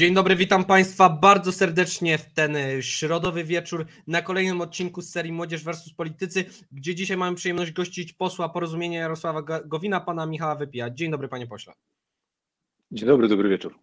Dzień 0.00 0.14
dobry, 0.14 0.36
witam 0.36 0.64
Państwa 0.64 1.10
bardzo 1.10 1.52
serdecznie 1.52 2.18
w 2.18 2.32
ten 2.32 2.56
e, 2.56 2.82
środowy 2.82 3.44
wieczór 3.44 3.86
na 4.06 4.22
kolejnym 4.22 4.60
odcinku 4.60 5.02
z 5.02 5.10
serii 5.10 5.32
Młodzież 5.32 5.64
vs. 5.64 5.92
Politycy, 5.96 6.44
gdzie 6.72 6.94
dzisiaj 6.94 7.16
mamy 7.16 7.36
przyjemność 7.36 7.72
gościć 7.72 8.12
posła 8.12 8.48
porozumienia 8.48 9.00
Jarosława 9.00 9.42
Gowina, 9.42 10.00
pana 10.00 10.26
Michała 10.26 10.54
Wypija. 10.54 10.90
Dzień 10.90 11.10
dobry, 11.10 11.28
panie 11.28 11.46
pośle. 11.46 11.72
Dzień 12.90 13.06
dobry, 13.08 13.28
dobry 13.28 13.48
wieczór. 13.48 13.78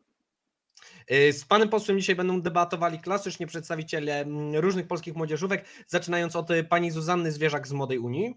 E, 1.08 1.34
z 1.34 1.46
panem 1.46 1.70
posłem 1.70 2.00
dzisiaj 2.00 2.16
będą 2.16 2.42
debatowali 2.42 3.00
klasycznie 3.00 3.48
przedstawiciele 3.48 4.26
różnych 4.54 4.88
polskich 4.88 5.16
młodzieżówek, 5.16 5.66
zaczynając 5.88 6.36
od 6.36 6.52
e, 6.52 6.64
pani 6.64 6.92
Zuzanny 6.92 7.32
Zwierzak 7.32 7.68
z 7.68 7.74
Młodej 7.74 8.00
Unii. 8.00 8.34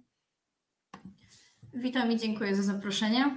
Witam 1.74 2.12
i 2.12 2.18
dziękuję 2.18 2.56
za 2.56 2.62
zaproszenie 2.62 3.36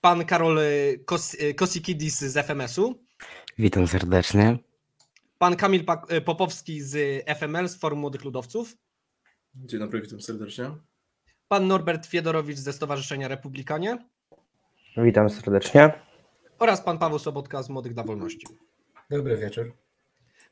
pan 0.00 0.24
Karol 0.24 0.58
y, 0.58 1.04
Kos 1.04 1.34
y, 1.34 1.54
Kosikidis 1.54 2.18
z 2.18 2.36
FMS-u. 2.36 2.94
Witam 3.58 3.86
serdecznie. 3.86 4.58
Pan 5.38 5.56
Kamil 5.56 5.84
y, 6.12 6.20
Popowski 6.20 6.80
z 6.80 7.24
FML, 7.38 7.68
z 7.68 7.76
Forum 7.76 7.98
Młodych 7.98 8.24
Ludowców. 8.24 8.76
Dzień 9.54 9.80
dobry, 9.80 10.02
witam 10.02 10.20
serdecznie. 10.20 10.70
Pan 11.48 11.66
Norbert 11.66 12.06
Fiedorowicz 12.06 12.58
ze 12.58 12.72
Stowarzyszenia 12.72 13.28
Republikanie. 13.28 13.98
Witam 14.96 15.30
serdecznie. 15.30 15.92
Oraz 16.58 16.80
pan 16.80 16.98
Paweł 16.98 17.18
Sobotka 17.18 17.62
z 17.62 17.68
Młodych 17.68 17.94
dla 17.94 18.04
Wolności. 18.04 18.46
Dobry 19.10 19.36
wieczór. 19.36 19.85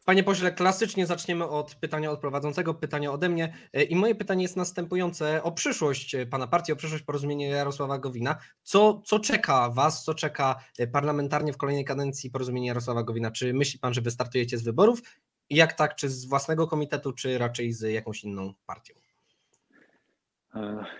Panie 0.04 0.22
pośle, 0.24 0.52
klasycznie 0.52 1.06
zaczniemy 1.06 1.48
od 1.48 1.74
pytania 1.74 2.10
od 2.10 2.20
prowadzącego, 2.20 2.74
pytania 2.74 3.12
ode 3.12 3.28
mnie. 3.28 3.54
E, 3.72 3.82
I 3.82 3.96
moje 3.96 4.14
pytanie 4.14 4.42
jest 4.42 4.56
następujące 4.56 5.42
o 5.42 5.52
przyszłość 5.52 6.14
e, 6.14 6.26
pana 6.26 6.46
partii, 6.46 6.72
o 6.72 6.76
przyszłość 6.76 7.04
porozumienia 7.04 7.48
Jarosława 7.48 7.98
Gowina. 7.98 8.36
Co, 8.62 9.02
co 9.04 9.18
czeka 9.18 9.70
was, 9.70 10.04
co 10.04 10.14
czeka 10.14 10.60
e, 10.78 10.86
parlamentarnie 10.86 11.52
w 11.52 11.56
kolejnej 11.56 11.84
kadencji 11.84 12.30
porozumienia 12.30 12.66
Jarosława 12.66 13.02
Gowina? 13.02 13.30
Czy 13.30 13.54
myśli 13.54 13.78
pan, 13.78 13.94
że 13.94 14.00
wystartujecie 14.00 14.58
z 14.58 14.62
wyborów? 14.62 15.02
Jak 15.50 15.72
tak, 15.72 15.94
czy 15.94 16.08
z 16.08 16.24
własnego 16.24 16.66
komitetu, 16.66 17.12
czy 17.12 17.38
raczej 17.38 17.72
z 17.72 17.92
jakąś 17.92 18.24
inną 18.24 18.54
partią? 18.66 18.94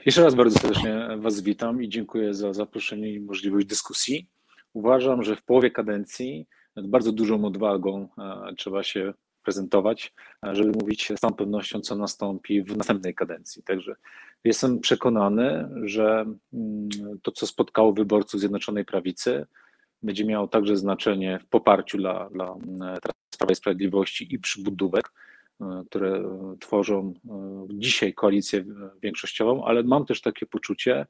Jeszcze 0.07 0.23
raz 0.23 0.35
bardzo 0.35 0.59
serdecznie 0.59 1.09
Was 1.19 1.41
witam 1.41 1.83
i 1.83 1.89
dziękuję 1.89 2.35
za 2.35 2.53
zaproszenie 2.53 3.13
i 3.13 3.21
możliwość 3.21 3.67
dyskusji. 3.67 4.29
Uważam, 4.73 5.23
że 5.23 5.37
w 5.37 5.43
połowie 5.43 5.71
kadencji 5.71 6.47
bardzo 6.77 7.13
dużą 7.13 7.45
odwagą 7.45 8.09
e, 8.19 8.55
trzeba 8.57 8.83
się 8.83 9.15
prezentować, 9.43 10.13
e, 10.47 10.57
żeby 10.57 10.73
mówić 10.81 11.13
z 11.17 11.21
całą 11.21 11.35
pewnością, 11.35 11.81
co 11.81 11.97
nastąpi 11.97 12.63
w 12.63 12.77
następnej 12.77 13.15
kadencji. 13.15 13.63
Także 13.63 13.95
jestem 14.45 14.81
przekonany, 14.81 15.69
że 15.83 16.25
mm, 16.53 16.89
to, 17.23 17.33
co 17.33 17.47
spotkało 17.47 17.93
wyborców 17.93 18.41
Zjednoczonej 18.41 18.85
Prawicy, 18.85 19.47
będzie 20.03 20.25
miało 20.25 20.49
także 20.49 20.77
znaczenie 20.77 21.39
w 21.39 21.47
poparciu 21.47 21.99
dla, 21.99 22.31
dla 22.31 22.53
mm, 22.53 22.99
Prawa 23.39 23.53
i 23.53 23.55
Sprawiedliwości 23.55 24.35
i 24.35 24.39
przybudówek, 24.39 25.13
e, 25.61 25.85
które 25.87 26.25
tworzą 26.61 27.15
dzisiaj 27.69 28.15
koalicję 28.15 28.65
większościową, 29.03 29.65
ale 29.65 29.83
mam 29.83 30.07
też 30.07 30.21
takie 30.21 30.47
poczucie, 30.47 31.07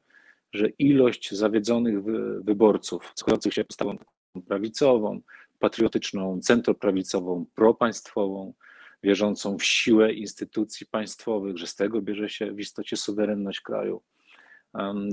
że 0.52 0.68
ilość 0.68 1.34
zawiedzonych 1.34 2.04
wyborców, 2.44 3.12
składających 3.14 3.54
się 3.54 3.64
postawą 3.64 3.96
prawicową, 4.42 5.20
patriotyczną, 5.64 6.40
centroprawicową, 6.40 7.46
propaństwową, 7.54 8.54
wierzącą 9.02 9.58
w 9.58 9.64
siłę 9.64 10.12
instytucji 10.12 10.86
państwowych, 10.86 11.58
że 11.58 11.66
z 11.66 11.74
tego 11.76 12.02
bierze 12.02 12.28
się 12.28 12.52
w 12.52 12.60
istocie 12.60 12.96
suwerenność 12.96 13.60
kraju, 13.60 14.02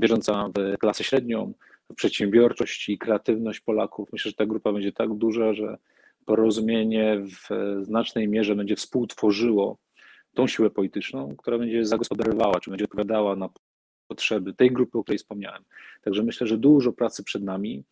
wierząca 0.02 0.50
w 0.56 0.78
klasę 0.78 1.04
średnią, 1.04 1.54
w 1.92 1.96
przedsiębiorczość 1.96 2.90
i 2.90 2.98
kreatywność 2.98 3.60
Polaków. 3.60 4.10
Myślę, 4.14 4.32
że 4.32 4.36
ta 4.36 4.46
grupa 4.46 4.74
będzie 4.74 4.92
tak 4.92 5.14
duża, 5.14 5.54
że 5.54 5.78
porozumienie 6.26 7.24
w 7.26 7.50
znacznej 7.82 8.28
mierze 8.28 8.56
będzie 8.56 8.76
współtworzyło 8.76 9.78
tą 10.34 10.48
siłę 10.48 10.70
polityczną, 10.70 11.36
która 11.36 11.58
będzie 11.58 11.86
zagospodarowała, 11.86 12.60
czy 12.60 12.70
będzie 12.70 12.86
odpowiadała 12.86 13.36
na 13.36 13.50
potrzeby 14.08 14.54
tej 14.54 14.72
grupy, 14.72 14.98
o 14.98 15.04
której 15.04 15.18
wspomniałem. 15.18 15.64
Także 16.02 16.24
myślę, 16.24 16.48
że 16.48 16.58
dużo 16.58 16.94
pracy 16.94 17.24
przed 17.24 17.44
nami, 17.44 17.84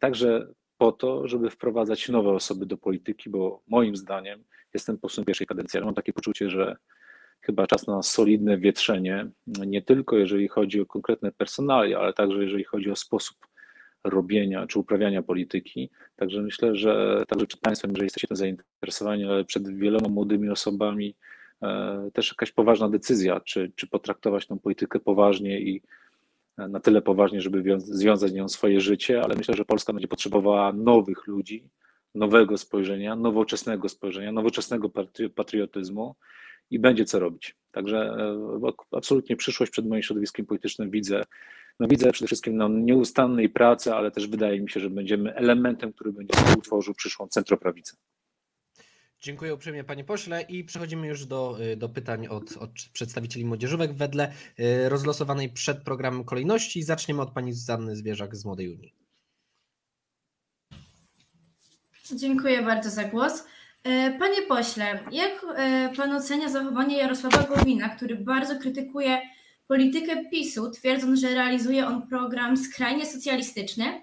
także 0.00 0.48
po 0.78 0.92
to, 0.92 1.28
żeby 1.28 1.50
wprowadzać 1.50 2.08
nowe 2.08 2.30
osoby 2.30 2.66
do 2.66 2.76
polityki, 2.76 3.30
bo 3.30 3.62
moim 3.68 3.96
zdaniem 3.96 4.44
jestem 4.74 4.98
posłem 4.98 5.24
pierwszej 5.24 5.46
kadencji, 5.46 5.78
ale 5.78 5.86
mam 5.86 5.94
takie 5.94 6.12
poczucie, 6.12 6.50
że 6.50 6.76
chyba 7.40 7.66
czas 7.66 7.86
na 7.86 8.02
solidne 8.02 8.58
wietrzenie, 8.58 9.26
nie 9.46 9.82
tylko 9.82 10.16
jeżeli 10.16 10.48
chodzi 10.48 10.80
o 10.80 10.86
konkretne 10.86 11.32
personalia, 11.32 11.98
ale 11.98 12.12
także 12.12 12.42
jeżeli 12.42 12.64
chodzi 12.64 12.90
o 12.90 12.96
sposób 12.96 13.36
robienia 14.04 14.66
czy 14.66 14.78
uprawiania 14.78 15.22
polityki. 15.22 15.90
Także 16.16 16.42
myślę, 16.42 16.76
że 16.76 17.22
także 17.28 17.46
przed 17.46 17.60
Państwem, 17.60 17.90
jeżeli 17.90 18.06
jesteście 18.06 18.28
tym 18.28 18.36
zainteresowani, 18.36 19.24
ale 19.24 19.44
przed 19.44 19.76
wieloma 19.78 20.08
młodymi 20.08 20.48
osobami, 20.48 21.16
e, 21.62 22.10
też 22.12 22.28
jakaś 22.28 22.52
poważna 22.52 22.88
decyzja, 22.88 23.40
czy, 23.40 23.72
czy 23.76 23.86
potraktować 23.86 24.46
tą 24.46 24.58
politykę 24.58 25.00
poważnie 25.00 25.60
i 25.60 25.82
na 26.58 26.80
tyle 26.80 27.02
poważnie, 27.02 27.40
żeby 27.40 27.80
związać 27.80 28.32
nią 28.32 28.48
swoje 28.48 28.80
życie, 28.80 29.22
ale 29.22 29.34
myślę, 29.34 29.54
że 29.54 29.64
Polska 29.64 29.92
będzie 29.92 30.08
potrzebowała 30.08 30.72
nowych 30.72 31.26
ludzi, 31.26 31.68
nowego 32.14 32.58
spojrzenia, 32.58 33.16
nowoczesnego 33.16 33.88
spojrzenia, 33.88 34.32
nowoczesnego 34.32 34.90
patriotyzmu 35.34 36.14
i 36.70 36.78
będzie 36.78 37.04
co 37.04 37.18
robić. 37.18 37.56
Także 37.72 37.98
e, 37.98 38.72
absolutnie 38.92 39.36
przyszłość 39.36 39.72
przed 39.72 39.86
moim 39.86 40.02
środowiskiem 40.02 40.46
politycznym 40.46 40.90
widzę. 40.90 41.22
No 41.80 41.88
widzę 41.88 42.12
przede 42.12 42.26
wszystkim 42.26 42.56
na 42.56 42.68
nieustannej 42.68 43.48
pracy, 43.48 43.94
ale 43.94 44.10
też 44.10 44.28
wydaje 44.28 44.60
mi 44.60 44.70
się, 44.70 44.80
że 44.80 44.90
będziemy 44.90 45.34
elementem, 45.34 45.92
który 45.92 46.12
będzie 46.12 46.34
utworzył 46.58 46.94
przyszłą 46.94 47.28
centroprawicę. 47.28 47.96
Dziękuję 49.26 49.54
uprzejmie 49.54 49.84
panie 49.84 50.04
pośle 50.04 50.42
i 50.42 50.64
przechodzimy 50.64 51.06
już 51.06 51.26
do, 51.26 51.58
y, 51.60 51.76
do 51.76 51.88
pytań 51.88 52.26
od, 52.26 52.56
od 52.56 52.70
przedstawicieli 52.92 53.44
młodzieżówek 53.44 53.92
wedle 53.92 54.32
y, 54.60 54.88
rozlosowanej 54.88 55.48
przed 55.48 55.82
programem 55.82 56.24
kolejności. 56.24 56.82
Zaczniemy 56.82 57.22
od 57.22 57.30
pani 57.30 57.52
Zuzanny 57.52 57.96
Zwierzak 57.96 58.36
z 58.36 58.44
Młodej 58.44 58.68
Unii. 58.68 58.94
Dziękuję 62.14 62.62
bardzo 62.62 62.90
za 62.90 63.04
głos. 63.04 63.44
E, 63.84 64.18
panie 64.18 64.42
pośle, 64.48 64.98
jak 65.12 65.46
e, 65.56 65.92
pan 65.96 66.12
ocenia 66.12 66.48
zachowanie 66.48 66.98
Jarosława 66.98 67.42
Gowina, 67.42 67.88
który 67.88 68.16
bardzo 68.16 68.58
krytykuje 68.58 69.18
politykę 69.68 70.30
PiSu, 70.30 70.70
twierdząc, 70.70 71.20
że 71.20 71.34
realizuje 71.34 71.86
on 71.86 72.08
program 72.08 72.56
skrajnie 72.56 73.06
socjalistyczny, 73.06 74.02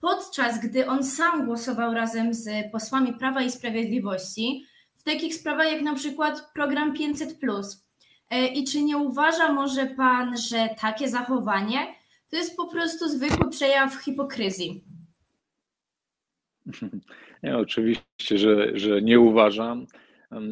podczas 0.00 0.60
gdy 0.60 0.86
on 0.86 1.04
sam 1.04 1.46
głosował 1.46 1.94
razem 1.94 2.34
z 2.34 2.72
posłami 2.72 3.12
Prawa 3.12 3.42
i 3.42 3.50
Sprawiedliwości 3.50 4.64
w 4.94 5.02
takich 5.02 5.34
sprawach 5.34 5.72
jak 5.72 5.82
na 5.82 5.94
przykład 5.94 6.50
program 6.54 6.94
500. 6.94 7.38
E, 8.30 8.46
I 8.46 8.64
czy 8.64 8.82
nie 8.82 8.96
uważa 8.96 9.52
może 9.52 9.86
pan, 9.86 10.36
że 10.36 10.68
takie 10.80 11.08
zachowanie 11.08 11.94
to 12.30 12.36
jest 12.36 12.56
po 12.56 12.68
prostu 12.68 13.08
zwykły 13.08 13.50
przejaw 13.50 13.94
hipokryzji? 13.94 14.84
Nie, 17.42 17.58
oczywiście, 17.58 18.38
że, 18.38 18.78
że 18.78 19.02
nie 19.02 19.20
uważam. 19.20 19.86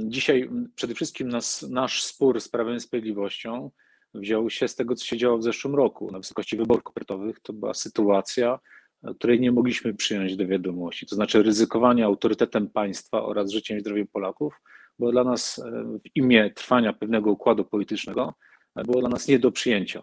Dzisiaj 0.05 0.51
przede 0.75 0.95
wszystkim 0.95 1.29
nas, 1.29 1.63
nasz 1.63 2.03
spór 2.03 2.41
z 2.41 2.49
Prawem 2.49 2.77
i 2.77 2.81
Sprawiedliwością 2.81 3.71
wziął 4.15 4.51
się 4.51 4.69
z 4.69 4.75
tego, 4.75 4.95
co 4.95 5.05
się 5.05 5.17
działo 5.17 5.39
w 5.39 5.43
zeszłym 5.43 5.75
roku 5.75 6.11
na 6.11 6.19
wysokości 6.19 6.57
wyborów 6.57 6.83
kopertowych. 6.83 7.41
To 7.41 7.53
była 7.53 7.75
sytuacja, 7.75 8.59
której 9.13 9.41
nie 9.41 9.53
mogliśmy 9.53 9.95
przyjąć 9.95 10.37
do 10.37 10.47
wiadomości, 10.47 11.07
to 11.07 11.15
znaczy 11.15 11.43
ryzykowanie 11.43 12.05
autorytetem 12.05 12.71
państwa 12.71 13.23
oraz 13.23 13.51
życiem 13.51 13.79
i 13.79 13.81
zdrowiem 13.81 14.07
Polaków, 14.07 14.61
było 14.99 15.13
dla 15.13 15.25
nas 15.25 15.59
e, 15.59 15.85
w 16.05 16.17
imię 16.17 16.51
trwania 16.51 16.93
pewnego 16.93 17.31
układu 17.31 17.65
politycznego, 17.65 18.35
e, 18.77 18.85
było 18.85 19.01
dla 19.01 19.09
nas 19.09 19.29
nie 19.29 19.39
do 19.39 19.53
przyjęcia. 19.53 20.03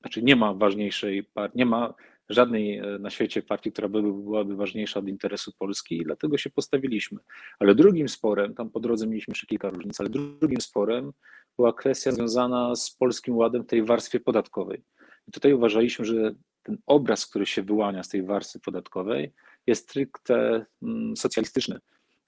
Znaczy 0.00 0.22
nie 0.22 0.36
ma 0.36 0.54
ważniejszej 0.54 1.24
partii, 1.24 1.58
nie 1.58 1.66
ma 1.66 1.94
żadnej 2.28 2.78
e, 2.78 2.98
na 2.98 3.10
świecie 3.10 3.42
partii, 3.42 3.72
która 3.72 3.88
by, 3.88 4.02
byłaby 4.02 4.56
ważniejsza 4.56 5.00
od 5.00 5.08
interesu 5.08 5.52
Polski 5.58 5.96
i 5.96 6.04
dlatego 6.04 6.38
się 6.38 6.50
postawiliśmy. 6.50 7.18
Ale 7.58 7.74
drugim 7.74 8.08
sporem, 8.08 8.54
tam 8.54 8.70
po 8.70 8.80
drodze 8.80 9.06
mieliśmy 9.06 9.32
jeszcze 9.32 9.46
kilka 9.46 9.70
różnic, 9.70 10.00
ale 10.00 10.08
drugim 10.08 10.60
sporem 10.60 11.12
była 11.58 11.72
kwestia 11.72 12.12
związana 12.12 12.76
z 12.76 12.90
Polskim 12.90 13.36
Ładem 13.36 13.62
w 13.62 13.66
tej 13.66 13.82
warstwie 13.82 14.20
podatkowej. 14.20 14.82
I 15.28 15.32
tutaj 15.32 15.52
uważaliśmy, 15.52 16.04
że 16.04 16.34
ten 16.64 16.78
obraz, 16.86 17.26
który 17.26 17.46
się 17.46 17.62
wyłania 17.62 18.02
z 18.02 18.08
tej 18.08 18.22
warstwy 18.22 18.60
podatkowej, 18.60 19.32
jest 19.66 19.82
stricte 19.82 20.66
mm, 20.82 21.16
socjalistyczny. 21.16 21.78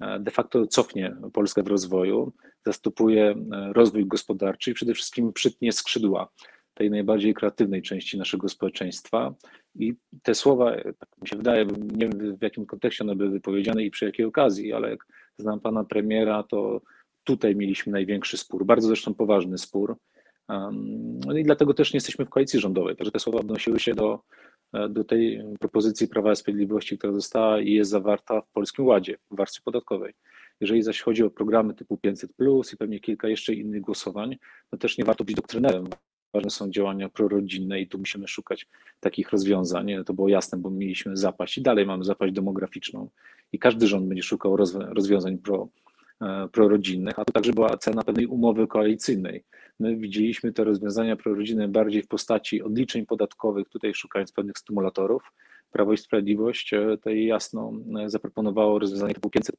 E, 0.01 0.21
de 0.21 0.31
facto 0.31 0.67
cofnie 0.67 1.17
Polskę 1.33 1.63
w 1.63 1.67
rozwoju, 1.67 2.33
zastupuje 2.67 3.31
e, 3.31 3.73
rozwój 3.73 4.07
gospodarczy 4.07 4.71
i 4.71 4.75
przede 4.75 4.95
wszystkim 4.95 5.33
przytnie 5.33 5.73
skrzydła 5.73 6.29
tej 6.75 6.91
najbardziej 6.91 7.35
kreatywnej 7.35 7.83
części 7.83 8.19
naszego 8.19 8.49
społeczeństwa. 8.49 9.35
I 9.75 9.95
te 10.23 10.35
słowa, 10.35 10.77
tak 10.99 11.09
mi 11.23 11.29
się 11.29 11.37
wydaje, 11.37 11.67
nie 11.67 12.09
wiem 12.09 12.37
w 12.37 12.43
jakim 12.43 12.67
kontekście 12.67 13.05
one 13.05 13.17
były 13.17 13.31
wypowiedziane 13.31 13.85
i 13.85 13.91
przy 13.91 14.05
jakiej 14.05 14.27
okazji, 14.27 14.73
ale 14.73 14.91
jak 14.91 15.07
znam 15.39 15.61
pana 15.61 15.85
premiera, 15.85 16.43
to 16.43 16.81
tutaj 17.25 17.57
mieliśmy 17.57 17.93
największy 17.93 18.37
spór, 18.37 18.67
bardzo 18.67 18.89
zresztą 18.89 19.15
poważny 19.15 19.59
spór 19.59 19.97
no 21.27 21.37
i 21.37 21.45
dlatego 21.45 21.75
też 21.75 21.93
nie 21.93 21.97
jesteśmy 21.97 22.25
w 22.25 22.31
koalicji 22.31 22.61
rządowej. 22.61 22.97
Także 22.97 23.13
te 23.13 23.19
słowa 23.19 23.39
odnosiły 23.39 23.81
się 23.81 23.95
do 23.95 24.21
do 24.89 25.05
tej 25.05 25.43
propozycji 25.61 26.09
Prawa 26.09 26.33
i 26.33 26.37
Sprawiedliwości, 26.37 26.99
która 26.99 27.13
została 27.13 27.61
i 27.61 27.73
jest 27.73 27.91
zawarta 27.91 28.41
w 28.41 28.51
Polskim 28.53 28.87
Ładzie, 28.87 29.17
w 29.31 29.37
warstwie 29.37 29.63
podatkowej. 29.65 30.15
Jeżeli 30.61 30.83
zaś 30.83 31.01
chodzi 31.01 31.23
o 31.23 31.31
programy 31.31 31.75
typu 31.75 31.97
500 31.97 32.31
i 32.73 32.77
pewnie 32.77 33.01
kilka 33.01 33.29
jeszcze 33.29 33.55
innych 33.55 33.81
głosowań, 33.81 34.37
no 34.73 34.79
też 34.79 34.99
nie 34.99 35.05
warto 35.05 35.25
być 35.25 35.37
doktrynerem. 35.37 35.85
Ważne 36.35 36.51
są 36.51 36.71
działania 36.71 37.09
prorodzinne 37.09 37.81
i 37.81 37.89
tu 37.89 37.99
musimy 37.99 38.29
szukać 38.29 38.67
takich 39.01 39.31
rozwiązań. 39.31 39.93
To 40.07 40.15
było 40.15 40.29
jasne, 40.29 40.59
bo 40.59 40.71
mieliśmy 40.71 41.17
zapaść 41.17 41.59
i 41.59 41.63
dalej 41.63 41.87
mamy 41.87 42.05
zapaść 42.05 42.35
demograficzną 42.35 43.09
i 43.53 43.59
każdy 43.59 43.87
rząd 43.87 44.09
będzie 44.09 44.23
szukał 44.23 44.57
rozwiązań 44.71 45.39
pro, 45.39 45.69
e, 46.21 46.49
prorodzinnych, 46.53 47.19
a 47.19 47.25
to 47.25 47.33
także 47.33 47.53
była 47.53 47.77
cena 47.77 48.03
pewnej 48.03 48.27
umowy 48.27 48.67
koalicyjnej. 48.67 49.45
My 49.81 49.97
widzieliśmy 49.97 50.53
te 50.53 50.65
rozwiązania 50.65 51.17
prorodzinne 51.17 51.69
bardziej 51.69 52.03
w 52.03 52.09
postaci 52.09 52.63
odliczeń 52.63 53.07
podatkowych, 53.07 53.69
tutaj 53.69 53.95
szukając 53.95 54.33
pewnych 54.33 54.59
stymulatorów. 54.59 55.33
Prawo 55.71 55.93
i 55.93 55.97
Sprawiedliwość 55.97 56.73
e, 56.73 56.87
tutaj 56.87 57.25
jasno 57.25 57.73
e, 58.05 58.11
zaproponowało 58.11 58.79
rozwiązanie 58.79 59.15
typu 59.15 59.31
500. 59.31 59.57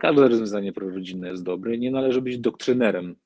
Każde 0.00 0.28
rozwiązanie 0.28 0.72
prorodzinne 0.72 1.28
jest 1.28 1.42
dobre. 1.42 1.78
Nie 1.78 1.90
należy 1.90 2.22
być 2.22 2.38
doktrynerem 2.38 3.16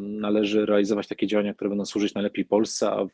należy 0.00 0.66
realizować 0.66 1.08
takie 1.08 1.26
działania, 1.26 1.54
które 1.54 1.70
będą 1.70 1.84
służyć 1.84 2.14
najlepiej 2.14 2.44
Polsce, 2.44 2.90
a 2.90 3.06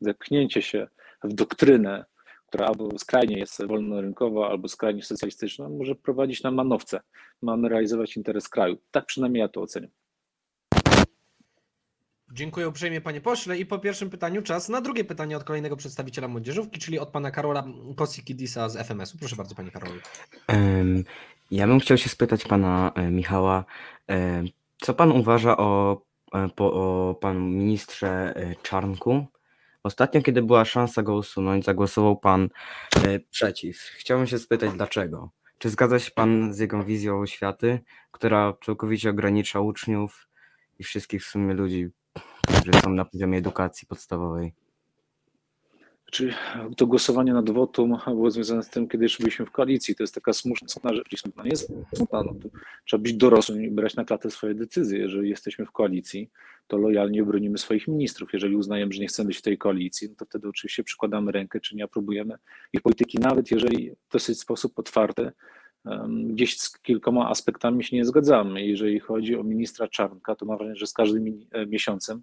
wepchnięcie 0.00 0.62
się 0.62 0.88
w 1.24 1.32
doktrynę, 1.32 2.04
która 2.46 2.66
albo 2.66 2.98
skrajnie 2.98 3.38
jest 3.38 3.66
wolnorynkowa, 3.66 4.50
albo 4.50 4.68
skrajnie 4.68 5.02
socjalistyczna, 5.02 5.68
może 5.68 5.94
prowadzić 5.94 6.42
na 6.42 6.50
manowce. 6.50 7.00
Mamy 7.42 7.68
realizować 7.68 8.16
interes 8.16 8.48
kraju. 8.48 8.76
Tak 8.90 9.06
przynajmniej 9.06 9.40
ja 9.40 9.48
to 9.48 9.62
oceniam. 9.62 9.90
Dziękuję 12.34 12.68
uprzejmie 12.68 13.00
panie 13.00 13.20
pośle 13.20 13.58
i 13.58 13.66
po 13.66 13.78
pierwszym 13.78 14.10
pytaniu 14.10 14.42
czas 14.42 14.68
na 14.68 14.80
drugie 14.80 15.04
pytanie 15.04 15.36
od 15.36 15.44
kolejnego 15.44 15.76
przedstawiciela 15.76 16.28
młodzieżówki, 16.28 16.80
czyli 16.80 16.98
od 16.98 17.08
pana 17.08 17.30
Karola 17.30 17.64
Kosikidisa 17.96 18.68
z 18.68 18.76
FMS-u. 18.76 19.18
Proszę 19.18 19.36
bardzo 19.36 19.54
panie 19.54 19.70
Karolu. 19.70 20.00
Ja 21.50 21.66
bym 21.66 21.80
chciał 21.80 21.96
się 21.96 22.08
spytać 22.08 22.44
pana 22.44 22.92
e, 22.94 23.10
Michała, 23.10 23.64
co 24.80 24.94
pan 24.94 25.12
uważa 25.12 25.56
o, 25.56 26.02
e, 26.34 26.48
o 26.56 27.14
panu 27.20 27.40
ministrze 27.40 28.36
e, 28.36 28.54
Czarnku? 28.62 29.26
Ostatnio, 29.82 30.22
kiedy 30.22 30.42
była 30.42 30.64
szansa 30.64 31.02
go 31.02 31.14
usunąć, 31.14 31.64
zagłosował 31.64 32.16
pan 32.16 32.48
e, 33.04 33.20
przeciw. 33.20 33.76
Chciałbym 33.76 34.26
się 34.26 34.38
spytać, 34.38 34.70
dlaczego? 34.72 35.30
Czy 35.58 35.70
zgadza 35.70 35.98
się 35.98 36.10
pan 36.10 36.54
z 36.54 36.58
jego 36.58 36.84
wizją 36.84 37.20
oświaty, 37.20 37.80
która 38.10 38.54
całkowicie 38.64 39.10
ogranicza 39.10 39.60
uczniów 39.60 40.28
i 40.78 40.84
wszystkich 40.84 41.22
w 41.22 41.26
sumie 41.26 41.54
ludzi, 41.54 41.90
którzy 42.48 42.80
są 42.84 42.90
na 42.90 43.04
poziomie 43.04 43.38
edukacji 43.38 43.88
podstawowej? 43.88 44.52
Czy 46.12 46.34
to 46.76 46.86
głosowanie 46.86 47.32
nad 47.32 47.50
wotum 47.50 47.98
było 48.06 48.30
związane 48.30 48.62
z 48.62 48.70
tym, 48.70 48.88
kiedy 48.88 49.04
jeszcze 49.04 49.22
byliśmy 49.22 49.46
w 49.46 49.50
koalicji. 49.50 49.94
To 49.94 50.02
jest 50.02 50.14
taka 50.14 50.32
smutna, 50.32 50.94
rzecz. 50.94 51.20
Smutna 51.20 51.42
nie 51.44 51.56
smutna. 51.56 52.22
No, 52.22 52.34
trzeba 52.84 53.02
być 53.02 53.14
dorosłym 53.14 53.64
i 53.64 53.70
brać 53.70 53.96
na 53.96 54.04
klatę 54.04 54.30
swoje 54.30 54.54
decyzje. 54.54 54.98
Jeżeli 54.98 55.30
jesteśmy 55.30 55.66
w 55.66 55.72
koalicji, 55.72 56.30
to 56.66 56.76
lojalnie 56.76 57.22
bronimy 57.22 57.58
swoich 57.58 57.88
ministrów. 57.88 58.32
Jeżeli 58.32 58.56
uznajemy, 58.56 58.92
że 58.92 59.00
nie 59.00 59.06
chcemy 59.06 59.26
być 59.26 59.38
w 59.38 59.42
tej 59.42 59.58
koalicji, 59.58 60.08
no 60.08 60.14
to 60.14 60.24
wtedy 60.24 60.48
oczywiście 60.48 60.84
przykładamy 60.84 61.32
rękę, 61.32 61.60
czy 61.60 61.76
nie 61.76 61.84
aprobujemy 61.84 62.34
ich 62.72 62.82
polityki, 62.82 63.18
nawet 63.18 63.50
jeżeli 63.50 63.90
w 63.90 64.12
dosyć 64.12 64.40
sposób 64.40 64.78
otwarty 64.78 65.32
gdzieś 66.28 66.58
z 66.58 66.78
kilkoma 66.78 67.30
aspektami 67.30 67.84
się 67.84 67.96
nie 67.96 68.04
zgadzamy. 68.04 68.66
Jeżeli 68.66 69.00
chodzi 69.00 69.36
o 69.36 69.44
ministra 69.44 69.88
Czarnka, 69.88 70.34
to 70.34 70.46
mam 70.46 70.58
wrażenie, 70.58 70.76
że 70.76 70.86
z 70.86 70.92
każdym 70.92 71.46
e, 71.52 71.66
miesiącem 71.66 72.22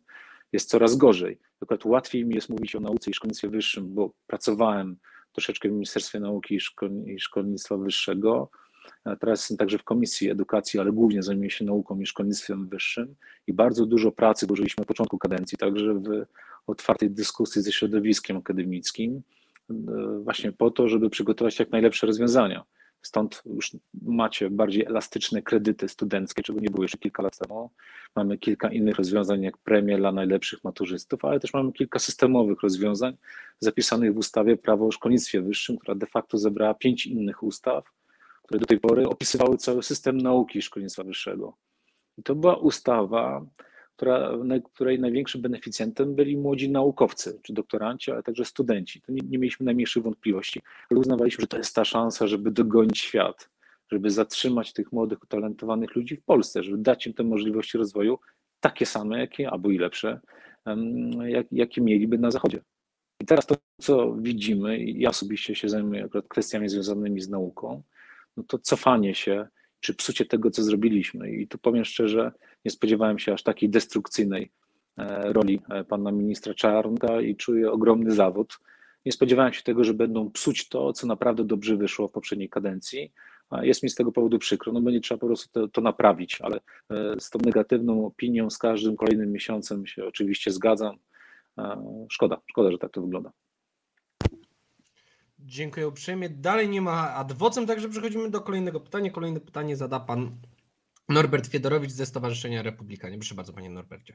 jest 0.51 0.69
coraz 0.69 0.95
gorzej. 0.95 1.39
Akurat 1.61 1.85
łatwiej 1.85 2.25
mi 2.25 2.35
jest 2.35 2.50
mówić 2.50 2.75
o 2.75 2.79
nauce 2.79 3.11
i 3.11 3.13
szkolnictwie 3.13 3.50
wyższym, 3.50 3.94
bo 3.94 4.11
pracowałem 4.27 4.97
troszeczkę 5.31 5.69
w 5.69 5.71
Ministerstwie 5.71 6.19
Nauki 6.19 6.59
i 7.06 7.19
Szkolnictwa 7.19 7.77
Wyższego. 7.77 8.50
Teraz 9.19 9.39
jestem 9.39 9.57
także 9.57 9.77
w 9.77 9.83
Komisji 9.83 10.29
Edukacji, 10.29 10.79
ale 10.79 10.91
głównie 10.91 11.23
zajmuję 11.23 11.50
się 11.50 11.65
nauką 11.65 12.00
i 12.00 12.06
szkolnictwem 12.06 12.67
wyższym 12.67 13.15
i 13.47 13.53
bardzo 13.53 13.85
dużo 13.85 14.11
pracy 14.11 14.47
włożyliśmy 14.47 14.81
na 14.81 14.85
początku 14.85 15.17
kadencji, 15.17 15.57
także 15.57 15.94
w 15.94 16.25
otwartej 16.67 17.11
dyskusji 17.11 17.61
ze 17.61 17.71
środowiskiem 17.71 18.38
akademickim, 18.38 19.21
e, 19.69 19.73
właśnie 20.23 20.51
po 20.51 20.71
to, 20.71 20.88
żeby 20.88 21.09
przygotować 21.09 21.59
jak 21.59 21.71
najlepsze 21.71 22.07
rozwiązania. 22.07 22.63
Stąd 23.01 23.42
już 23.46 23.72
macie 24.01 24.50
bardziej 24.50 24.86
elastyczne 24.86 25.42
kredyty 25.42 25.90
studenckie, 25.90 26.44
czego 26.44 26.60
nie 26.60 26.69
było 26.69 26.84
jeszcze 26.84 26.98
kilka 26.98 27.24
lat 27.24 27.38
temu. 27.38 27.69
Mamy 28.16 28.38
kilka 28.38 28.72
innych 28.72 28.96
rozwiązań, 28.96 29.42
jak 29.42 29.57
premie 29.57 29.98
dla 29.98 30.12
najlepszych 30.12 30.63
maturzystów, 30.63 31.25
ale 31.25 31.40
też 31.40 31.54
mamy 31.54 31.72
kilka 31.72 32.00
systemowych 32.00 32.62
rozwiązań 32.62 33.18
zapisanych 33.60 34.13
w 34.13 34.18
ustawie 34.18 34.57
Prawo 34.57 34.88
o 34.88 34.92
Szkolnictwie 34.92 35.42
Wyższym, 35.42 35.78
która 35.78 35.96
de 35.96 36.06
facto 36.06 36.38
zebrała 36.38 36.74
pięć 36.74 37.07
innych 37.07 37.44
ustaw, 37.44 37.92
które 38.44 38.59
do 38.59 38.66
tej 38.66 38.80
pory 38.80 39.07
opisywały 39.07 39.57
cały 39.57 39.83
system 39.83 40.18
nauki 40.18 40.62
szkolnictwa 40.62 41.04
wyższego. 41.04 41.54
I 42.18 42.23
to 42.23 42.35
była 42.35 42.56
ustawa, 42.56 43.45
która, 43.99 44.31
której 44.73 44.99
największym 44.99 45.41
beneficjentem 45.41 46.15
byli 46.15 46.37
młodzi 46.37 46.69
naukowcy, 46.69 47.39
czy 47.44 47.53
doktoranci, 47.53 48.11
ale 48.11 48.23
także 48.23 48.45
studenci. 48.45 49.01
To 49.01 49.11
nie, 49.11 49.21
nie 49.29 49.37
mieliśmy 49.37 49.65
najmniejszych 49.65 50.03
wątpliwości, 50.03 50.61
ale 50.91 50.99
uznawaliśmy, 50.99 51.41
że 51.41 51.47
to 51.47 51.57
jest 51.57 51.75
ta 51.75 51.85
szansa, 51.85 52.27
żeby 52.27 52.51
dogonić 52.51 52.99
świat, 52.99 53.49
żeby 53.91 54.09
zatrzymać 54.09 54.73
tych 54.73 54.91
młodych, 54.91 55.23
utalentowanych 55.23 55.95
ludzi 55.95 56.15
w 56.15 56.23
Polsce, 56.23 56.63
żeby 56.63 56.77
dać 56.77 57.07
im 57.07 57.13
te 57.13 57.23
możliwości 57.23 57.77
rozwoju 57.77 58.19
takie 58.59 58.85
same, 58.85 59.19
jakie, 59.19 59.49
albo 59.49 59.69
i 59.69 59.77
lepsze, 59.77 60.19
jak, 61.25 61.47
jakie 61.51 61.81
mieliby 61.81 62.18
na 62.18 62.31
Zachodzie. 62.31 62.61
I 63.21 63.25
teraz 63.25 63.45
to, 63.45 63.56
co 63.81 64.13
widzimy, 64.13 64.79
ja 64.79 65.09
osobiście 65.09 65.56
się 65.56 65.69
zajmuję 65.69 66.06
akurat 66.06 66.27
kwestiami 66.27 66.69
związanymi 66.69 67.21
z 67.21 67.29
nauką, 67.29 67.81
no 68.37 68.44
to 68.44 68.59
cofanie 68.59 69.15
się 69.15 69.47
czy 69.80 69.94
psucie 69.94 70.26
tego, 70.26 70.52
co 70.52 70.64
zrobiliśmy. 70.64 71.31
I 71.31 71.48
tu 71.48 71.57
powiem 71.57 71.86
szczerze, 71.86 72.31
nie 72.66 72.71
spodziewałem 72.71 73.19
się 73.19 73.33
aż 73.33 73.44
takiej 73.44 73.69
destrukcyjnej 73.69 74.52
e, 74.98 75.33
roli 75.33 75.62
e, 75.69 75.83
pana 75.83 76.12
ministra 76.12 76.54
Czarnka 76.54 77.21
i 77.21 77.36
czuję 77.36 77.71
ogromny 77.71 78.12
zawód. 78.12 78.59
Nie 79.06 79.12
spodziewałem 79.12 79.54
się 79.54 79.64
tego, 79.64 79.83
że 79.83 79.94
będą 79.94 80.31
psuć 80.31 80.69
to, 80.69 80.94
co 80.94 81.07
naprawdę 81.07 81.44
dobrze 81.44 81.78
wyszło 81.78 82.07
w 82.07 82.12
poprzedniej 82.12 82.50
kadencji. 82.50 83.12
Jest 83.62 83.83
mi 83.83 83.90
z 83.90 83.95
tego 83.95 84.12
powodu 84.12 84.40
przykro, 84.40 84.74
no 84.74 84.81
będzie 84.81 85.00
trzeba 85.00 85.19
po 85.19 85.28
prostu 85.28 85.50
to, 85.52 85.68
to 85.68 85.81
naprawić, 85.81 86.42
ale 86.42 86.57
e, 86.57 87.19
z 87.19 87.30
tą 87.30 87.40
negatywną 87.45 88.06
opinią 88.06 88.50
z 88.50 88.57
każdym 88.57 88.95
kolejnym 88.95 89.31
miesiącem 89.31 89.86
się 89.86 90.06
oczywiście 90.06 90.52
zgadzam. 90.52 90.98
Szkoda, 92.09 92.42
szkoda, 92.48 92.71
że 92.71 92.78
tak 92.78 92.92
to 92.92 93.02
wygląda. 93.02 93.31
Dziękuję 95.46 95.88
uprzejmie. 95.88 96.30
Dalej 96.30 96.69
nie 96.69 96.81
ma 96.81 97.14
adwocem, 97.14 97.68
także 97.68 97.90
przechodzimy 97.90 98.30
do 98.30 98.42
kolejnego 98.42 98.80
pytania. 98.80 99.12
Kolejne 99.12 99.40
pytanie 99.40 99.76
zada 99.76 100.00
pan 100.00 100.31
Norbert 101.10 101.48
Fiedorowicz 101.48 101.92
ze 101.92 102.06
Stowarzyszenia 102.06 102.62
Republikanie. 102.62 103.18
Proszę 103.18 103.36
bardzo, 103.36 103.54
panie 103.54 103.69
Norbercie. 103.69 104.14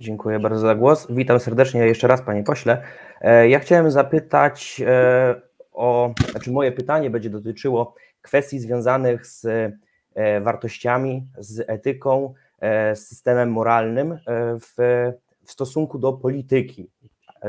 Dziękuję 0.00 0.38
bardzo 0.38 0.60
za 0.60 0.74
głos. 0.74 1.06
Witam 1.10 1.40
serdecznie 1.40 1.80
jeszcze 1.80 2.08
raz, 2.08 2.22
panie 2.22 2.42
pośle. 2.42 2.82
E, 3.20 3.48
ja 3.48 3.58
chciałem 3.58 3.90
zapytać 3.90 4.82
e, 4.86 5.40
o, 5.72 6.14
znaczy 6.30 6.50
moje 6.50 6.72
pytanie 6.72 7.10
będzie 7.10 7.30
dotyczyło 7.30 7.94
kwestii 8.22 8.58
związanych 8.58 9.26
z 9.26 9.44
e, 10.14 10.40
wartościami, 10.40 11.26
z 11.38 11.70
etyką, 11.70 12.34
z 12.94 12.98
systemem 12.98 13.52
moralnym 13.52 14.18
w, 14.60 14.74
w 15.44 15.52
stosunku 15.52 15.98
do 15.98 16.12
polityki, 16.12 16.90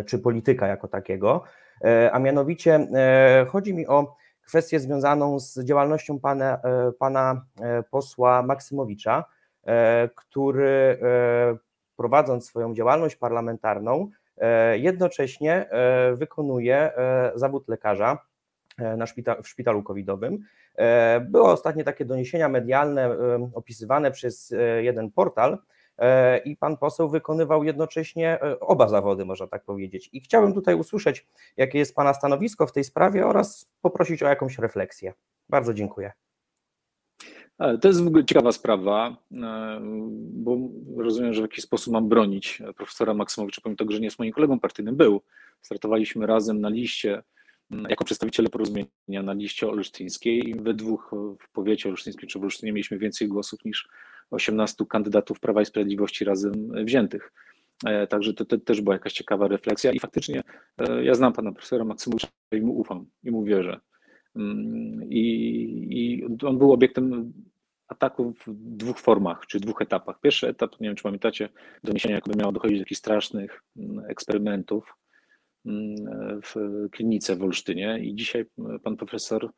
czy 0.06 0.20
polityka 0.20 0.68
jako 0.68 0.88
takiego. 0.88 1.44
E, 1.84 2.12
a 2.12 2.20
mianowicie 2.20 2.76
e, 2.76 3.46
chodzi 3.50 3.74
mi 3.74 3.88
o 3.88 4.16
kwestię 4.46 4.80
związaną 4.80 5.40
z 5.40 5.60
działalnością 5.60 6.20
pana, 6.20 6.60
e, 6.64 6.92
pana 6.92 7.46
posła 7.90 8.44
Maksymowicza, 8.44 9.24
który 10.16 11.00
prowadząc 11.96 12.46
swoją 12.46 12.74
działalność 12.74 13.16
parlamentarną, 13.16 14.10
jednocześnie 14.74 15.70
wykonuje 16.14 16.92
zawód 17.36 17.68
lekarza 17.68 18.18
na 18.78 19.06
szpita- 19.06 19.42
w 19.44 19.48
szpitalu 19.48 19.84
covidowym. 19.84 20.40
Były 21.22 21.44
ostatnie 21.44 21.84
takie 21.84 22.06
doniesienia 22.06 22.50
medialne 22.50 23.10
opisywane 23.54 24.12
przez 24.12 24.54
jeden 24.82 25.12
portal, 25.12 25.58
i 26.46 26.58
pan 26.58 26.78
poseł 26.78 27.10
wykonywał 27.10 27.64
jednocześnie 27.64 28.42
e, 28.42 28.60
oba 28.60 28.88
zawody, 28.88 29.26
można 29.26 29.48
tak 29.48 29.64
powiedzieć. 29.64 30.10
I 30.14 30.22
chciałbym 30.22 30.54
tutaj 30.54 30.76
usłyszeć, 30.76 31.28
jakie 31.58 31.80
jest 31.80 31.96
pana 31.96 32.14
stanowisko 32.14 32.68
w 32.68 32.72
tej 32.72 32.84
sprawie 32.84 33.26
oraz 33.26 33.72
poprosić 33.82 34.24
o 34.24 34.28
jakąś 34.28 34.58
refleksję. 34.58 35.14
Bardzo 35.50 35.74
dziękuję. 35.74 36.12
To 37.82 37.88
jest 37.88 38.04
w 38.04 38.08
ogóle 38.08 38.26
ciekawa 38.26 38.52
sprawa, 38.52 39.18
e, 39.32 39.80
bo 40.34 40.58
rozumiem, 40.98 41.34
że 41.34 41.42
w 41.42 41.46
jakiś 41.46 41.64
sposób 41.64 41.94
mam 41.94 42.10
bronić 42.10 42.64
profesora 42.76 43.14
Maksymowicza, 43.14 43.62
pomimo 43.62 43.78
tego, 43.78 43.92
że 43.92 44.00
nie 44.00 44.06
jest 44.06 44.20
moim 44.20 44.32
kolegą 44.32 44.60
partyjnym, 44.60 44.96
był. 44.96 45.22
Startowaliśmy 45.62 46.28
razem 46.28 46.62
na 46.62 46.70
liście, 46.70 47.24
jako 47.90 48.06
przedstawiciele 48.06 48.50
porozumienia 48.50 49.24
na 49.24 49.34
liście 49.34 49.68
olsztyńskiej 49.68 50.50
i 50.50 50.56
we 50.56 50.74
dwóch 50.74 51.12
w 51.40 51.52
powiecie 51.52 51.90
olsztyńskim 51.90 52.30
czy 52.30 52.40
w 52.40 52.44
Olsztynie 52.44 52.74
mieliśmy 52.74 52.98
więcej 52.98 53.28
głosów 53.28 53.66
niż 53.66 53.90
18 54.32 54.86
kandydatów 54.90 55.40
Prawa 55.40 55.62
i 55.62 55.66
Sprawiedliwości 55.66 56.26
razem 56.26 56.86
wziętych. 56.86 57.32
Także 58.10 58.34
to, 58.34 58.46
to, 58.46 58.58
też 58.58 58.82
była 58.82 58.96
jakaś 58.96 59.14
ciekawa 59.14 59.48
refleksja 59.48 59.92
i 59.92 60.00
faktycznie 60.00 60.44
ja 61.04 61.14
znam 61.14 61.34
pana 61.34 61.52
profesora 61.52 61.86
Maksymowicza 61.86 62.28
i 62.52 62.62
mu 62.62 62.80
ufam 62.80 63.06
i 63.24 63.32
mu 63.32 63.44
wierzę. 63.44 63.80
Mm, 64.36 65.04
I, 65.10 65.24
I 65.90 66.26
on 66.46 66.58
był 66.58 66.74
obiektem 66.74 67.34
ataku 67.88 68.34
w 68.34 68.54
dwóch 68.56 69.00
formach, 69.00 69.46
czy 69.48 69.60
dwóch 69.60 69.82
etapach. 69.82 70.20
Pierwszy 70.20 70.48
etap, 70.48 70.80
nie 70.80 70.88
wiem 70.90 70.96
czy 70.96 71.04
pamiętacie, 71.04 71.50
doniesienia, 71.84 72.16
jakby 72.16 72.38
miało 72.38 72.52
dochodzić 72.52 72.78
do 72.78 72.82
jakichś 72.82 73.00
strasznych 73.00 73.64
mm, 73.78 74.06
eksperymentów 74.06 74.96
mm, 75.66 75.96
w 76.42 76.56
klinice 76.92 77.36
w 77.36 77.44
Olsztynie 77.44 78.00
i 78.00 78.16
dzisiaj 78.16 78.46
pan 78.84 78.98
profesor 78.98 79.50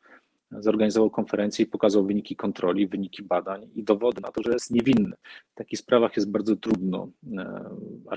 zorganizował 0.58 1.10
konferencję 1.10 1.64
i 1.64 1.68
pokazał 1.68 2.06
wyniki 2.06 2.36
kontroli, 2.36 2.86
wyniki 2.86 3.22
badań 3.22 3.70
i 3.74 3.84
dowody 3.84 4.20
na 4.20 4.32
to, 4.32 4.42
że 4.42 4.52
jest 4.52 4.70
niewinny. 4.70 5.16
W 5.52 5.54
takich 5.54 5.78
sprawach 5.78 6.16
jest 6.16 6.30
bardzo 6.30 6.56
trudno, 6.56 7.10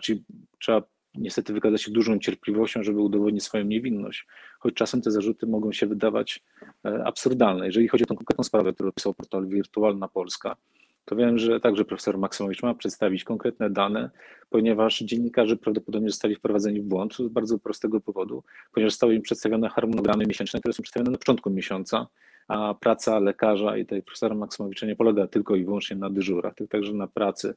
czyli 0.02 0.24
trzeba 0.60 0.82
niestety 1.16 1.54
wykazać 1.54 1.82
się 1.82 1.92
dużą 1.92 2.20
cierpliwością, 2.20 2.84
żeby 2.84 3.00
udowodnić 3.00 3.44
swoją 3.44 3.66
niewinność, 3.66 4.28
choć 4.60 4.74
czasem 4.74 5.02
te 5.02 5.12
zarzuty 5.12 5.48
mogą 5.48 5.72
się 5.72 5.88
wydawać 5.88 6.44
e, 6.86 7.04
absurdalne. 7.06 7.66
Jeżeli 7.66 7.88
chodzi 7.88 8.04
o 8.04 8.08
tę 8.08 8.16
konkretną 8.16 8.44
sprawę, 8.44 8.74
którą 8.74 8.92
pisał 8.92 9.14
portal 9.14 9.48
Wirtualna 9.48 10.08
Polska, 10.08 10.56
to 11.06 11.16
wiem, 11.16 11.38
że 11.38 11.60
także 11.60 11.86
profesor 11.86 12.18
Maksymowicz 12.18 12.64
ma 12.64 12.74
przedstawić 12.74 13.24
konkretne 13.24 13.70
dane, 13.70 14.10
ponieważ 14.50 15.00
dziennikarze 15.00 15.56
prawdopodobnie 15.56 16.10
zostali 16.10 16.36
wprowadzeni 16.36 16.82
w 16.82 16.84
błąd 16.84 17.16
z 17.16 17.28
bardzo 17.28 17.60
prostego 17.60 18.02
powodu, 18.02 18.44
ponieważ 18.74 18.94
zostały 18.94 19.16
im 19.16 19.22
przedstawione 19.22 19.70
harmonogramy 19.70 20.26
miesięczne, 20.26 20.60
które 20.60 20.74
są 20.74 20.84
przedstawione 20.84 21.12
na 21.12 21.18
początku 21.18 21.50
miesiąca, 21.50 22.08
a 22.48 22.74
praca 22.74 23.20
lekarza 23.20 23.78
i 23.78 23.86
tej 23.86 24.04
profesora 24.04 24.36
Maksymowicza 24.36 24.88
nie 24.88 24.96
polega 24.96 25.28
tylko 25.28 25.56
i 25.56 25.66
wyłącznie 25.66 25.98
na 25.98 26.10
dyżurach, 26.10 26.56
tylko 26.56 26.72
także 26.72 26.94
na 26.94 27.08
pracy 27.08 27.54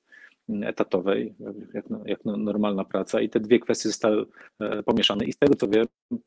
etatowej, 0.63 1.35
jak, 1.75 1.85
jak 2.05 2.25
normalna 2.25 2.85
praca. 2.85 3.21
I 3.21 3.29
te 3.29 3.41
dwie 3.41 3.61
kwestie 3.61 3.89
zostały 3.89 4.27
e, 4.61 4.83
pomieszane. 4.83 5.25
I 5.25 5.33
z 5.33 5.39
tego 5.39 5.55
co 5.55 5.69
wiem, 5.69 5.87
e, 6.13 6.19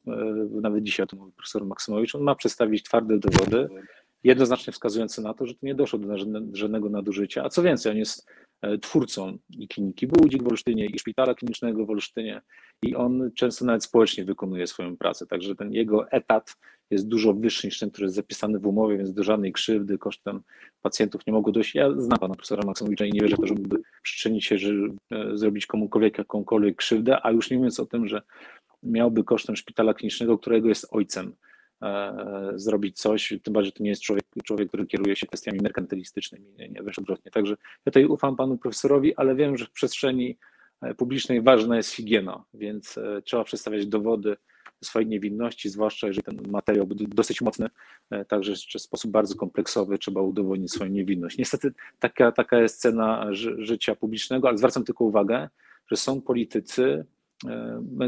nawet 0.62 0.84
dzisiaj 0.84 1.04
o 1.04 1.08
tym 1.08 1.20
mówi 1.20 1.32
profesor 1.32 1.66
Maksymowicz, 1.66 2.16
on 2.16 2.22
ma 2.22 2.36
przedstawić 2.36 2.84
twarde 2.84 3.20
dowody, 3.20 3.70
jednoznacznie 4.24 4.74
wskazujące 4.74 5.22
na 5.22 5.34
to, 5.34 5.46
że 5.46 5.54
tu 5.54 5.66
nie 5.66 5.76
doszło 5.76 6.00
do 6.00 6.18
żadnego 6.54 6.90
nadużycia, 6.90 7.44
a 7.44 7.50
co 7.50 7.64
więcej, 7.64 7.92
on 7.92 7.98
jest 7.98 8.28
e, 8.62 8.78
twórcą 8.78 9.38
i 9.50 9.68
kliniki 9.68 10.08
Budzik 10.08 10.44
w 10.44 10.48
Olsztynie 10.48 10.86
i 10.86 11.00
szpitala 11.00 11.36
klinicznego 11.36 11.86
w 11.86 11.90
Olsztynie 11.90 12.42
i 12.82 12.96
on 12.96 13.32
często 13.36 13.66
nawet 13.66 13.84
społecznie 13.84 14.26
wykonuje 14.26 14.68
swoją 14.68 14.98
pracę, 14.98 15.28
także 15.28 15.56
ten 15.56 15.74
jego 15.74 16.12
etat 16.12 16.56
jest 16.92 17.08
dużo 17.08 17.34
wyższy 17.34 17.68
niż 17.68 17.80
ten, 17.80 17.92
który 17.92 18.06
jest 18.06 18.16
zapisany 18.16 18.60
w 18.60 18.68
umowie, 18.68 18.98
więc 18.98 19.14
do 19.14 19.24
żadnej 19.24 19.54
krzywdy 19.54 19.98
kosztem 19.98 20.42
pacjentów 20.82 21.28
nie 21.28 21.34
mogło 21.34 21.52
dojść. 21.52 21.76
Ja 21.76 21.92
znam 21.98 22.20
pana 22.20 22.36
profesora 22.36 22.64
Maksymowicza 22.66 23.06
i 23.06 23.12
nie 23.12 23.22
wierzę, 23.22 23.36
że 23.44 23.54
mógłby 23.54 23.82
przyczynić 24.02 24.46
się, 24.46 24.58
że 24.58 24.72
e, 25.12 25.38
zrobić 25.38 25.66
komukolwiek 25.66 26.18
jakąkolwiek 26.18 26.76
krzywdę, 26.76 27.26
a 27.26 27.32
już 27.32 27.52
nie 27.52 27.58
mówiąc 27.58 27.80
o 27.80 27.86
tym, 27.86 28.08
że 28.08 28.22
miałby 28.84 29.24
kosztem 29.24 29.56
szpitala 29.56 29.94
klinicznego, 29.94 30.38
którego 30.38 30.70
jest 30.70 30.88
ojcem, 30.92 31.34
zrobić 32.56 33.00
coś, 33.00 33.34
tym 33.44 33.54
bardziej, 33.54 33.68
że 33.68 33.78
to 33.78 33.84
nie 33.84 33.90
jest 33.90 34.02
człowiek, 34.02 34.26
człowiek 34.44 34.68
który 34.68 34.86
kieruje 34.86 35.16
się 35.16 35.28
kwestiami 35.28 35.60
merkantylistycznymi, 35.62 36.46
nie, 36.58 36.70
nie 36.70 36.82
wręcz 36.82 37.00
odwrotnie. 37.00 37.32
Także 37.32 37.54
ja 37.54 37.92
tutaj 37.92 38.06
ufam 38.06 38.36
panu 38.36 38.58
profesorowi, 38.58 39.16
ale 39.16 39.36
wiem, 39.36 39.58
że 39.58 39.66
w 39.66 39.72
przestrzeni 39.72 40.38
e, 40.82 40.94
publicznej 40.96 41.42
ważna 41.42 41.78
jest 41.78 41.92
higiena, 41.92 42.44
więc 42.54 43.00
trzeba 43.24 43.44
przedstawiać 43.44 43.88
dowody, 43.88 44.36
swojej 44.84 45.08
niewinności, 45.08 45.70
zwłaszcza 45.70 46.08
jeżeli 46.08 46.24
ten 46.24 46.52
materiał 46.52 46.88
był 46.88 47.08
dosyć 47.08 47.42
mocny, 47.42 47.70
e, 48.10 48.26
także 48.26 48.54
w 48.56 48.82
sposób 48.82 49.12
bardzo 49.12 49.36
kompleksowy 49.36 49.98
trzeba 49.98 50.22
udowodnić 50.22 50.72
swoją 50.72 50.92
niewinność. 50.92 51.38
Niestety 51.38 51.74
taka, 52.00 52.32
taka 52.32 52.60
jest 52.60 52.82
cena 52.82 53.28
życia 53.58 53.96
publicznego, 53.96 54.48
ale 54.48 54.58
zwracam 54.58 54.84
tylko 54.84 55.06
uwagę, 55.06 55.50
że 55.92 55.98
są 55.98 56.22
politycy, 56.22 57.06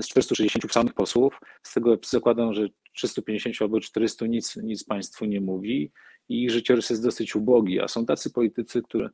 z 0.01 0.07
460 0.07 0.73
samych 0.73 0.93
posłów, 0.93 1.39
z 1.63 1.73
tego 1.73 1.97
zakładam, 2.05 2.53
że 2.53 2.67
350 2.93 3.55
albo 3.61 3.79
400 3.79 4.27
nic, 4.27 4.55
nic 4.55 4.83
państwu 4.83 5.25
nie 5.25 5.41
mówi 5.41 5.91
i 6.29 6.43
ich 6.43 6.51
życiorys 6.51 6.89
jest 6.89 7.03
dosyć 7.03 7.35
ubogi, 7.35 7.79
a 7.79 7.87
są 7.87 8.05
tacy 8.05 8.31
politycy, 8.31 8.81
którzy 8.81 9.09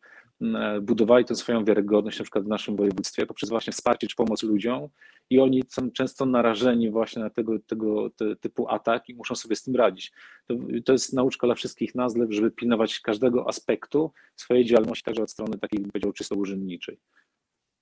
budowali 0.81 1.25
tę 1.25 1.35
swoją 1.35 1.65
wiarygodność 1.65 2.19
na 2.19 2.23
przykład 2.23 2.45
w 2.45 2.47
naszym 2.47 2.75
województwie 2.75 3.25
poprzez 3.25 3.49
właśnie 3.49 3.73
wsparcie 3.73 4.07
czy 4.07 4.15
pomoc 4.15 4.43
ludziom 4.43 4.87
i 5.29 5.39
oni 5.39 5.63
są 5.67 5.91
często 5.91 6.25
narażeni 6.25 6.91
właśnie 6.91 7.21
na 7.21 7.29
tego, 7.29 7.59
tego 7.59 8.09
te, 8.09 8.35
typu 8.35 8.69
atak 8.69 9.09
i 9.09 9.13
muszą 9.15 9.35
sobie 9.35 9.55
z 9.55 9.63
tym 9.63 9.75
radzić. 9.75 10.11
To, 10.47 10.55
to 10.85 10.91
jest 10.91 11.13
nauczka 11.13 11.47
dla 11.47 11.55
wszystkich 11.55 11.95
nas, 11.95 12.13
żeby 12.29 12.51
pilnować 12.51 12.99
każdego 12.99 13.47
aspektu 13.47 14.11
swojej 14.35 14.65
działalności, 14.65 15.03
także 15.03 15.23
od 15.23 15.31
strony 15.31 15.57
takiej, 15.57 15.79
powiedział, 15.79 16.13
czysto 16.13 16.35
urzędniczej. 16.35 16.99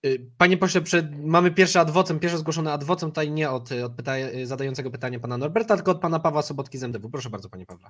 Y, 0.06 0.26
panie 0.38 0.58
pośle, 0.58 0.82
przed, 0.82 1.06
mamy 1.24 1.52
pierwszy 1.52 1.80
adwocem, 1.80 2.20
pierwsze 2.20 2.38
zgłoszone 2.38 2.72
adwocem, 2.72 3.10
tutaj 3.10 3.32
nie 3.32 3.50
od, 3.50 3.72
od 3.72 3.94
pyta, 3.94 4.14
zadającego 4.44 4.92
pytanie 4.92 5.20
pana 5.20 5.38
Norberta, 5.38 5.76
tylko 5.76 5.92
od 5.92 6.02
pana 6.02 6.20
Pawła 6.20 6.42
Sobotki 6.42 6.78
z 6.78 6.84
MDW. 6.84 7.10
Proszę 7.10 7.30
bardzo, 7.30 7.50
panie 7.50 7.66
Pawle. 7.66 7.90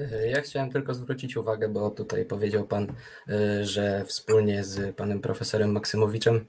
Y, 0.00 0.28
ja 0.28 0.40
chciałem 0.40 0.70
tylko 0.70 0.94
zwrócić 0.94 1.36
uwagę, 1.36 1.68
bo 1.68 1.90
tutaj 1.90 2.24
powiedział 2.24 2.66
pan, 2.66 2.86
y, 3.28 3.64
że 3.64 4.04
wspólnie 4.04 4.64
z 4.64 4.96
panem 4.96 5.20
profesorem 5.20 5.72
Maksymowiczem 5.72 6.46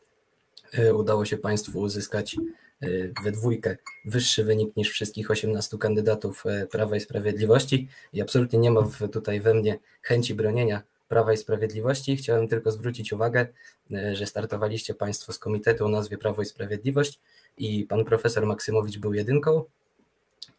udało 0.94 1.26
się 1.26 1.38
państwu 1.38 1.80
uzyskać 1.80 2.38
we 3.24 3.32
dwójkę 3.32 3.78
wyższy 4.06 4.44
wynik 4.44 4.76
niż 4.76 4.90
wszystkich 4.90 5.32
18 5.32 5.78
kandydatów 5.78 6.44
Prawa 6.72 6.96
i 6.96 7.00
Sprawiedliwości 7.00 7.88
i 8.14 8.22
absolutnie 8.22 8.60
nie 8.60 8.72
ma 8.72 8.82
tutaj 9.12 9.42
we 9.42 9.54
mnie 9.54 9.80
chęci 10.02 10.36
bronienia 10.36 10.82
Prawa 11.08 11.34
i 11.34 11.38
Sprawiedliwości. 11.38 12.18
Chciałem 12.18 12.48
tylko 12.48 12.72
zwrócić 12.72 13.14
uwagę, 13.14 13.48
e, 13.92 14.16
że 14.16 14.26
startowaliście 14.26 14.94
Państwo 14.94 15.34
z 15.34 15.40
komitetu 15.40 15.86
o 15.86 15.90
nazwie 15.90 16.18
Prawo 16.18 16.42
i 16.42 16.46
Sprawiedliwość 16.46 17.20
i 17.58 17.84
pan 17.84 18.06
profesor 18.06 18.46
Maksymowicz 18.46 18.98
był 18.98 19.14
jedynką, 19.14 19.64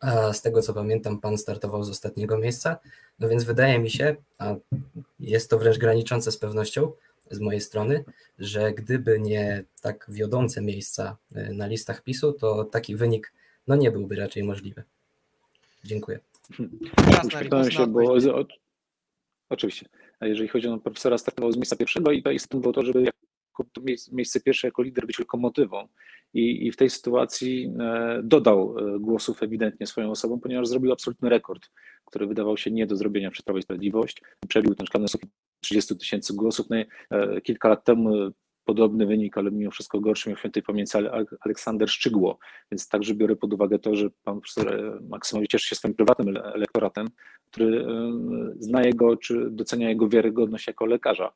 a 0.01 0.33
z 0.33 0.43
tego 0.43 0.63
co 0.63 0.75
pamiętam, 0.75 1.21
pan 1.21 1.39
startował 1.39 1.85
z 1.85 1.91
ostatniego 1.91 2.39
miejsca. 2.39 2.77
No 3.19 3.29
więc 3.29 3.45
wydaje 3.45 3.79
mi 3.79 3.91
się, 3.91 4.17
a 4.39 4.55
jest 5.21 5.51
to 5.51 5.59
wręcz 5.59 5.79
graniczące 5.79 6.33
z 6.33 6.39
pewnością 6.39 6.93
z 7.31 7.41
mojej 7.41 7.61
strony, 7.61 8.05
że 8.39 8.73
gdyby 8.73 9.21
nie 9.21 9.65
tak 9.83 10.07
wiodące 10.09 10.63
miejsca 10.63 11.17
e, 11.35 11.53
na 11.53 11.67
listach 11.67 12.03
PiSu, 12.03 12.33
to 12.33 12.65
taki 12.65 12.97
wynik 12.97 13.33
no 13.67 13.77
nie 13.77 13.91
byłby 13.91 14.17
raczej 14.17 14.45
możliwy. 14.45 14.83
Dziękuję. 15.85 16.19
Uśmiechnąłem 17.27 17.71
się, 17.71 17.87
bo 17.87 18.17
oczywiście 19.49 19.87
jeżeli 20.21 20.49
chodzi 20.49 20.69
o 20.69 20.79
profesora, 20.79 21.19
startował 21.19 21.53
z 21.53 21.57
miejsca 21.57 21.77
pierwszego 21.77 22.13
i 22.13 22.23
to 22.23 22.31
istotne 22.31 22.61
było 22.61 22.73
to, 22.73 22.83
żeby 22.83 23.03
jako 23.03 23.23
miejsce 24.13 24.41
pierwsze 24.41 24.69
jako 24.69 24.83
lider 24.83 25.07
być 25.07 25.19
lokomotywą. 25.19 25.89
I, 26.35 26.67
I 26.67 26.73
w 26.73 26.77
tej 26.77 26.91
sytuacji 26.91 27.73
e, 27.81 28.21
dodał 28.23 28.79
e, 28.79 28.99
głosów 29.01 29.43
ewidentnie 29.43 29.87
swoją 29.87 30.11
osobą, 30.11 30.41
ponieważ 30.41 30.69
zrobił 30.69 30.93
absolutny 30.93 31.29
rekord, 31.29 31.71
który 32.05 32.27
wydawał 32.27 32.57
się 32.57 32.71
nie 32.71 32.87
do 32.87 32.97
zrobienia 32.97 33.31
przez 33.31 33.45
Prawo 33.45 33.59
i 33.59 33.63
Sprawiedliwość. 33.63 34.23
Przebił 34.49 34.75
ten 34.75 34.87
szklany 34.87 35.09
sufit 35.09 35.31
30 35.61 35.97
tysięcy 35.97 36.35
głosów. 36.35 36.67
No 36.71 36.77
e, 36.77 37.41
kilka 37.41 37.69
lat 37.69 37.85
temu 37.85 38.31
podobny 38.67 39.07
wynik, 39.07 39.39
ale 39.39 39.51
mimo 39.51 39.71
wszystko 39.71 40.01
gorszy 40.01 40.29
miał 40.29 40.39
świętej 40.39 40.63
pamięci 40.63 40.99
Aleksander 41.41 41.91
Szczygło, 41.91 42.39
więc 42.71 42.89
także 42.89 43.15
biorę 43.15 43.37
pod 43.37 43.53
uwagę 43.53 43.79
to, 43.79 43.97
że 43.97 44.11
pan 44.25 44.41
profesor 44.41 45.01
Maksymowicz 45.09 45.51
cieszy 45.51 45.69
się 45.69 45.77
swoim 45.77 45.95
prywatnym 45.95 46.37
elektoratem, 46.37 47.09
który 47.51 47.87
zna 48.59 48.83
jego, 48.83 49.17
czy 49.17 49.51
docenia 49.51 49.89
jego 49.89 50.09
wiarygodność 50.09 50.67
jako 50.67 50.87
lekarza. 50.87 51.33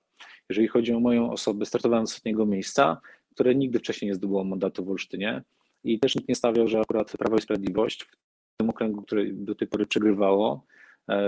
Jeżeli 0.49 0.68
chodzi 0.68 0.92
o 0.92 1.00
moją 1.00 1.32
osobę, 1.32 1.66
startowałem 1.66 2.06
z 2.06 2.10
ostatniego 2.10 2.46
miejsca, 2.46 3.00
które 3.34 3.54
nigdy 3.54 3.78
wcześniej 3.78 4.08
nie 4.08 4.14
zdobyło 4.14 4.44
mandatu 4.44 4.84
w 4.84 4.90
Olsztynie 4.90 5.42
i 5.84 6.00
też 6.00 6.14
nikt 6.16 6.28
nie 6.28 6.34
stawiał, 6.34 6.68
że 6.68 6.80
akurat 6.80 7.12
Prawo 7.18 7.37
i 7.37 7.40
Sprawiedliwość 7.40 8.02
w 8.02 8.56
tym 8.56 8.70
okręgu, 8.70 9.02
który 9.02 9.32
do 9.32 9.54
tej 9.54 9.68
pory 9.68 9.87
przegrywało, 9.87 10.64
E, 10.72 10.79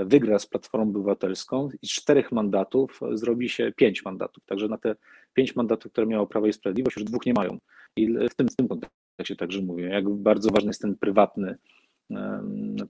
wygra 0.04 0.38
z 0.38 0.46
Platformą 0.46 0.90
Obywatelską 0.90 1.68
i 1.82 1.86
z 1.86 1.90
czterech 1.90 2.32
mandatów 2.32 3.00
zrobi 3.12 3.48
się 3.48 3.72
pięć 3.76 4.04
mandatów. 4.04 4.44
Także 4.44 4.68
na 4.68 4.78
te 4.78 4.94
pięć 5.34 5.56
mandatów, 5.56 5.92
które 5.92 6.06
miało 6.06 6.26
Prawo 6.26 6.46
i 6.46 6.52
Sprawiedliwość, 6.52 6.96
już 6.96 7.04
dwóch 7.04 7.26
nie 7.26 7.32
mają. 7.32 7.58
I 7.96 8.14
w 8.30 8.34
tym, 8.34 8.48
w 8.48 8.56
tym 8.56 8.68
kontekście 8.68 9.36
także 9.36 9.62
mówię, 9.62 9.84
jak 9.84 10.08
bardzo 10.08 10.50
ważny 10.50 10.68
jest 10.68 10.82
ten 10.82 10.96
prywatny, 10.96 11.58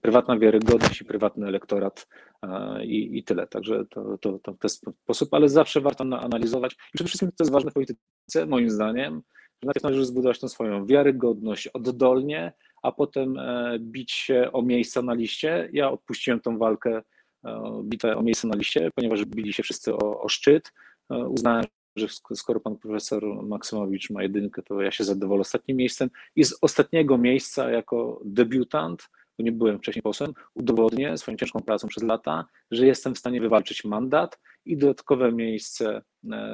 prywatna 0.01 0.39
wiarygodność 0.39 1.01
i 1.01 1.05
prywatny 1.05 1.47
elektorat 1.47 2.07
e, 2.41 2.85
i, 2.85 3.17
i 3.17 3.23
tyle. 3.23 3.47
Także 3.47 3.85
to, 3.89 4.17
to, 4.17 4.39
to 4.39 4.53
w 4.53 4.57
ten 4.57 4.69
sposób, 4.69 5.33
ale 5.33 5.49
zawsze 5.49 5.81
warto 5.81 6.03
analizować. 6.03 6.73
I 6.73 6.77
przede 6.93 7.07
wszystkim 7.07 7.29
to 7.37 7.43
jest 7.43 7.51
ważne 7.51 7.71
w 7.71 7.73
polityce, 7.73 7.99
moim 8.47 8.69
zdaniem, 8.69 9.21
że 9.33 9.65
najpierw 9.65 9.83
należy 9.83 10.05
zbudować 10.05 10.39
tą 10.39 10.47
swoją 10.47 10.85
wiarygodność 10.85 11.67
oddolnie, 11.67 12.53
a 12.83 12.91
potem 12.91 13.39
e, 13.39 13.77
bić 13.79 14.11
się 14.11 14.49
o 14.53 14.61
miejsca 14.61 15.01
na 15.01 15.13
liście. 15.13 15.69
Ja 15.73 15.91
odpuściłem 15.91 16.39
tą 16.39 16.57
walkę, 16.57 17.01
e, 17.45 17.81
bitwę 17.83 18.17
o 18.17 18.23
miejsce 18.23 18.47
na 18.47 18.55
liście, 18.55 18.91
ponieważ 18.95 19.25
bili 19.25 19.53
się 19.53 19.63
wszyscy 19.63 19.95
o, 19.95 20.21
o 20.21 20.29
szczyt. 20.29 20.73
E, 21.11 21.17
uznałem, 21.17 21.65
że 21.95 22.07
skoro 22.35 22.59
pan 22.59 22.77
profesor 22.77 23.23
Maksymowicz 23.43 24.09
ma 24.09 24.23
jedynkę, 24.23 24.63
to 24.63 24.81
ja 24.81 24.91
się 24.91 25.03
zadowolę 25.03 25.41
ostatnim 25.41 25.77
miejscem. 25.77 26.09
I 26.35 26.43
z 26.43 26.57
ostatniego 26.61 27.17
miejsca 27.17 27.71
jako 27.71 28.21
debiutant, 28.25 29.09
bo 29.37 29.43
nie 29.43 29.51
byłem 29.51 29.79
wcześniej 29.79 30.03
posłem, 30.03 30.33
udowodnię 30.53 31.17
swoją 31.17 31.37
ciężką 31.37 31.59
pracą 31.59 31.87
przez 31.87 32.03
lata, 32.03 32.45
że 32.71 32.87
jestem 32.87 33.15
w 33.15 33.19
stanie 33.19 33.41
wywalczyć 33.41 33.83
mandat 33.83 34.39
i 34.65 34.77
dodatkowe 34.77 35.31
miejsce 35.31 36.01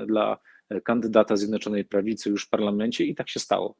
dla 0.08 0.38
kandydata 0.84 1.36
Zjednoczonej 1.38 1.86
Prawicy 1.86 2.30
już 2.30 2.46
w 2.46 2.50
parlamencie 2.50 3.06
i 3.06 3.16
tak 3.16 3.30
się 3.30 3.40
stało. 3.40 3.76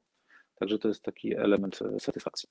Także 0.60 0.80
to 0.80 0.88
jest 0.88 1.04
taki 1.04 1.36
element 1.36 1.80
satysfakcji. 2.00 2.50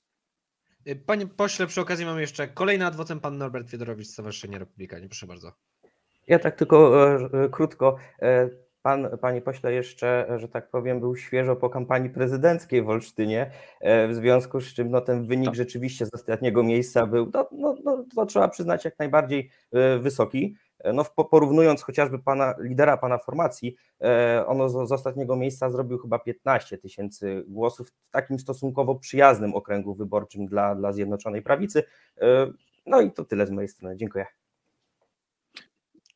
Panie 1.05 1.27
pośle, 1.27 1.67
przy 1.67 1.81
okazji 1.81 2.05
mamy 2.05 2.21
jeszcze 2.21 2.47
kolejny 2.47 2.85
adwocem, 2.85 3.19
pan 3.19 3.37
Norbert 3.37 3.69
Fiedorowicz, 3.69 4.07
Stowarzyszenie 4.07 4.59
Republikanie. 4.59 5.07
Proszę 5.07 5.27
bardzo. 5.27 5.51
Ja 6.27 6.39
tak 6.39 6.55
tylko 6.55 7.05
e, 7.15 7.49
krótko. 7.49 7.95
E, 8.21 8.49
pan, 8.81 9.17
panie 9.21 9.41
pośle, 9.41 9.73
jeszcze, 9.73 10.27
że 10.37 10.47
tak 10.47 10.69
powiem, 10.69 10.99
był 10.99 11.15
świeżo 11.15 11.55
po 11.55 11.69
kampanii 11.69 12.09
prezydenckiej 12.09 12.83
w 12.83 12.89
Olsztynie, 12.89 13.51
e, 13.81 14.07
w 14.07 14.15
związku 14.15 14.61
z 14.61 14.73
czym 14.73 14.91
no, 14.91 15.01
ten 15.01 15.27
wynik 15.27 15.45
Tak. 15.45 15.55
rzeczywiście 15.55 16.05
z 16.05 16.13
ostatniego 16.13 16.63
miejsca 16.63 17.05
był, 17.05 17.31
no, 17.33 17.49
no, 17.51 17.75
no, 17.83 18.05
to 18.15 18.25
trzeba 18.25 18.47
przyznać, 18.47 18.85
jak 18.85 18.99
najbardziej 18.99 19.51
e, 19.71 19.99
wysoki. 19.99 20.55
E, 20.79 20.93
No, 20.93 21.05
porównując 21.05 21.81
chociażby 21.81 22.19
pana 22.19 22.55
lidera 22.59 22.97
pana 22.97 23.17
formacji, 23.17 23.75
e, 24.01 24.43
ono 24.47 24.69
z, 24.69 24.89
z 24.89 24.91
ostatniego 24.91 25.35
miejsca 25.35 25.69
zrobił 25.69 25.97
chyba 25.97 26.19
15 26.19 26.77
tysięcy 26.77 27.43
głosów 27.47 27.89
w 27.89 28.09
takim 28.09 28.39
stosunkowo 28.39 28.95
przyjaznym 28.95 29.55
okręgu 29.55 29.95
wyborczym 29.95 30.45
dla, 30.47 30.75
dla 30.75 30.93
Zjednoczonej 30.93 31.41
Prawicy. 31.41 31.83
E, 32.21 32.51
No 32.85 33.01
i 33.01 33.11
to 33.11 33.25
tyle 33.25 33.47
z 33.47 33.51
mojej 33.51 33.67
strony. 33.67 33.97
Dziękuję. 33.97 34.25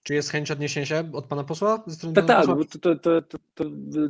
Czy 0.04 0.14
jest 0.14 0.30
chęć 0.30 0.52
odniesienia 0.52 0.86
się 0.86 1.10
od 1.14 1.26
pana 1.26 1.44
posła? 1.44 1.84
Ze 1.88 1.96
strony 1.96 2.16
Tak, 2.16 2.26
tak, 2.26 2.46
to, 2.46 2.80
to, 2.80 2.96
to, 2.96 3.22
to, 3.22 3.38
to, 3.56 3.66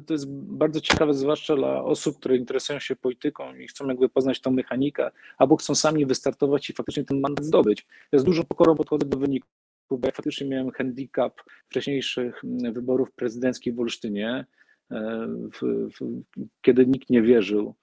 to 0.06 0.14
jest 0.14 0.30
bardzo 0.32 0.82
ciekawe, 0.82 1.14
zwłaszcza 1.14 1.56
dla 1.56 1.84
osób, 1.84 2.20
które 2.20 2.38
interesują 2.38 2.80
się 2.80 2.96
polityką 2.96 3.56
i 3.56 3.68
chcą 3.68 3.88
jakby 3.88 4.10
poznać 4.10 4.42
tą 4.42 4.52
mechanikę, 4.52 5.12
albo 5.38 5.58
chcą 5.58 5.76
sami 5.76 6.06
wystartować 6.06 6.70
i 6.70 6.74
faktycznie 6.74 7.04
ten 7.04 7.20
mandat 7.20 7.46
zdobyć. 7.46 7.86
Ja 8.12 8.20
z 8.20 8.24
dużą 8.24 8.44
pokorą 8.44 8.76
podchodzę 8.76 9.06
do 9.06 9.18
wyników, 9.18 9.50
bo 9.98 10.08
ja 10.08 10.12
faktycznie 10.12 10.48
miałem 10.48 10.72
handicap 10.72 11.42
wcześniejszych 11.70 12.44
mm, 12.44 12.74
wyborów 12.74 13.12
prezydenckich 13.12 13.76
w 13.76 13.80
Olsztynie, 13.80 14.46
e, 14.92 15.28
w, 15.54 15.90
w, 16.00 16.22
kiedy 16.62 16.86
nikt 16.86 17.10
nie 17.10 17.22
wierzył, 17.22 17.76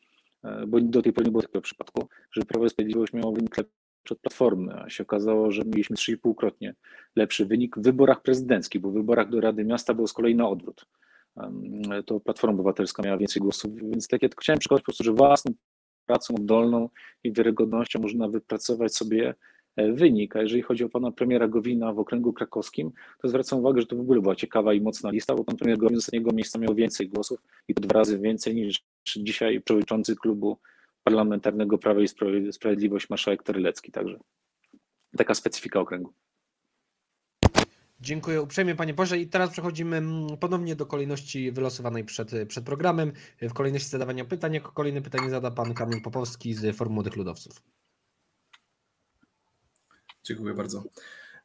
e, 0.44 0.66
bo 0.66 0.80
do 0.80 1.02
tej 1.02 1.12
pory 1.12 1.24
nie 1.24 1.30
było 1.30 1.42
takiego 1.42 1.60
przypadku, 1.60 2.08
że 2.32 2.42
Prawo 2.42 2.66
i 2.66 2.70
Sprawiedliwość 2.70 3.12
miało 3.12 3.32
wynik 3.32 3.56
lepszy 3.56 4.14
od 4.14 4.20
Platformy, 4.20 4.74
a 4.74 4.90
się 4.90 5.02
okazało, 5.02 5.52
że 5.52 5.62
mieliśmy 5.64 5.96
3,5-krotnie 5.96 6.74
lepszy 7.16 7.46
wynik 7.46 7.76
w 7.76 7.82
wyborach 7.82 8.22
prezydenckich, 8.22 8.80
bo 8.80 8.90
w 8.90 8.94
wyborach 8.94 9.30
do 9.30 9.40
Rady 9.40 9.64
Miasta 9.64 9.94
było 9.94 10.06
z 10.06 10.12
kolei 10.12 10.34
na 10.34 10.48
odwrót. 10.48 10.86
To 12.06 12.20
Platforma 12.20 12.54
Obywatelska 12.54 13.02
miała 13.02 13.16
więcej 13.16 13.42
głosów, 13.42 13.74
więc 13.76 14.08
tak 14.08 14.22
ja 14.22 14.28
tylko 14.28 14.40
chciałem 14.40 14.58
przekazać 14.58 14.82
po 14.82 14.84
prostu, 14.84 15.04
że 15.04 15.12
własną 15.12 15.52
pracą 16.06 16.34
oddolną 16.34 16.88
i 17.24 17.32
wiarygodnością 17.32 18.00
można 18.00 18.28
wypracować 18.28 18.96
sobie 18.96 19.34
wynik. 19.76 20.36
A 20.36 20.42
jeżeli 20.42 20.62
chodzi 20.62 20.84
o 20.84 20.88
pana 20.88 21.12
premiera 21.12 21.48
Gowina 21.48 21.92
w 21.92 21.98
okręgu 21.98 22.32
krakowskim, 22.32 22.92
to 23.22 23.28
zwracam 23.28 23.58
uwagę, 23.58 23.80
że 23.80 23.86
to 23.86 23.96
w 23.96 24.00
ogóle 24.00 24.20
była 24.20 24.36
ciekawa 24.36 24.74
i 24.74 24.80
mocna 24.80 25.10
lista, 25.10 25.34
bo 25.34 25.44
pan 25.44 25.56
premier 25.56 25.78
Gowin 25.78 25.96
z 25.96 25.98
ostatniego 25.98 26.32
miejsca 26.32 26.58
miał 26.58 26.74
więcej 26.74 27.08
głosów 27.08 27.38
i 27.68 27.74
to 27.74 27.80
dwa 27.80 27.98
razy 27.98 28.18
więcej 28.18 28.54
niż 28.54 28.82
dzisiaj 29.16 29.60
przewodniczący 29.60 30.16
klubu 30.16 30.58
parlamentarnego 31.04 31.78
Prawa 31.78 32.00
i 32.00 32.08
Sprawiedli- 32.08 32.52
Sprawiedliwość 32.52 33.10
marszałek 33.10 33.42
Terlecki. 33.42 33.92
Także 33.92 34.18
taka 35.16 35.34
specyfika 35.34 35.80
okręgu. 35.80 36.12
Dziękuję 38.00 38.42
uprzejmie 38.42 38.74
panie 38.74 38.94
pośle 38.94 39.18
i 39.18 39.26
teraz 39.26 39.50
przechodzimy 39.50 39.96
mm, 39.96 40.36
ponownie 40.36 40.76
do 40.76 40.86
kolejności 40.86 41.52
wylosowanej 41.52 42.04
przed, 42.04 42.30
przed 42.48 42.64
programem. 42.64 43.12
W 43.42 43.52
kolejności 43.52 43.90
zadawania 43.90 44.24
pytań. 44.24 44.54
Jako 44.54 44.72
kolejne 44.72 45.02
pytanie 45.02 45.30
zada 45.30 45.50
pan 45.50 45.74
Kamil 45.74 46.02
Popowski 46.02 46.54
z 46.54 46.76
Forum 46.76 46.94
Młodych 46.94 47.16
Ludowców. 47.16 47.62
Dziękuję 50.30 50.54
bardzo. 50.54 50.84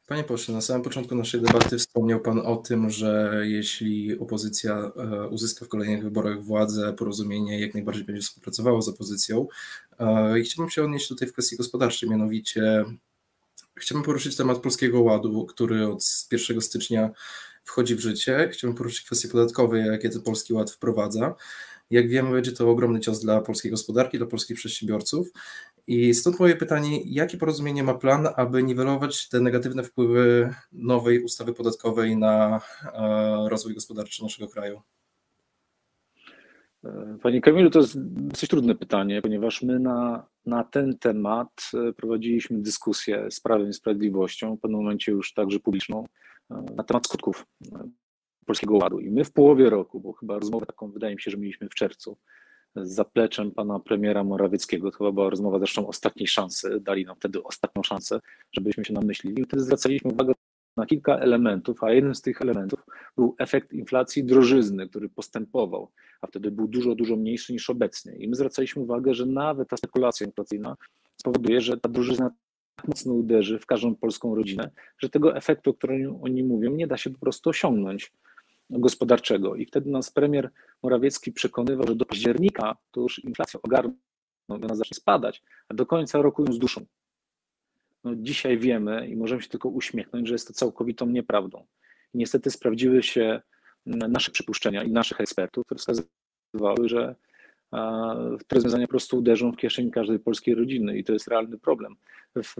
Panie 0.06 0.24
pośle, 0.24 0.54
na 0.54 0.60
samym 0.60 0.82
początku 0.82 1.14
naszej 1.14 1.40
debaty 1.40 1.78
wspomniał 1.78 2.20
Pan 2.20 2.38
o 2.38 2.56
tym, 2.56 2.90
że 2.90 3.42
jeśli 3.44 4.18
opozycja 4.18 4.92
e, 4.96 5.28
uzyska 5.28 5.64
w 5.64 5.68
kolejnych 5.68 6.02
wyborach 6.02 6.42
władzę, 6.42 6.92
porozumienie 6.92 7.60
jak 7.60 7.74
najbardziej 7.74 8.04
będzie 8.04 8.22
współpracowało 8.22 8.82
z 8.82 8.88
opozycją. 8.88 9.46
E, 9.98 10.38
I 10.40 10.42
chciałbym 10.42 10.70
się 10.70 10.84
odnieść 10.84 11.08
tutaj 11.08 11.28
w 11.28 11.32
kwestii 11.32 11.56
gospodarczej, 11.56 12.10
mianowicie 12.10 12.84
chciałbym 13.74 14.04
poruszyć 14.04 14.36
temat 14.36 14.58
Polskiego 14.58 15.00
Ładu, 15.00 15.46
który 15.46 15.86
od 15.86 16.04
1 16.32 16.60
stycznia 16.60 17.10
wchodzi 17.66 17.94
w 17.94 18.00
życie. 18.00 18.48
Chciałbym 18.52 18.76
poruszyć 18.76 19.06
kwestie 19.06 19.28
podatkowe, 19.28 19.78
jakie 19.78 20.10
ten 20.10 20.22
Polski 20.22 20.54
Ład 20.54 20.70
wprowadza. 20.70 21.34
Jak 21.90 22.08
wiemy, 22.08 22.30
będzie 22.30 22.52
to 22.52 22.70
ogromny 22.70 23.00
cios 23.00 23.20
dla 23.20 23.40
polskiej 23.40 23.70
gospodarki, 23.70 24.18
dla 24.18 24.26
polskich 24.26 24.56
przedsiębiorców. 24.56 25.28
I 25.86 26.14
stąd 26.14 26.40
moje 26.40 26.56
pytanie, 26.56 27.00
jakie 27.04 27.38
porozumienie 27.38 27.84
ma 27.84 27.94
plan, 27.94 28.28
aby 28.36 28.62
niwelować 28.62 29.28
te 29.28 29.40
negatywne 29.40 29.82
wpływy 29.82 30.54
nowej 30.72 31.22
ustawy 31.22 31.52
podatkowej 31.52 32.16
na 32.16 32.60
e, 32.84 33.48
rozwój 33.48 33.74
gospodarczy 33.74 34.22
naszego 34.22 34.48
kraju? 34.48 34.82
Panie 37.22 37.40
Kamilu, 37.40 37.70
to 37.70 37.78
jest 37.78 37.94
dosyć 38.02 38.50
trudne 38.50 38.74
pytanie, 38.74 39.22
ponieważ 39.22 39.62
my 39.62 39.78
na, 39.78 40.26
na 40.46 40.64
ten 40.64 40.98
temat 40.98 41.70
e, 41.74 41.92
prowadziliśmy 41.92 42.58
dyskusję 42.58 43.30
z 43.30 43.40
Prawem 43.40 43.68
i 43.68 43.72
Sprawiedliwością, 43.72 44.56
w 44.56 44.60
pewnym 44.60 44.80
momencie 44.80 45.12
już 45.12 45.32
także 45.32 45.60
publiczną, 45.60 46.04
e, 46.04 46.25
na 46.50 46.84
temat 46.84 47.06
skutków 47.06 47.46
e, 47.72 47.88
Polskiego 48.46 48.76
Ładu. 48.76 49.00
I 49.00 49.10
my 49.10 49.24
w 49.24 49.32
połowie 49.32 49.70
roku, 49.70 50.00
bo 50.00 50.12
chyba 50.12 50.38
rozmowę 50.38 50.66
taką 50.66 50.90
wydaje 50.90 51.14
mi 51.14 51.20
się, 51.20 51.30
że 51.30 51.36
mieliśmy 51.36 51.68
w 51.68 51.74
czerwcu, 51.74 52.16
z 52.76 52.94
zapleczem 52.94 53.50
pana 53.50 53.78
premiera 53.78 54.24
Morawieckiego, 54.24 54.90
to 54.90 54.98
chyba 54.98 55.12
była 55.12 55.30
rozmowa 55.30 55.58
zresztą 55.58 55.88
ostatniej 55.88 56.26
szansy, 56.26 56.80
dali 56.80 57.04
nam 57.04 57.16
wtedy 57.16 57.42
ostatnią 57.42 57.82
szansę, 57.82 58.20
żebyśmy 58.52 58.84
się 58.84 58.94
namyślili. 58.94 59.42
I 59.42 59.44
wtedy 59.44 59.62
zwracaliśmy 59.62 60.12
uwagę 60.12 60.32
na 60.76 60.86
kilka 60.86 61.18
elementów, 61.18 61.84
a 61.84 61.92
jednym 61.92 62.14
z 62.14 62.22
tych 62.22 62.42
elementów 62.42 62.80
był 63.16 63.34
efekt 63.38 63.72
inflacji 63.72 64.24
drożyzny, 64.24 64.88
który 64.88 65.08
postępował, 65.08 65.90
a 66.20 66.26
wtedy 66.26 66.50
był 66.50 66.68
dużo, 66.68 66.94
dużo 66.94 67.16
mniejszy 67.16 67.52
niż 67.52 67.70
obecnie. 67.70 68.16
I 68.16 68.28
my 68.28 68.36
zwracaliśmy 68.36 68.82
uwagę, 68.82 69.14
że 69.14 69.26
nawet 69.26 69.68
ta 69.68 69.76
spekulacja 69.76 70.26
inflacyjna 70.26 70.76
spowoduje, 71.16 71.60
że 71.60 71.76
ta 71.76 71.88
drożyzna 71.88 72.30
mocno 72.84 73.12
uderzy 73.12 73.58
w 73.58 73.66
każdą 73.66 73.94
polską 73.94 74.34
rodzinę, 74.34 74.70
że 74.98 75.08
tego 75.08 75.36
efektu, 75.36 75.70
o 75.70 75.74
którym 75.74 76.18
oni 76.22 76.42
mówią, 76.42 76.70
nie 76.70 76.86
da 76.86 76.96
się 76.96 77.10
po 77.10 77.18
prostu 77.18 77.50
osiągnąć 77.50 78.12
gospodarczego. 78.70 79.54
I 79.54 79.66
wtedy 79.66 79.90
nas 79.90 80.10
premier 80.10 80.50
Morawiecki 80.82 81.32
przekonywał, 81.32 81.86
że 81.86 81.94
do 81.94 82.06
października 82.06 82.76
to 82.90 83.00
już 83.00 83.18
inflacja 83.18 83.60
ogarną, 83.62 83.94
ona 84.48 84.74
zacznie 84.74 84.94
spadać, 84.94 85.42
a 85.68 85.74
do 85.74 85.86
końca 85.86 86.22
roku 86.22 86.44
ją 86.44 86.52
zduszą. 86.52 86.86
No, 88.04 88.14
dzisiaj 88.14 88.58
wiemy 88.58 89.08
i 89.08 89.16
możemy 89.16 89.42
się 89.42 89.48
tylko 89.48 89.68
uśmiechnąć, 89.68 90.28
że 90.28 90.34
jest 90.34 90.48
to 90.48 90.54
całkowitą 90.54 91.06
nieprawdą. 91.06 91.66
I 92.14 92.18
niestety 92.18 92.50
sprawdziły 92.50 93.02
się 93.02 93.42
nasze 93.86 94.30
przypuszczenia 94.30 94.82
i 94.82 94.90
naszych 94.90 95.20
ekspertów, 95.20 95.64
które 95.64 95.78
wskazywały, 95.78 96.88
że 96.88 97.14
te 98.46 98.54
rozwiązania 98.54 98.86
po 98.86 98.90
prostu 98.90 99.18
uderzą 99.18 99.52
w 99.52 99.56
kieszeń 99.56 99.90
każdej 99.90 100.18
polskiej 100.18 100.54
rodziny 100.54 100.98
i 100.98 101.04
to 101.04 101.12
jest 101.12 101.28
realny 101.28 101.58
problem. 101.58 101.96
W 102.36 102.54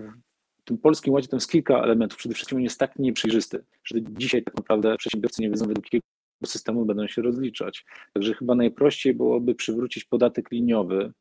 tym 0.64 0.78
polskim 0.78 1.14
ładzie 1.14 1.28
tam 1.28 1.36
jest 1.36 1.50
kilka 1.50 1.82
elementów. 1.82 2.18
Przede 2.18 2.34
wszystkim 2.34 2.58
on 2.58 2.64
jest 2.64 2.78
tak 2.78 2.98
nieprzejrzysty, 2.98 3.64
że 3.84 4.02
dzisiaj 4.02 4.42
tak 4.42 4.56
naprawdę 4.56 4.96
przedsiębiorcy 4.96 5.42
nie 5.42 5.50
wiedzą, 5.50 5.66
według 5.66 5.86
jakiego 5.86 6.02
systemu 6.44 6.84
będą 6.84 7.06
się 7.06 7.22
rozliczać. 7.22 7.84
Także 8.12 8.34
chyba 8.34 8.54
najprościej 8.54 9.14
byłoby 9.14 9.54
przywrócić 9.54 10.04
podatek 10.04 10.50
liniowy, 10.50 11.12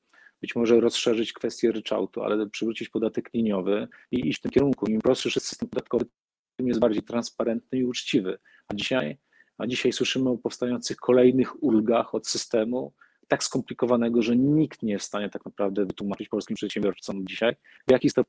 być 0.41 0.55
może 0.55 0.79
rozszerzyć 0.79 1.33
kwestię 1.33 1.71
ryczałtu, 1.71 2.23
ale 2.23 2.49
przywrócić 2.49 2.89
podatek 2.89 3.29
liniowy 3.33 3.87
i 4.11 4.29
iść 4.29 4.39
w 4.39 4.41
tym 4.41 4.51
kierunku. 4.51 4.85
Im 4.85 5.01
prostszy 5.01 5.29
jest 5.35 5.47
system 5.47 5.69
podatkowy, 5.69 6.05
tym 6.57 6.67
jest 6.67 6.79
bardziej 6.79 7.03
transparentny 7.03 7.79
i 7.79 7.83
uczciwy. 7.83 8.37
A 8.67 8.73
dzisiaj, 8.73 9.17
a 9.57 9.67
dzisiaj 9.67 9.91
słyszymy 9.91 10.29
o 10.29 10.37
powstających 10.37 10.97
kolejnych 10.97 11.63
ulgach 11.63 12.15
od 12.15 12.27
systemu, 12.27 12.93
tak 13.27 13.43
skomplikowanego, 13.43 14.21
że 14.21 14.35
nikt 14.35 14.83
nie 14.83 14.93
jest 14.93 15.05
w 15.05 15.07
stanie 15.07 15.29
tak 15.29 15.45
naprawdę 15.45 15.85
wytłumaczyć 15.85 16.29
polskim 16.29 16.55
przedsiębiorcom 16.55 17.27
dzisiaj, 17.27 17.55
w 17.87 17.91
jaki, 17.91 18.09
stop, 18.09 18.27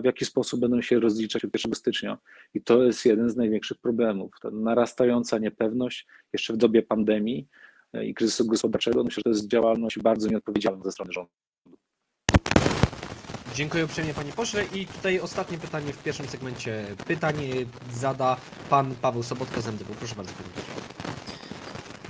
w 0.00 0.04
jaki 0.04 0.24
sposób 0.24 0.60
będą 0.60 0.80
się 0.80 1.00
rozliczać 1.00 1.44
od 1.44 1.54
1 1.54 1.74
stycznia. 1.74 2.18
I 2.54 2.62
to 2.62 2.82
jest 2.82 3.04
jeden 3.04 3.30
z 3.30 3.36
największych 3.36 3.78
problemów. 3.78 4.32
Ta 4.42 4.50
narastająca 4.50 5.38
niepewność 5.38 6.06
jeszcze 6.32 6.52
w 6.52 6.56
dobie 6.56 6.82
pandemii 6.82 7.48
i 8.02 8.14
kryzysu 8.14 8.46
gospodarczego, 8.46 9.04
myślę, 9.04 9.20
że 9.20 9.22
to 9.22 9.30
jest 9.30 9.48
działalność 9.48 9.98
bardzo 9.98 10.28
nieodpowiedzialna 10.28 10.84
ze 10.84 10.92
strony 10.92 11.12
rządu. 11.12 11.30
Dziękuję 13.54 13.84
uprzejmie 13.84 14.14
panie 14.14 14.32
pośle 14.32 14.64
i 14.74 14.86
tutaj 14.86 15.20
ostatnie 15.20 15.58
pytanie 15.58 15.92
w 15.92 16.02
pierwszym 16.02 16.26
segmencie 16.26 16.86
pytań 17.06 17.34
zada 17.92 18.36
pan 18.70 18.94
Paweł 19.02 19.22
Sobotka 19.22 19.60
z 19.60 19.68
MDW. 19.68 19.94
Proszę 19.98 20.14
bardzo 20.14 20.32
panie 20.32 20.48
pośle. 20.54 20.97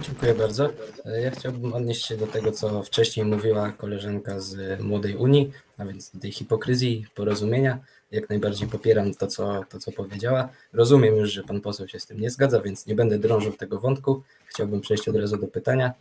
Dziękuję 0.02 0.34
bardzo. 0.34 0.70
Ja 1.04 1.30
chciałbym 1.30 1.74
odnieść 1.74 2.06
się 2.06 2.16
do 2.16 2.26
tego, 2.26 2.52
co 2.52 2.82
wcześniej 2.82 3.26
mówiła 3.26 3.72
koleżanka 3.72 4.40
z 4.40 4.80
Młodej 4.80 5.16
Unii, 5.16 5.52
a 5.78 5.84
więc 5.84 6.10
do 6.10 6.20
tej 6.20 6.32
hipokryzji, 6.32 7.06
porozumienia. 7.14 7.78
Jak 8.10 8.28
najbardziej 8.28 8.68
popieram 8.68 9.14
to 9.14 9.26
co, 9.26 9.64
to, 9.68 9.78
co 9.78 9.92
powiedziała. 9.92 10.48
Rozumiem 10.72 11.16
już, 11.16 11.32
że 11.32 11.42
pan 11.42 11.60
poseł 11.60 11.88
się 11.88 12.00
z 12.00 12.06
tym 12.06 12.20
nie 12.20 12.30
zgadza, 12.30 12.60
więc 12.60 12.86
nie 12.86 12.94
będę 12.94 13.18
drążył 13.18 13.52
tego 13.52 13.80
wątku. 13.80 14.22
Chciałbym 14.46 14.80
przejść 14.80 15.08
od 15.08 15.16
razu 15.16 15.36
do 15.36 15.48
pytania. 15.48 15.92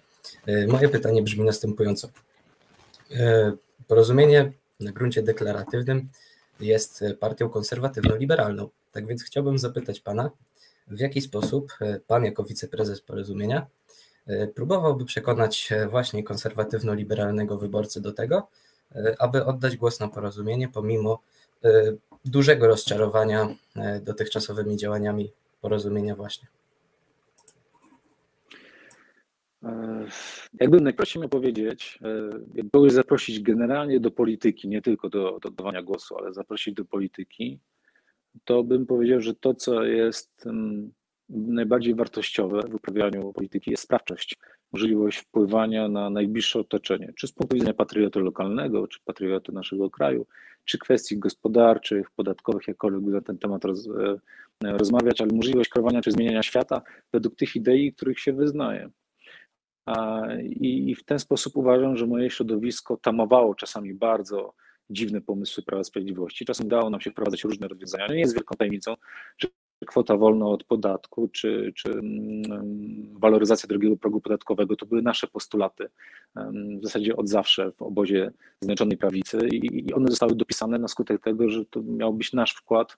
Moje 0.67 0.89
pytanie 0.89 1.23
brzmi 1.23 1.43
następująco. 1.43 2.09
Porozumienie 3.87 4.51
na 4.79 4.91
gruncie 4.91 5.23
deklaratywnym 5.23 6.09
jest 6.59 7.03
partią 7.19 7.49
konserwatywno-liberalną. 7.49 8.69
Tak 8.91 9.07
więc 9.07 9.23
chciałbym 9.23 9.59
zapytać 9.59 9.99
pana, 9.99 10.31
w 10.87 10.99
jaki 10.99 11.21
sposób 11.21 11.73
Pan 12.07 12.25
jako 12.25 12.43
wiceprezes 12.43 13.01
porozumienia 13.01 13.67
próbowałby 14.55 15.05
przekonać 15.05 15.69
właśnie 15.89 16.23
konserwatywno-liberalnego 16.23 17.57
wyborcę 17.57 18.01
do 18.01 18.13
tego, 18.13 18.47
aby 19.19 19.45
oddać 19.45 19.77
głos 19.77 19.99
na 19.99 20.07
porozumienie 20.07 20.69
pomimo 20.69 21.19
dużego 22.25 22.67
rozczarowania 22.67 23.55
dotychczasowymi 24.01 24.77
działaniami 24.77 25.31
porozumienia 25.61 26.15
właśnie. 26.15 26.47
Jakbym 30.59 30.83
najprościej 30.83 31.21
miał 31.21 31.29
powiedzieć, 31.29 31.99
jakby 32.53 32.89
zaprosić 32.89 33.39
generalnie 33.39 33.99
do 33.99 34.11
polityki, 34.11 34.67
nie 34.67 34.81
tylko 34.81 35.09
do, 35.09 35.39
do 35.39 35.49
oddawania 35.49 35.81
głosu, 35.81 36.17
ale 36.17 36.33
zaprosić 36.33 36.73
do 36.73 36.85
polityki, 36.85 37.59
to 38.45 38.63
bym 38.63 38.85
powiedział, 38.85 39.21
że 39.21 39.35
to, 39.35 39.53
co 39.53 39.83
jest 39.83 40.45
najbardziej 41.29 41.95
wartościowe 41.95 42.61
w 42.69 42.75
uprawianiu 42.75 43.33
polityki, 43.33 43.71
jest 43.71 43.83
sprawczość, 43.83 44.37
możliwość 44.71 45.17
wpływania 45.17 45.87
na 45.87 46.09
najbliższe 46.09 46.59
otoczenie, 46.59 47.13
czy 47.15 47.27
z 47.27 47.31
punktu 47.31 47.55
widzenia 47.55 47.73
patriotu 47.73 48.19
lokalnego, 48.19 48.87
czy 48.87 48.99
patriotu 49.05 49.51
naszego 49.51 49.89
kraju, 49.89 50.25
czy 50.65 50.77
kwestii 50.77 51.19
gospodarczych, 51.19 52.11
podatkowych, 52.11 52.67
jakkolwiek 52.67 53.03
na 53.03 53.21
ten 53.21 53.37
temat 53.37 53.65
roz, 53.65 53.87
e, 53.87 54.77
rozmawiać, 54.77 55.21
ale 55.21 55.33
możliwość 55.33 55.69
kreowania 55.69 56.01
czy 56.01 56.11
zmieniania 56.11 56.43
świata 56.43 56.81
według 57.13 57.35
tych 57.35 57.55
idei, 57.55 57.93
których 57.93 58.19
się 58.19 58.33
wyznaje. 58.33 58.89
I, 60.43 60.89
I 60.91 60.95
w 60.95 61.03
ten 61.03 61.19
sposób 61.19 61.57
uważam, 61.57 61.97
że 61.97 62.07
moje 62.07 62.29
środowisko 62.29 62.97
tamowało 62.97 63.55
czasami 63.55 63.93
bardzo 63.93 64.53
dziwne 64.89 65.21
pomysły 65.21 65.63
Prawa 65.63 65.83
Sprawiedliwości. 65.83 66.45
Czasem 66.45 66.65
udało 66.65 66.89
nam 66.89 67.01
się 67.01 67.11
wprowadzać 67.11 67.43
różne 67.43 67.67
rozwiązania. 67.67 68.07
Nie 68.07 68.19
jest 68.19 68.35
wielką 68.35 68.55
tajemnicą, 68.55 68.95
że 69.37 69.47
kwota 69.85 70.17
wolna 70.17 70.45
od 70.45 70.63
podatku, 70.63 71.27
czy, 71.27 71.73
czy 71.75 71.91
mm, 71.91 72.41
waloryzacja 73.19 73.67
drugiego 73.67 73.97
progu 73.97 74.21
podatkowego, 74.21 74.75
to 74.75 74.85
były 74.85 75.01
nasze 75.01 75.27
postulaty 75.27 75.89
w 76.81 76.83
zasadzie 76.83 77.15
od 77.15 77.29
zawsze 77.29 77.71
w 77.71 77.81
obozie 77.81 78.31
Zjednoczonej 78.61 78.97
Prawicy 78.97 79.47
i 79.51 79.93
one 79.93 80.09
zostały 80.09 80.35
dopisane 80.35 80.79
na 80.79 80.87
skutek 80.87 81.21
tego, 81.23 81.49
że 81.49 81.65
to 81.65 81.81
miał 81.81 82.13
być 82.13 82.33
nasz 82.33 82.53
wkład 82.53 82.97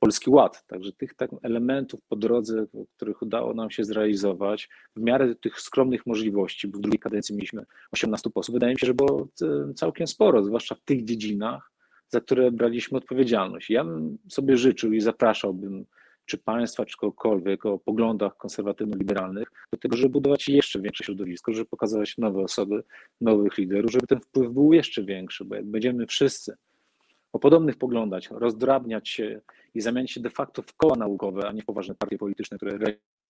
Polski 0.00 0.30
Ład. 0.30 0.66
Także 0.66 0.92
tych 0.92 1.14
tak 1.14 1.30
elementów 1.42 2.00
po 2.08 2.16
drodze, 2.16 2.66
których 2.96 3.22
udało 3.22 3.54
nam 3.54 3.70
się 3.70 3.84
zrealizować, 3.84 4.68
w 4.96 5.00
miarę 5.00 5.34
tych 5.34 5.60
skromnych 5.60 6.06
możliwości, 6.06 6.68
bo 6.68 6.78
w 6.78 6.80
drugiej 6.80 6.98
kadencji 6.98 7.34
mieliśmy 7.34 7.64
18 7.92 8.30
posłów, 8.30 8.54
wydaje 8.54 8.72
mi 8.72 8.80
się, 8.80 8.86
że 8.86 8.94
było 8.94 9.28
e, 9.42 9.74
całkiem 9.74 10.06
sporo, 10.06 10.44
zwłaszcza 10.44 10.74
w 10.74 10.80
tych 10.80 11.04
dziedzinach, 11.04 11.72
za 12.08 12.20
które 12.20 12.50
braliśmy 12.50 12.98
odpowiedzialność. 12.98 13.70
Ja 13.70 13.84
bym 13.84 14.18
sobie 14.28 14.56
życzył 14.56 14.92
i 14.92 15.00
zapraszałbym 15.00 15.84
czy 16.26 16.38
państwa, 16.38 16.84
czy 16.84 16.96
kogokolwiek 16.96 17.66
o 17.66 17.78
poglądach 17.78 18.36
konserwatywno-liberalnych, 18.36 19.52
do 19.72 19.78
tego, 19.78 19.96
żeby 19.96 20.08
budować 20.08 20.48
jeszcze 20.48 20.80
większe 20.80 21.04
środowisko, 21.04 21.52
żeby 21.52 21.66
pokazywać 21.66 22.18
nowe 22.18 22.40
osoby, 22.40 22.82
nowych 23.20 23.58
liderów, 23.58 23.92
żeby 23.92 24.06
ten 24.06 24.20
wpływ 24.20 24.52
był 24.52 24.72
jeszcze 24.72 25.04
większy, 25.04 25.44
bo 25.44 25.54
jak 25.54 25.66
będziemy 25.66 26.06
wszyscy 26.06 26.56
o 27.36 27.38
podobnych 27.38 27.76
poglądach, 27.76 28.22
rozdrabniać 28.30 29.08
się 29.08 29.40
i 29.74 29.80
zamienić 29.80 30.12
się 30.12 30.20
de 30.20 30.30
facto 30.30 30.62
w 30.62 30.76
koła 30.76 30.96
naukowe, 30.96 31.48
a 31.48 31.52
nie 31.52 31.62
w 31.62 31.64
poważne 31.64 31.94
partie 31.94 32.18
polityczne, 32.18 32.56
które 32.56 32.78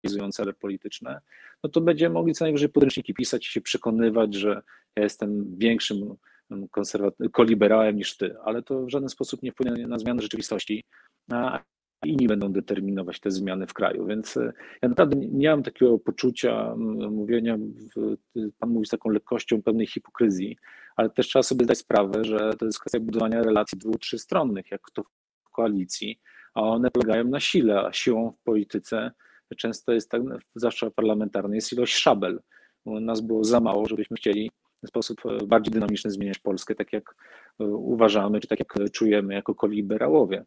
realizują 0.03 0.33
cele 0.33 0.53
polityczne, 0.53 1.21
no 1.65 1.71
to 1.71 1.81
będziemy 1.81 2.13
mogli 2.15 2.35
co 2.35 2.45
najwyżej 2.45 2.69
podręczniki 2.69 3.15
pisać 3.15 3.47
i 3.47 3.51
się 3.51 3.61
przekonywać, 3.61 4.35
że 4.35 4.63
ja 4.97 5.03
jestem 5.03 5.59
większym 5.59 6.15
konserwaty- 6.51 7.31
koliberałem 7.31 7.97
niż 7.97 8.17
ty, 8.17 8.37
ale 8.45 8.63
to 8.63 8.83
w 8.83 8.91
żaden 8.91 9.09
sposób 9.09 9.43
nie 9.43 9.53
wpłynie 9.53 9.87
na 9.87 9.99
zmianę 9.99 10.23
rzeczywistości, 10.23 10.85
a 11.31 11.61
inni 12.05 12.27
będą 12.27 12.53
determinować 12.53 13.21
te 13.21 13.31
zmiany 13.31 13.67
w 13.67 13.75
kraju. 13.75 14.07
Więc 14.07 14.37
e, 14.37 14.53
ja 14.83 14.89
naprawdę 14.89 15.17
nie 15.17 15.51
mam 15.51 15.63
takiego 15.63 15.99
poczucia 15.99 16.75
mówienia, 17.11 17.59
w, 17.97 18.17
pan 18.59 18.71
mówi 18.71 18.87
z 18.87 18.91
taką 18.91 19.11
lekkością 19.11 19.63
pewnej 19.63 19.87
hipokryzji, 19.87 20.57
ale 20.97 21.11
też 21.11 21.29
trzeba 21.29 21.43
sobie 21.43 21.65
zdać 21.65 21.79
sprawę, 21.79 22.25
że 22.25 22.51
to 22.59 22.67
jest 22.67 22.81
kwestia 22.81 23.01
budowania 23.01 23.43
relacji 23.43 23.79
dwu, 23.79 23.99
trzystronnych, 23.99 24.71
jak 24.71 24.91
to 24.95 25.03
w 25.45 25.51
koalicji, 25.51 26.21
a 26.55 26.61
one 26.63 26.91
polegają 26.91 27.25
na 27.25 27.41
sile, 27.41 27.81
a 27.81 27.93
siłą 27.93 28.33
w 28.33 28.43
polityce 28.45 29.11
często 29.57 29.93
jest 29.93 30.11
tak, 30.11 30.23
zwłaszcza 30.55 30.91
parlamentarnej, 30.91 31.57
jest 31.57 31.73
ilość 31.73 31.97
szabel. 31.97 32.41
Nas 32.87 33.21
było 33.21 33.45
za 33.45 33.61
mało, 33.61 33.89
żebyśmy 33.89 34.17
chcieli 34.17 34.51
w 34.85 34.89
sposób 34.89 35.27
e, 35.27 35.47
bardziej 35.47 35.73
dynamiczny 35.73 36.11
zmieniać 36.11 36.39
Polskę, 36.39 36.75
tak 36.75 36.93
jak 36.93 37.15
e, 37.61 37.65
uważamy, 37.65 38.41
czy 38.41 38.49
tak 38.49 38.59
jak 38.59 38.91
czujemy 38.93 39.35
jako 39.35 39.55
koliberałowie. 39.55 40.45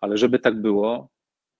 Ale 0.00 0.16
żeby 0.16 0.38
tak 0.38 0.60
było, 0.60 1.08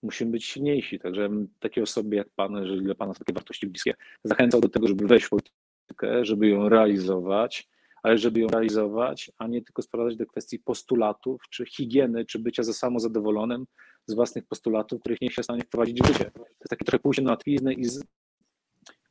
musimy 0.03 0.31
być 0.31 0.45
silniejsi. 0.45 0.99
Także 0.99 1.29
takie 1.59 1.83
osoby 1.83 2.15
jak 2.15 2.27
Pan, 2.35 2.53
jeżeli 2.53 2.81
dla 2.81 2.95
Pana 2.95 3.13
są 3.13 3.19
takie 3.19 3.33
wartości 3.33 3.67
bliskie, 3.67 3.93
zachęcał 4.23 4.61
do 4.61 4.69
tego, 4.69 4.87
żeby 4.87 5.07
wejść 5.07 5.25
w 5.25 5.29
politykę, 5.29 6.25
żeby 6.25 6.47
ją 6.47 6.69
realizować, 6.69 7.69
ale 8.03 8.17
żeby 8.17 8.39
ją 8.39 8.47
realizować, 8.47 9.31
a 9.37 9.47
nie 9.47 9.61
tylko 9.61 9.81
sprowadzać 9.81 10.17
do 10.17 10.25
kwestii 10.25 10.59
postulatów, 10.59 11.41
czy 11.49 11.65
higieny, 11.65 12.25
czy 12.25 12.39
bycia 12.39 12.63
za 12.63 12.73
samozadowolonym 12.73 13.65
z 14.05 14.13
własnych 14.13 14.45
postulatów, 14.45 14.99
których 14.99 15.21
nie 15.21 15.31
się 15.31 15.41
w 15.41 15.45
stanie 15.45 15.61
wprowadzić 15.61 16.01
w 16.01 16.07
życie. 16.07 16.31
To 16.33 16.39
jest 16.39 16.69
takie 16.69 16.85
trochę 16.85 16.99
pójście 16.99 17.23
na 17.23 17.31
łatwiznę 17.31 17.73
i 17.73 17.85
z... 17.85 18.03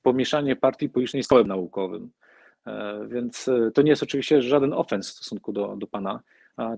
pomieszanie 0.03 0.57
partii 0.57 0.89
politycznej 0.89 1.23
z 1.23 1.29
kołem 1.29 1.49
naukowym. 1.49 2.11
E, 2.67 3.07
więc 3.09 3.49
e, 3.49 3.71
to 3.75 3.83
nie 3.83 3.91
jest 3.91 4.03
oczywiście 4.03 4.43
żaden 4.43 4.73
ofens 4.73 5.11
w 5.11 5.13
stosunku 5.13 5.53
do, 5.53 5.77
do 5.77 5.87
Pana, 5.87 6.21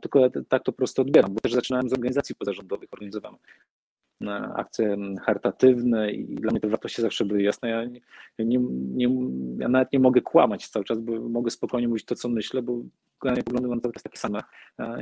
tylko 0.02 0.30
tak 0.48 0.62
to 0.62 0.72
prosto 0.72 1.02
odbieram, 1.02 1.34
bo 1.34 1.40
też 1.40 1.52
zaczynałem 1.52 1.88
z 1.88 1.92
organizacji 1.92 2.34
pozarządowych, 2.34 2.88
organizowałem 2.92 3.38
akcje 4.32 4.96
charytatywne 5.22 6.12
i 6.12 6.34
dla 6.34 6.50
mnie 6.50 6.60
te 6.60 6.68
wartości 6.68 7.02
zawsze 7.02 7.24
były 7.24 7.42
jasne. 7.42 7.68
Ja, 7.68 7.84
nie, 8.38 8.58
nie, 8.58 9.08
ja 9.58 9.68
nawet 9.68 9.92
nie 9.92 9.98
mogę 9.98 10.20
kłamać 10.20 10.68
cały 10.68 10.84
czas, 10.84 11.00
bo 11.00 11.28
mogę 11.28 11.50
spokojnie 11.50 11.88
mówić 11.88 12.04
to, 12.04 12.14
co 12.14 12.28
myślę, 12.28 12.62
bo 12.62 12.82
poglądy 13.18 13.68
mam 13.68 13.80
cały 13.80 13.94
czas 13.94 14.02
takie 14.02 14.18
same 14.18 14.42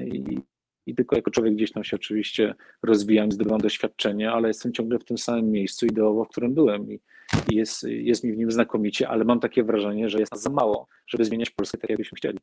i, 0.05 0.39
i 0.87 0.95
tylko 0.95 1.17
jako 1.17 1.31
człowiek 1.31 1.55
gdzieś 1.55 1.73
tam 1.73 1.85
się 1.85 1.97
oczywiście 1.97 2.55
rozwijam 2.83 3.33
zdobywam 3.33 3.61
doświadczenie, 3.61 4.33
ale 4.33 4.49
jestem 4.49 4.73
ciągle 4.73 4.99
w 4.99 5.05
tym 5.05 5.19
samym 5.19 5.51
miejscu 5.51 5.87
ideowo, 5.87 6.25
w 6.25 6.29
którym 6.29 6.55
byłem 6.55 6.93
i, 6.93 7.01
i 7.51 7.57
jest, 7.57 7.83
jest 7.83 8.25
mi 8.25 8.33
w 8.33 8.37
nim 8.37 8.51
znakomicie, 8.51 9.09
ale 9.09 9.25
mam 9.25 9.41
takie 9.41 9.65
wrażenie, 9.65 10.09
że 10.09 10.19
jest 10.19 10.33
nas 10.33 10.43
za 10.43 10.51
mało, 10.51 10.87
żeby 11.07 11.25
zmieniać 11.25 11.51
Polskę 11.51 11.79
tak, 11.79 11.91
jakbyśmy 11.91 12.17
chcieli. 12.17 12.39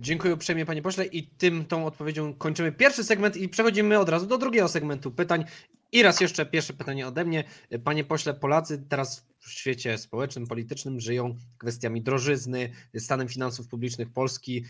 Dziękuję 0.00 0.34
uprzejmie 0.34 0.66
panie 0.66 0.82
pośle 0.82 1.06
i 1.06 1.26
tym 1.26 1.64
tą 1.64 1.86
odpowiedzią 1.86 2.34
kończymy 2.34 2.72
pierwszy 2.72 3.04
segment 3.04 3.36
i 3.36 3.48
przechodzimy 3.48 3.98
od 3.98 4.08
razu 4.08 4.26
do 4.26 4.38
drugiego 4.38 4.68
segmentu 4.68 5.10
pytań. 5.10 5.44
I 5.92 6.02
raz 6.02 6.20
jeszcze 6.20 6.46
pierwsze 6.46 6.72
pytanie 6.72 7.08
ode 7.08 7.24
mnie. 7.24 7.44
Panie 7.84 8.04
pośle, 8.04 8.34
Polacy 8.34 8.84
teraz 8.88 9.26
w 9.38 9.50
świecie 9.50 9.98
społecznym, 9.98 10.46
politycznym 10.46 11.00
żyją 11.00 11.36
kwestiami 11.58 12.02
drożyzny, 12.02 12.70
stanem 12.98 13.28
finansów 13.28 13.68
publicznych 13.68 14.12
Polski. 14.12 14.64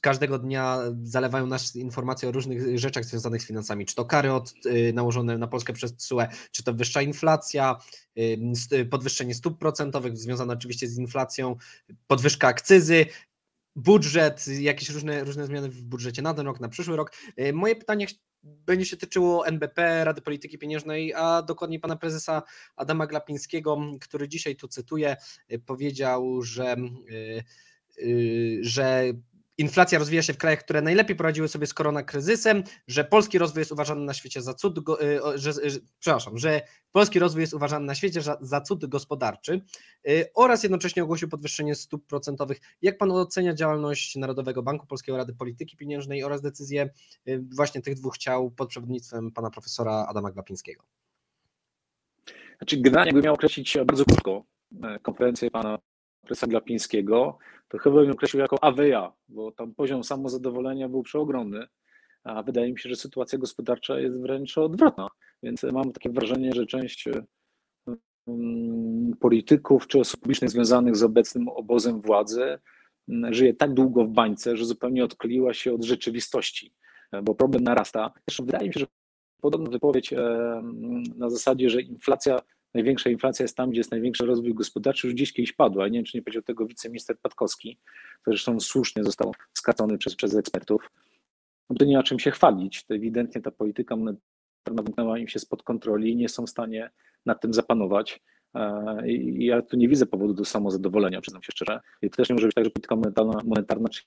Każdego 0.00 0.38
dnia 0.38 0.78
zalewają 1.02 1.46
nas 1.46 1.76
informacje 1.76 2.28
o 2.28 2.32
różnych 2.32 2.78
rzeczach 2.78 3.04
związanych 3.04 3.42
z 3.42 3.46
finansami, 3.46 3.86
czy 3.86 3.94
to 3.94 4.04
kary 4.04 4.32
od, 4.32 4.54
y, 4.66 4.92
nałożone 4.92 5.38
na 5.38 5.46
Polskę 5.46 5.72
przez 5.72 5.96
TSUE, 5.96 6.22
czy 6.52 6.62
to 6.62 6.74
wyższa 6.74 7.02
inflacja, 7.02 7.76
y, 8.72 8.86
podwyższenie 8.90 9.34
stóp 9.34 9.58
procentowych 9.58 10.16
związane 10.18 10.52
oczywiście 10.52 10.88
z 10.88 10.98
inflacją, 10.98 11.56
podwyżka 12.06 12.48
akcyzy, 12.48 13.06
budżet, 13.76 14.46
jakieś 14.60 14.90
różne, 14.90 15.24
różne 15.24 15.46
zmiany 15.46 15.68
w 15.68 15.82
budżecie 15.82 16.22
na 16.22 16.34
ten 16.34 16.46
rok, 16.46 16.60
na 16.60 16.68
przyszły 16.68 16.96
rok. 16.96 17.12
E, 17.36 17.52
moje 17.52 17.76
pytanie 17.76 18.06
będzie 18.42 18.86
się 18.86 18.96
tyczyło 18.96 19.46
NBP, 19.46 20.04
Rady 20.04 20.22
Polityki 20.22 20.58
Pieniężnej, 20.58 21.14
a 21.14 21.42
dokładniej 21.42 21.80
pana 21.80 21.96
prezesa 21.96 22.42
Adama 22.76 23.06
Glapińskiego, 23.06 23.78
który 24.00 24.28
dzisiaj 24.28 24.56
tu 24.56 24.68
cytuję, 24.68 25.16
e, 25.48 25.58
powiedział, 25.58 26.42
że, 26.42 26.72
e, 26.72 26.76
że 28.60 29.04
inflacja 29.58 29.98
rozwija 29.98 30.22
się 30.22 30.32
w 30.32 30.38
krajach, 30.38 30.58
które 30.58 30.82
najlepiej 30.82 31.16
poradziły 31.16 31.48
sobie 31.48 31.66
z 31.66 31.74
koronakryzysem, 31.74 32.62
że 32.86 33.04
polski 33.04 33.38
rozwój 33.38 33.60
jest 33.60 33.72
uważany 33.72 34.04
na 34.04 34.14
świecie 34.14 34.42
za 34.42 34.54
cud, 34.54 34.78
y, 34.78 34.82
że, 35.34 35.52
że, 35.52 35.78
przepraszam, 35.98 36.38
że 36.38 36.60
polski 36.92 37.18
rozwój 37.18 37.40
jest 37.40 37.54
uważany 37.54 37.86
na 37.86 37.94
świecie 37.94 38.22
za, 38.22 38.38
za 38.40 38.60
cud 38.60 38.86
gospodarczy 38.86 39.60
y, 40.08 40.26
oraz 40.34 40.62
jednocześnie 40.62 41.02
ogłosił 41.02 41.28
podwyższenie 41.28 41.74
stóp 41.74 42.06
procentowych. 42.06 42.60
Jak 42.82 42.98
pan 42.98 43.10
ocenia 43.10 43.54
działalność 43.54 44.16
Narodowego 44.16 44.62
Banku 44.62 44.86
Polskiego 44.86 45.16
Rady 45.16 45.34
Polityki 45.34 45.76
Pieniężnej 45.76 46.24
oraz 46.24 46.42
decyzję 46.42 46.90
y, 47.28 47.44
właśnie 47.56 47.82
tych 47.82 47.94
dwóch 47.94 48.18
ciał 48.18 48.50
pod 48.50 48.68
przewodnictwem 48.68 49.32
pana 49.32 49.50
profesora 49.50 50.06
Adama 50.08 50.32
Glapińskiego? 50.32 50.84
Znaczy, 52.58 52.76
generalnie 52.76 53.08
jakbym 53.08 53.24
miał 53.24 53.34
określić 53.34 53.78
bardzo 53.86 54.04
krótko 54.04 54.44
e, 54.82 54.98
konferencję 54.98 55.50
pana 55.50 55.78
profesora 56.22 56.50
Glapińskiego, 56.50 57.38
to 57.68 57.78
chyba 57.78 57.96
bym 57.96 58.10
określił 58.10 58.40
jako 58.40 58.64
AWA, 58.64 59.12
bo 59.28 59.52
tam 59.52 59.74
poziom 59.74 60.04
samozadowolenia 60.04 60.88
był 60.88 61.02
przeogromny, 61.02 61.66
a 62.24 62.42
wydaje 62.42 62.72
mi 62.72 62.78
się, 62.78 62.88
że 62.88 62.96
sytuacja 62.96 63.38
gospodarcza 63.38 64.00
jest 64.00 64.20
wręcz 64.20 64.58
odwrotna. 64.58 65.08
Więc 65.42 65.62
mam 65.62 65.92
takie 65.92 66.10
wrażenie, 66.10 66.52
że 66.52 66.66
część 66.66 67.08
mm, 68.26 69.16
polityków 69.20 69.86
czy 69.86 69.98
osób 70.00 70.20
publicznych 70.20 70.50
związanych 70.50 70.96
z 70.96 71.02
obecnym 71.02 71.48
obozem 71.48 72.00
władzy 72.00 72.58
mm, 73.08 73.34
żyje 73.34 73.54
tak 73.54 73.74
długo 73.74 74.04
w 74.04 74.10
bańce, 74.10 74.56
że 74.56 74.64
zupełnie 74.64 75.04
odkleiła 75.04 75.54
się 75.54 75.74
od 75.74 75.84
rzeczywistości, 75.84 76.74
bo 77.22 77.34
problem 77.34 77.64
narasta. 77.64 78.12
Zresztą 78.28 78.44
wydaje 78.44 78.68
mi 78.68 78.74
się, 78.74 78.80
że 78.80 78.86
podobną 79.40 79.70
wypowiedź 79.70 80.14
na 81.16 81.30
zasadzie, 81.30 81.70
że 81.70 81.80
inflacja, 81.80 82.40
największa 82.74 83.10
inflacja 83.10 83.44
jest 83.44 83.56
tam, 83.56 83.70
gdzie 83.70 83.80
jest 83.80 83.90
największy 83.90 84.26
rozwój 84.26 84.54
gospodarczy, 84.54 85.06
już 85.06 85.14
gdzieś 85.14 85.32
kiedyś 85.32 85.52
padła. 85.52 85.88
Nie 85.88 85.98
wiem, 85.98 86.04
czy 86.04 86.16
nie 86.16 86.22
powiedział 86.22 86.42
tego 86.42 86.66
wiceminister 86.66 87.18
Patkowski, 87.18 87.78
który 88.22 88.36
zresztą 88.36 88.60
słusznie 88.60 89.04
został 89.04 89.34
skacony 89.52 89.98
przez, 89.98 90.16
przez 90.16 90.34
ekspertów. 90.34 90.90
No 91.70 91.76
to 91.76 91.84
nie 91.84 91.96
ma 91.96 92.02
czym 92.02 92.18
się 92.18 92.30
chwalić. 92.30 92.84
To 92.84 92.94
ewidentnie 92.94 93.40
ta 93.40 93.50
polityka 93.50 93.96
monetarna 93.96 94.82
wymknęła 94.82 95.18
im 95.18 95.28
się 95.28 95.38
spod 95.38 95.62
kontroli 95.62 96.10
i 96.10 96.16
nie 96.16 96.28
są 96.28 96.46
w 96.46 96.50
stanie 96.50 96.90
nad 97.26 97.40
tym 97.40 97.54
zapanować. 97.54 98.20
I 99.06 99.44
ja 99.44 99.62
tu 99.62 99.76
nie 99.76 99.88
widzę 99.88 100.06
powodu 100.06 100.34
do 100.34 100.44
samozadowolenia, 100.44 101.20
przyznam 101.20 101.42
się 101.42 101.52
szczerze. 101.52 101.80
I 102.02 102.10
to 102.10 102.16
też 102.16 102.28
nie 102.28 102.34
może 102.34 102.46
być 102.46 102.54
tak, 102.54 102.64
że 102.64 102.70
polityka 102.70 102.96
monetarna, 102.96 103.40
monetarna 103.44 103.88
czy 103.88 104.02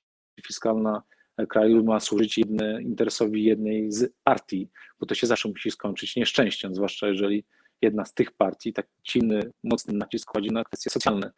fiskalna 0.47 1.03
kraju 1.49 1.83
ma 1.83 1.99
służyć 1.99 2.37
jedne, 2.37 2.81
interesowi 2.81 3.43
jednej 3.43 3.91
z 3.91 4.13
partii, 4.23 4.69
bo 4.99 5.05
to 5.05 5.15
się 5.15 5.27
zawsze 5.27 5.49
musi 5.49 5.71
skończyć 5.71 6.15
nieszczęściem, 6.15 6.75
zwłaszcza 6.75 7.07
jeżeli 7.07 7.45
jedna 7.85 8.05
z 8.05 8.13
tych 8.13 8.31
partii 8.31 8.73
tak 8.73 8.87
silny, 9.03 9.51
mocny 9.63 9.93
nacisk 9.93 10.31
kładzie 10.31 10.51
na 10.51 10.63
kwestie 10.63 10.89
socjalne. 10.89 11.31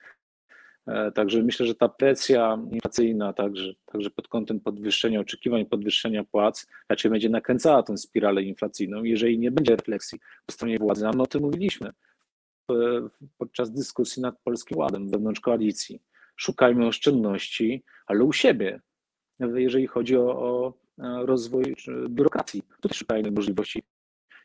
E, 0.87 1.11
także 1.11 1.43
myślę, 1.43 1.65
że 1.65 1.75
ta 1.75 1.89
presja 1.89 2.59
inflacyjna, 2.71 3.33
także, 3.33 3.73
także 3.85 4.09
pod 4.09 4.27
kątem 4.27 4.59
podwyższenia 4.59 5.19
oczekiwań, 5.19 5.65
podwyższenia 5.65 6.23
płac, 6.23 6.67
raczej 6.89 7.11
będzie 7.11 7.29
nakręcała 7.29 7.83
tę 7.83 7.97
spiralę 7.97 8.43
inflacyjną. 8.43 9.03
Jeżeli 9.03 9.39
nie 9.39 9.51
będzie 9.51 9.75
refleksji 9.75 10.19
po 10.45 10.51
stronie 10.51 10.77
władzy, 10.77 11.07
a 11.07 11.11
my 11.11 11.21
o 11.21 11.27
tym 11.27 11.41
mówiliśmy 11.41 11.91
podczas 13.37 13.71
dyskusji 13.71 14.21
nad 14.21 14.39
Polskim 14.43 14.77
Ładem 14.77 15.09
wewnątrz 15.09 15.39
koalicji, 15.39 16.01
szukajmy 16.35 16.87
oszczędności, 16.87 17.83
ale 18.05 18.23
u 18.23 18.33
siebie, 18.33 18.81
jeżeli 19.39 19.87
chodzi 19.87 20.17
o, 20.17 20.21
o 20.21 20.73
rozwój 21.25 21.75
biurokracji. 22.09 22.63
Tutaj 22.81 22.97
szukajmy 22.97 23.31
możliwości 23.31 23.83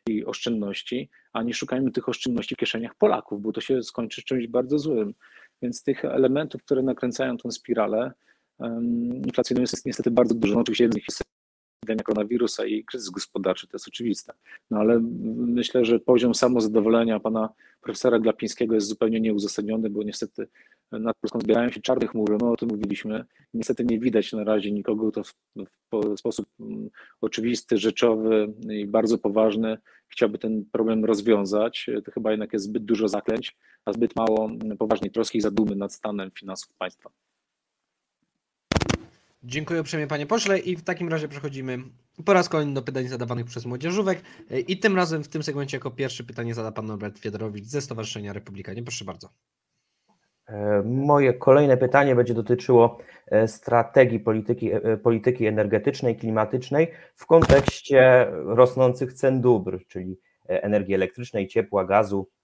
i 0.09 0.25
oszczędności, 0.25 1.09
a 1.33 1.43
nie 1.43 1.53
szukajmy 1.53 1.91
tych 1.91 2.09
oszczędności 2.09 2.55
w 2.55 2.57
kieszeniach 2.57 2.95
Polaków, 2.95 3.41
bo 3.41 3.51
to 3.51 3.61
się 3.61 3.83
skończy 3.83 4.23
czymś 4.23 4.47
bardzo 4.47 4.79
złym. 4.79 5.13
Więc 5.61 5.83
tych 5.83 6.05
elementów, 6.05 6.63
które 6.63 6.81
nakręcają 6.81 7.37
tą 7.37 7.51
spiralę 7.51 8.11
inflacyjną 9.25 9.61
jest 9.61 9.85
niestety 9.85 10.11
bardzo 10.11 10.35
dużo. 10.35 10.53
No, 10.53 10.61
oczywiście 10.61 10.83
jednych 10.83 11.03
jest 11.07 11.23
epidemia 11.83 12.03
koronawirusa 12.03 12.65
i 12.65 12.83
kryzys 12.83 13.09
gospodarczy, 13.09 13.67
to 13.67 13.75
jest 13.75 13.87
oczywiste. 13.87 14.33
No 14.71 14.79
ale 14.79 14.99
myślę, 15.35 15.85
że 15.85 15.99
poziom 15.99 16.35
samozadowolenia 16.35 17.19
pana 17.19 17.49
profesora 17.81 18.19
Glapińskiego 18.19 18.75
jest 18.75 18.87
zupełnie 18.87 19.19
nieuzasadniony, 19.19 19.89
bo 19.89 20.03
niestety 20.03 20.47
nad 20.91 21.17
Polską 21.17 21.39
zbierają 21.39 21.71
się 21.71 21.81
czarne 21.81 22.07
chmury, 22.07 22.37
my 22.41 22.49
o 22.49 22.57
tym 22.57 22.69
mówiliśmy. 22.69 23.25
Niestety 23.53 23.85
nie 23.85 23.99
widać 23.99 24.33
na 24.33 24.43
razie 24.43 24.71
nikogo, 24.71 25.11
kto 25.11 25.23
w, 25.23 25.33
w 25.93 26.19
sposób 26.19 26.45
mm, 26.59 26.89
oczywisty, 27.21 27.77
rzeczowy 27.77 28.53
i 28.69 28.85
bardzo 28.85 29.17
poważny 29.17 29.77
chciałby 30.07 30.37
ten 30.37 30.65
problem 30.71 31.05
rozwiązać. 31.05 31.89
To 32.05 32.11
chyba 32.11 32.31
jednak 32.31 32.53
jest 32.53 32.65
zbyt 32.65 32.85
dużo 32.85 33.07
zaklęć, 33.07 33.57
a 33.85 33.93
zbyt 33.93 34.15
mało 34.15 34.49
poważnej 34.79 35.11
troski 35.11 35.37
i 35.37 35.41
zadumy 35.41 35.75
nad 35.75 35.93
stanem 35.93 36.31
finansów 36.31 36.73
państwa. 36.77 37.09
Dziękuję 39.45 39.81
uprzejmie 39.81 40.07
panie 40.07 40.25
pośle 40.25 40.59
i 40.59 40.75
w 40.75 40.83
takim 40.83 41.09
razie 41.09 41.27
przechodzimy 41.27 41.77
po 42.25 42.33
raz 42.33 42.49
kolejny 42.49 42.73
do 42.73 42.81
pytań 42.81 43.07
zadawanych 43.07 43.45
przez 43.45 43.65
młodzieżówek 43.65 44.21
i 44.67 44.79
tym 44.79 44.95
razem 44.95 45.23
w 45.23 45.27
tym 45.27 45.43
segmencie 45.43 45.77
jako 45.77 45.91
pierwszy 45.91 46.23
pytanie 46.23 46.53
zada 46.53 46.71
pan 46.71 46.85
Norbert 46.85 47.19
Fiedorowicz 47.19 47.65
ze 47.65 47.81
Stowarzyszenia 47.81 48.33
Republikanie. 48.33 48.83
Proszę 48.83 49.05
bardzo. 49.05 49.29
E, 50.47 50.83
moje 50.85 51.33
kolejne 51.33 51.77
pytanie 51.77 52.15
będzie 52.15 52.33
dotyczyło 52.33 52.97
e, 53.27 53.47
strategii 53.47 54.19
polityki, 54.19 54.71
e, 54.73 54.97
polityki 54.97 55.45
energetycznej, 55.45 56.15
klimatycznej 56.15 56.91
w 57.15 57.25
kontekście 57.25 58.27
rosnących 58.31 59.13
cen 59.13 59.41
dóbr, 59.41 59.79
czyli 59.87 60.19
energii 60.47 60.95
elektrycznej, 60.95 61.47
ciepła, 61.47 61.85
gazu, 61.85 62.27
E, 62.27 62.42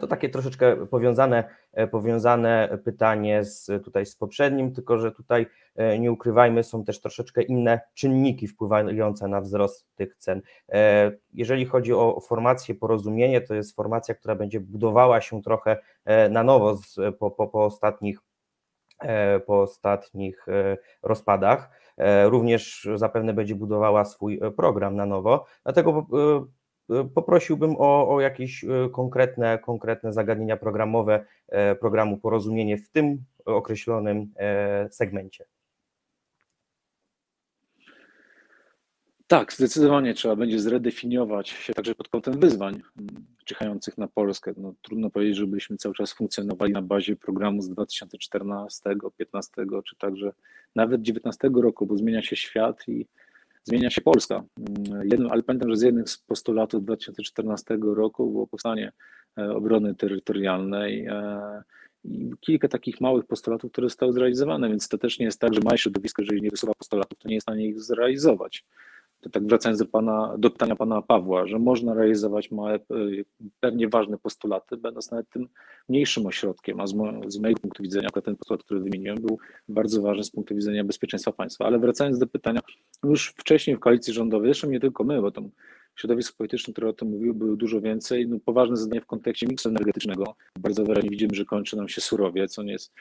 to 0.00 0.06
takie 0.06 0.28
troszeczkę 0.28 0.86
powiązane, 0.86 1.44
e, 1.72 1.86
powiązane 1.86 2.78
pytanie 2.84 3.44
z, 3.44 3.84
tutaj 3.84 4.06
z 4.06 4.16
poprzednim, 4.16 4.72
tylko 4.74 4.98
że 4.98 5.12
tutaj 5.12 5.46
e, 5.76 5.98
nie 5.98 6.12
ukrywajmy, 6.12 6.62
są 6.62 6.84
też 6.84 7.00
troszeczkę 7.00 7.42
inne 7.42 7.80
czynniki 7.94 8.48
wpływające 8.48 9.28
na 9.28 9.40
wzrost 9.40 9.86
tych 9.94 10.16
cen. 10.16 10.42
Jeżeli 11.32 11.66
chodzi 11.66 11.92
o 11.92 12.20
formację 12.20 12.74
porozumienie, 12.74 13.40
to 13.40 13.54
jest 13.54 13.76
formacja, 13.76 14.14
która 14.14 14.34
będzie 14.34 14.60
budowała 14.60 15.20
się 15.20 15.42
trochę 15.42 15.76
na 16.30 16.42
nowo 16.42 16.78
po, 17.18 17.30
po, 17.30 17.48
po 17.48 17.64
ostatnich 17.64 18.18
po 19.46 19.62
ostatnich 19.62 20.46
rozpadach. 21.02 21.70
Również 22.24 22.88
zapewne 22.94 23.34
będzie 23.34 23.54
budowała 23.54 24.04
swój 24.04 24.40
program 24.56 24.96
na 24.96 25.06
nowo. 25.06 25.46
Dlatego 25.64 26.06
E, 26.12 26.46
poprosiłbym 27.14 27.76
o, 27.78 28.14
o 28.14 28.20
jakieś 28.20 28.64
e, 28.64 28.68
konkretne, 28.92 29.58
konkretne 29.58 30.12
zagadnienia 30.12 30.56
programowe 30.56 31.24
e, 31.48 31.74
programu 31.74 32.18
Porozumienie 32.18 32.78
w 32.78 32.88
tym 32.88 33.24
określonym 33.44 34.32
segmencie. 34.90 35.44
Tak, 39.26 39.52
zdecydowanie 39.52 40.14
trzeba 40.14 40.36
będzie 40.36 40.58
zredefiniować 40.60 41.48
się 41.48 41.74
także 41.74 41.94
pod 41.94 42.08
kątem 42.08 42.40
wyzwań 42.40 42.82
czyhających 43.44 43.98
na 43.98 44.08
Polskę. 44.08 44.52
No, 44.56 44.74
trudno 44.82 45.10
powiedzieć, 45.10 45.36
żebyśmy 45.36 45.76
cały 45.76 45.94
czas 45.94 46.12
funkcjonowali 46.12 46.72
na 46.72 46.82
bazie 46.82 47.16
programu 47.16 47.62
z 47.62 47.68
2014, 47.68 48.80
2015 48.82 49.52
czy 49.84 49.96
także 49.96 50.32
nawet 50.74 51.00
2019 51.00 51.50
roku, 51.62 51.86
bo 51.86 51.96
zmienia 51.96 52.22
się 52.22 52.36
świat 52.36 52.88
i 52.88 53.06
zmienia 53.66 53.90
się 53.90 54.00
Polska. 54.00 54.44
Mm, 54.58 55.08
jednym, 55.10 55.30
ale 55.30 55.42
pamiętam, 55.42 55.70
że 55.70 55.76
z 55.76 55.82
jednych 55.82 56.10
z 56.10 56.18
postulatów 56.18 56.84
2014 56.84 57.78
roku 57.82 58.30
było 58.30 58.46
powstanie 58.46 58.92
e, 59.38 59.50
obrony 59.54 59.94
terytorialnej 59.94 61.06
e, 61.06 61.62
i 62.04 62.30
kilka 62.40 62.68
takich 62.68 63.00
małych 63.00 63.26
postulatów, 63.26 63.72
które 63.72 63.88
zostały 63.88 64.12
zrealizowane, 64.12 64.68
więc 64.68 64.88
to 64.88 64.98
też 64.98 65.18
nie 65.18 65.26
jest 65.26 65.40
tak, 65.40 65.54
że 65.54 65.60
małe 65.64 65.78
środowisko, 65.78 66.22
jeżeli 66.22 66.42
nie 66.42 66.50
wysuwa 66.50 66.72
postulatów, 66.74 67.18
to 67.18 67.28
nie 67.28 67.34
jest 67.34 67.44
w 67.44 67.50
stanie 67.50 67.66
ich 67.66 67.80
zrealizować 67.80 68.64
to 69.26 69.30
tak 69.32 69.46
wracając 69.46 69.78
do, 69.78 69.86
pana, 69.86 70.34
do 70.38 70.50
pytania 70.50 70.76
pana 70.76 71.02
Pawła, 71.02 71.46
że 71.46 71.58
można 71.58 71.94
realizować 71.94 72.50
małe, 72.50 72.74
e, 72.74 72.80
pewnie 73.60 73.88
ważne 73.88 74.18
postulaty, 74.18 74.76
będąc 74.76 75.10
nawet 75.10 75.30
tym 75.30 75.48
mniejszym 75.88 76.26
ośrodkiem, 76.26 76.80
a 76.80 76.86
z, 76.86 76.94
mo, 76.94 77.12
z 77.26 77.38
mojego 77.38 77.60
punktu 77.60 77.82
widzenia, 77.82 78.08
ten 78.24 78.36
postulat, 78.36 78.62
który 78.62 78.80
wymieniłem, 78.80 79.18
był 79.18 79.38
bardzo 79.68 80.02
ważny 80.02 80.24
z 80.24 80.30
punktu 80.30 80.54
widzenia 80.54 80.84
bezpieczeństwa 80.84 81.32
państwa. 81.32 81.64
Ale 81.64 81.78
wracając 81.78 82.18
do 82.18 82.26
pytania, 82.26 82.60
już 83.04 83.28
wcześniej 83.28 83.76
w 83.76 83.80
koalicji 83.80 84.12
rządowej, 84.12 84.48
zresztą 84.48 84.70
nie 84.70 84.80
tylko 84.80 85.04
my, 85.04 85.20
bo 85.22 85.30
tam 85.30 85.50
środowisk 85.96 86.36
politycznych, 86.36 86.74
które 86.74 86.88
o 86.88 86.92
tym 86.92 87.08
mówiły, 87.08 87.34
były 87.34 87.56
dużo 87.56 87.80
więcej. 87.80 88.28
No, 88.28 88.36
poważne 88.44 88.76
zadanie 88.76 89.00
w 89.00 89.06
kontekście 89.06 89.46
miksu 89.46 89.68
energetycznego. 89.68 90.34
Bardzo 90.58 90.84
wyraźnie 90.84 91.10
widzimy, 91.10 91.34
że 91.34 91.44
kończy 91.44 91.76
nam 91.76 91.88
się 91.88 92.00
surowiec, 92.00 92.58
on 92.58 92.66
jest 92.66 92.92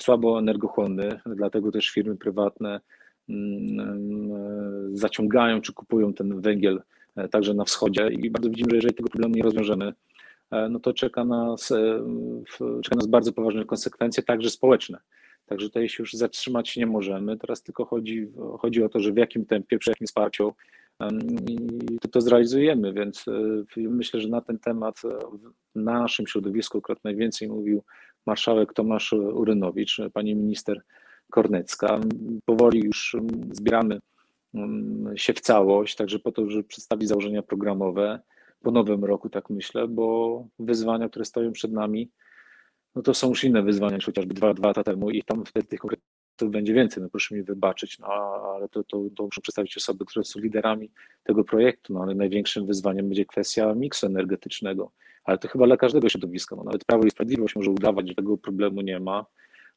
słabo 0.00 0.38
energochłonny, 0.38 1.20
dlatego 1.26 1.72
też 1.72 1.90
firmy 1.90 2.16
prywatne 2.16 2.80
zaciągają 4.92 5.60
czy 5.60 5.72
kupują 5.72 6.14
ten 6.14 6.40
węgiel 6.40 6.82
e, 7.16 7.28
także 7.28 7.54
na 7.54 7.64
wschodzie 7.64 8.08
i 8.08 8.30
bardzo 8.30 8.50
widzimy, 8.50 8.70
że 8.70 8.76
jeżeli 8.76 8.94
tego 8.94 9.08
problemu 9.08 9.34
nie 9.34 9.42
rozwiążemy, 9.42 9.92
e, 10.50 10.68
no 10.68 10.80
to 10.80 10.92
czeka 10.92 11.24
nas, 11.24 11.72
czeka 12.82 12.96
nas 12.96 13.06
bardzo 13.06 13.32
poważne 13.32 13.64
konsekwencje, 13.64 14.22
także 14.22 14.50
społeczne. 14.50 14.98
Także 15.46 15.66
tutaj 15.66 15.88
się 15.88 16.02
już 16.02 16.12
zatrzymać 16.12 16.76
nie 16.76 16.86
możemy. 16.86 17.36
Teraz 17.36 17.62
tylko 17.62 17.84
chodzi, 17.84 18.28
chodzi 18.58 18.82
o 18.82 18.88
to, 18.88 19.00
że 19.00 19.12
w 19.12 19.16
jakim 19.16 19.46
tempie, 19.46 19.78
przy 19.78 19.90
jakim 19.90 20.06
wsparciu 20.06 20.54
i 21.48 21.98
to, 21.98 22.08
to 22.08 22.20
zrealizujemy, 22.20 22.92
więc 22.92 23.24
myślę, 23.76 24.20
że 24.20 24.28
na 24.28 24.40
ten 24.40 24.58
temat 24.58 25.00
w 25.74 25.78
naszym 25.80 26.26
środowisku 26.26 26.78
akurat 26.78 27.04
najwięcej 27.04 27.48
mówił 27.48 27.82
marszałek 28.26 28.72
Tomasz 28.72 29.12
Urynowicz, 29.12 30.00
pani 30.12 30.34
minister 30.34 30.82
Kornecka. 31.30 32.00
Powoli 32.44 32.80
już 32.80 33.16
zbieramy 33.50 34.00
mm, 34.54 35.16
się 35.16 35.32
w 35.32 35.40
całość, 35.40 35.96
także 35.96 36.18
po 36.18 36.32
to, 36.32 36.50
żeby 36.50 36.64
przedstawić 36.64 37.08
założenia 37.08 37.42
programowe 37.42 38.20
po 38.62 38.70
nowym 38.70 39.04
roku, 39.04 39.28
tak 39.28 39.50
myślę, 39.50 39.88
bo 39.88 40.46
wyzwania, 40.58 41.08
które 41.08 41.24
stoją 41.24 41.52
przed 41.52 41.72
nami, 41.72 42.10
no 42.94 43.02
to 43.02 43.14
są 43.14 43.28
już 43.28 43.44
inne 43.44 43.62
wyzwania 43.62 43.96
niż 43.96 44.06
chociażby 44.06 44.34
dwa, 44.34 44.54
dwa 44.54 44.68
lata 44.68 44.84
temu 44.84 45.10
i 45.10 45.22
tam 45.22 45.44
wtedy 45.44 45.66
tych 45.66 45.80
konkretów 45.80 46.06
będzie 46.42 46.74
więcej, 46.74 47.02
no 47.02 47.08
proszę 47.08 47.34
mi 47.34 47.42
wybaczyć, 47.42 47.98
no, 47.98 48.06
ale 48.54 48.68
to, 48.68 48.84
to, 48.84 49.02
to 49.16 49.24
muszę 49.24 49.40
przedstawić 49.40 49.76
osoby, 49.76 50.04
które 50.04 50.24
są 50.24 50.40
liderami 50.40 50.90
tego 51.24 51.44
projektu, 51.44 51.92
no 51.94 52.02
ale 52.02 52.14
największym 52.14 52.66
wyzwaniem 52.66 53.08
będzie 53.08 53.24
kwestia 53.24 53.74
miksu 53.74 54.06
energetycznego, 54.06 54.90
ale 55.24 55.38
to 55.38 55.48
chyba 55.48 55.66
dla 55.66 55.76
każdego 55.76 56.08
środowiska, 56.08 56.56
no, 56.56 56.64
nawet 56.64 56.84
Prawo 56.84 57.04
i 57.04 57.10
Sprawiedliwość 57.10 57.56
może 57.56 57.70
udawać, 57.70 58.08
że 58.08 58.14
tego 58.14 58.38
problemu 58.38 58.80
nie 58.80 59.00
ma, 59.00 59.26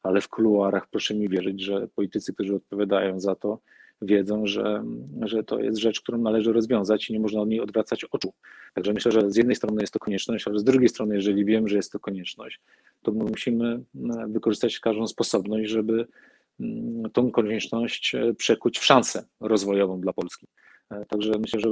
ale 0.02 0.20
w 0.20 0.28
kuluarach 0.28 0.88
proszę 0.90 1.14
mi 1.14 1.28
wierzyć, 1.28 1.60
że 1.60 1.88
politycy, 1.88 2.34
którzy 2.34 2.54
odpowiadają 2.54 3.20
za 3.20 3.34
to, 3.34 3.58
wiedzą, 4.02 4.46
że, 4.46 4.84
że 5.22 5.44
to 5.44 5.60
jest 5.60 5.78
rzecz, 5.78 6.00
którą 6.00 6.18
należy 6.18 6.52
rozwiązać 6.52 7.10
i 7.10 7.12
nie 7.12 7.20
można 7.20 7.40
od 7.40 7.48
niej 7.48 7.60
odwracać 7.60 8.04
oczu. 8.04 8.32
Także 8.74 8.92
myślę, 8.92 9.12
że 9.12 9.30
z 9.30 9.36
jednej 9.36 9.56
strony 9.56 9.80
jest 9.80 9.92
to 9.92 9.98
konieczność, 9.98 10.48
ale 10.48 10.58
z 10.58 10.64
drugiej 10.64 10.88
strony, 10.88 11.14
jeżeli 11.14 11.44
wiem, 11.44 11.68
że 11.68 11.76
jest 11.76 11.92
to 11.92 11.98
konieczność, 11.98 12.60
to 13.02 13.12
musimy 13.12 13.66
e, 13.66 13.80
wykorzystać 14.28 14.80
każdą 14.80 15.06
sposobność, 15.06 15.70
żeby 15.70 16.06
mm, 16.60 17.10
tą 17.10 17.30
konieczność 17.30 18.14
e, 18.14 18.34
przekuć 18.34 18.78
w 18.78 18.84
szansę 18.84 19.24
rozwojową 19.40 20.00
dla 20.00 20.12
Polski. 20.12 20.46
E, 20.90 21.04
także 21.06 21.32
myślę, 21.38 21.60
że 21.60 21.68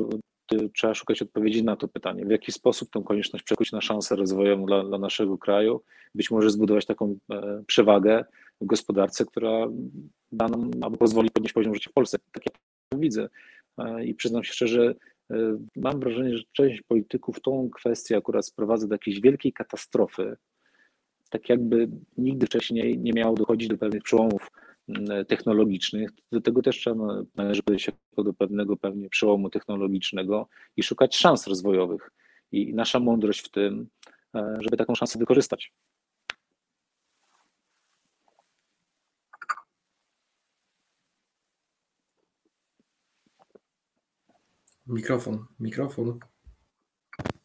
trzeba 0.75 0.95
szukać 0.95 1.23
odpowiedzi 1.23 1.65
na 1.65 1.77
to 1.77 1.89
pytanie, 1.89 2.27
w 2.27 2.31
jaki 2.31 2.53
sposób 2.53 2.91
tą 2.91 3.03
konieczność 3.03 3.45
przekuć 3.45 3.73
na 3.73 3.81
szansę 3.81 4.17
rozwojową 4.17 4.67
dla, 4.67 4.85
dla 4.85 4.99
naszego 4.99 5.39
kraju, 5.39 5.83
być 6.15 6.31
może 6.31 6.51
zbudować 6.51 6.87
taką 6.87 7.19
e, 7.31 7.63
przewagę 7.67 8.25
w 8.61 8.67
gospodarce, 8.67 9.25
która 9.25 9.67
da 10.33 10.49
nam 10.49 10.71
albo 10.83 10.97
pozwoli 10.97 11.31
podnieść 11.31 11.55
poziom 11.55 11.75
życia 11.75 11.91
w 11.91 11.95
Polsce. 11.95 12.19
Tak 12.33 12.47
jak 12.47 12.55
widzę. 13.01 13.29
E, 13.79 14.05
I 14.05 14.15
przyznam 14.15 14.45
się 14.45 14.53
szczerze, 14.53 14.95
e, 15.31 15.37
mam 15.77 16.01
wrażenie, 16.01 16.37
że 16.37 16.45
część 16.53 16.83
polityków 16.83 17.41
tą 17.41 17.71
kwestię 17.71 18.17
akurat 18.17 18.47
sprowadza 18.47 18.87
do 18.87 18.95
jakiejś 18.95 19.21
wielkiej 19.21 19.53
katastrofy, 19.53 20.37
tak 21.31 21.49
jakby 21.49 21.89
nigdy 22.19 22.47
wcześniej 22.47 22.99
nie 22.99 23.13
miało 23.13 23.35
dochodzić 23.35 23.69
do 23.69 23.79
pewnych 23.79 24.03
przełomów 24.03 24.51
technologicznych. 25.29 26.11
Do 26.33 26.40
tego 26.40 26.62
też 26.62 26.77
trzeba 26.77 27.22
należy 27.37 27.62
jako 27.87 28.24
do 28.24 28.35
pewnego 28.35 28.77
pewnie 28.77 29.09
przełomu 29.09 29.51
technologicznego 29.51 30.48
i 30.77 30.83
szukać 30.83 31.16
szans 31.16 31.46
rozwojowych. 31.46 32.11
I 32.53 32.74
nasza 32.74 33.01
mądrość 33.01 33.40
w 33.40 33.51
tym, 33.51 33.88
e, 34.35 34.57
żeby 34.61 34.77
taką 34.77 34.94
szansę 34.94 35.18
wykorzystać. 35.18 35.72
Mikrofon, 44.87 45.44
mikrofon. 45.61 46.18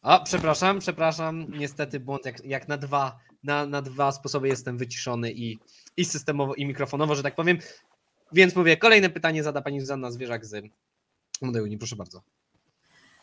A, 0.02 0.20
przepraszam, 0.20 0.78
przepraszam. 0.78 1.46
Niestety 1.58 2.00
błąd 2.00 2.24
jak, 2.24 2.44
jak 2.44 2.68
na 2.68 2.76
dwa, 2.76 3.18
na, 3.44 3.66
na 3.66 3.82
dwa 3.82 4.12
sposoby 4.12 4.48
jestem 4.48 4.78
wyciszony 4.78 5.32
i, 5.32 5.58
i 5.96 6.04
systemowo, 6.04 6.54
i 6.54 6.66
mikrofonowo, 6.66 7.14
że 7.14 7.22
tak 7.22 7.34
powiem. 7.34 7.58
Więc 8.32 8.56
mówię, 8.56 8.76
kolejne 8.76 9.10
pytanie 9.10 9.42
zada 9.42 9.62
pani 9.62 9.80
Zuzanna 9.80 10.10
Zwierzak 10.10 10.46
z 10.46 10.64
Modeuni. 11.42 11.78
Proszę 11.78 11.96
bardzo. 11.96 12.22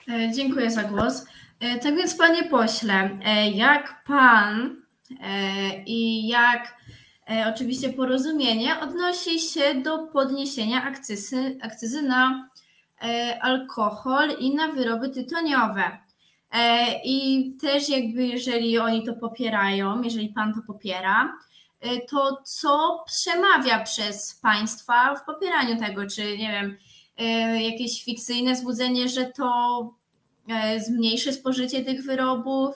E, 0.09 0.31
Dziękuję 0.31 0.71
za 0.71 0.83
głos. 0.83 1.25
E, 1.59 1.79
Tak 1.79 1.95
więc, 1.95 2.15
panie 2.15 2.43
pośle, 2.43 3.17
e, 3.25 3.49
jak 3.49 4.03
pan 4.05 4.81
i 5.85 6.27
jak 6.27 6.81
oczywiście 7.53 7.93
porozumienie 7.93 8.79
odnosi 8.79 9.39
się 9.39 9.81
do 9.81 9.99
podniesienia 10.07 10.83
akcyzy, 10.83 11.57
akcyzy 11.61 12.01
na 12.01 12.49
alkohol 13.41 14.29
i 14.39 14.55
na 14.55 14.67
wyroby 14.67 15.09
tytoniowe? 15.09 15.97
E, 16.51 16.85
I 17.03 17.51
też 17.61 17.89
jakby 17.89 18.27
jeżeli 18.27 18.77
oni 18.79 19.05
to 19.05 19.13
popierają, 19.13 20.01
jeżeli 20.01 20.29
pan 20.29 20.53
to 20.53 20.59
popiera, 20.67 21.37
e, 21.81 22.01
to 22.01 22.41
co 22.43 23.03
przemawia 23.05 23.83
przez 23.83 24.39
państwa 24.41 25.15
w 25.15 25.25
popieraniu 25.25 25.79
tego? 25.79 26.07
Czy 26.07 26.37
nie 26.37 26.51
wiem, 26.51 26.77
e, 27.17 27.63
jakieś 27.63 28.03
fikcyjne 28.03 28.55
złudzenie, 28.55 29.09
że 29.09 29.25
to 29.25 29.89
zmniejszy 30.77 31.33
spożycie 31.33 31.85
tych 31.85 32.03
wyrobów, 32.03 32.75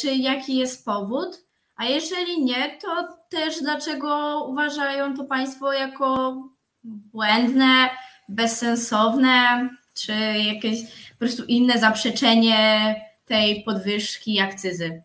czy 0.00 0.14
jaki 0.14 0.56
jest 0.56 0.84
powód? 0.84 1.42
A 1.76 1.84
jeżeli 1.84 2.44
nie, 2.44 2.78
to 2.82 3.16
też 3.28 3.60
dlaczego 3.60 4.44
uważają 4.48 5.16
to 5.16 5.24
państwo 5.24 5.72
jako 5.72 6.36
błędne, 6.84 7.90
bezsensowne, 8.28 9.68
czy 9.94 10.12
jakieś 10.54 10.82
po 11.12 11.18
prostu 11.18 11.44
inne 11.44 11.78
zaprzeczenie 11.78 12.94
tej 13.24 13.62
podwyżki 13.62 14.40
akcyzy? 14.40 15.02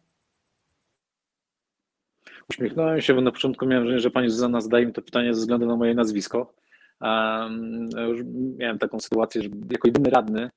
Uśmiechnąłem 2.49 3.01
się, 3.01 3.13
bo 3.13 3.21
na 3.21 3.31
początku 3.31 3.65
miałem 3.65 3.83
wrażenie, 3.83 4.01
że 4.01 4.11
pani 4.11 4.29
Zuzanna 4.29 4.61
zadaje 4.61 4.85
mi 4.85 4.93
to 4.93 5.01
pytanie 5.01 5.33
ze 5.33 5.39
względu 5.39 5.65
na 5.65 5.75
moje 5.75 5.93
nazwisko. 5.93 6.53
Um, 7.01 7.89
już 8.07 8.21
miałem 8.57 8.79
taką 8.79 8.99
sytuację, 8.99 9.41
że 9.41 9.49
jako 9.71 9.87
jedyny 9.87 10.09
radny, 10.09 10.49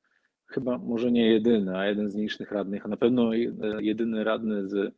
chyba 0.46 0.78
może 0.78 1.12
nie 1.12 1.30
jedyny, 1.30 1.78
a 1.78 1.86
jeden 1.86 2.10
z 2.10 2.14
nielicznych 2.14 2.52
radnych, 2.52 2.86
a 2.86 2.88
na 2.88 2.96
pewno 2.96 3.30
jedyny 3.80 4.24
radny 4.24 4.68
z, 4.68 4.94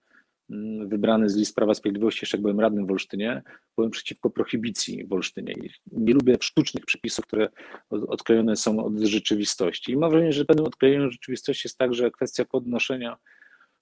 wybrany 0.87 1.28
z 1.28 1.37
list 1.37 1.54
Prawa 1.57 1.74
Sprawiedliwości, 1.74 2.20
jeszcze 2.22 2.37
jak 2.37 2.42
byłem 2.42 2.61
radnym 2.61 2.87
w 2.87 2.90
Olsztynie, 2.90 3.42
byłem 3.76 3.90
przeciwko 3.90 4.30
prohibicji 4.30 5.07
w 5.07 5.12
Olsztynie. 5.12 5.54
Nie 5.92 6.14
lubię 6.14 6.37
sztucznych 6.40 6.85
przepisów, 6.85 7.26
które 7.26 7.48
od- 7.90 8.04
odklejone 8.04 8.57
są 8.57 8.85
od 8.85 9.00
rzeczywistości. 9.00 9.92
I 9.92 9.96
mam 9.96 10.11
wrażenie, 10.11 10.33
że 10.33 10.44
pewnym 10.44 10.66
odklejeniem 10.66 11.11
rzeczywistości 11.11 11.68
jest 11.68 11.78
także 11.78 12.11
kwestia 12.11 12.44
podnoszenia 12.44 13.16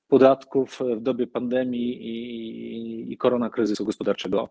podatków 0.08 0.80
w 0.96 1.00
dobie 1.00 1.26
pandemii 1.26 2.06
i, 2.06 3.12
i 3.12 3.16
koronakryzysu 3.16 3.84
gospodarczego. 3.84 4.48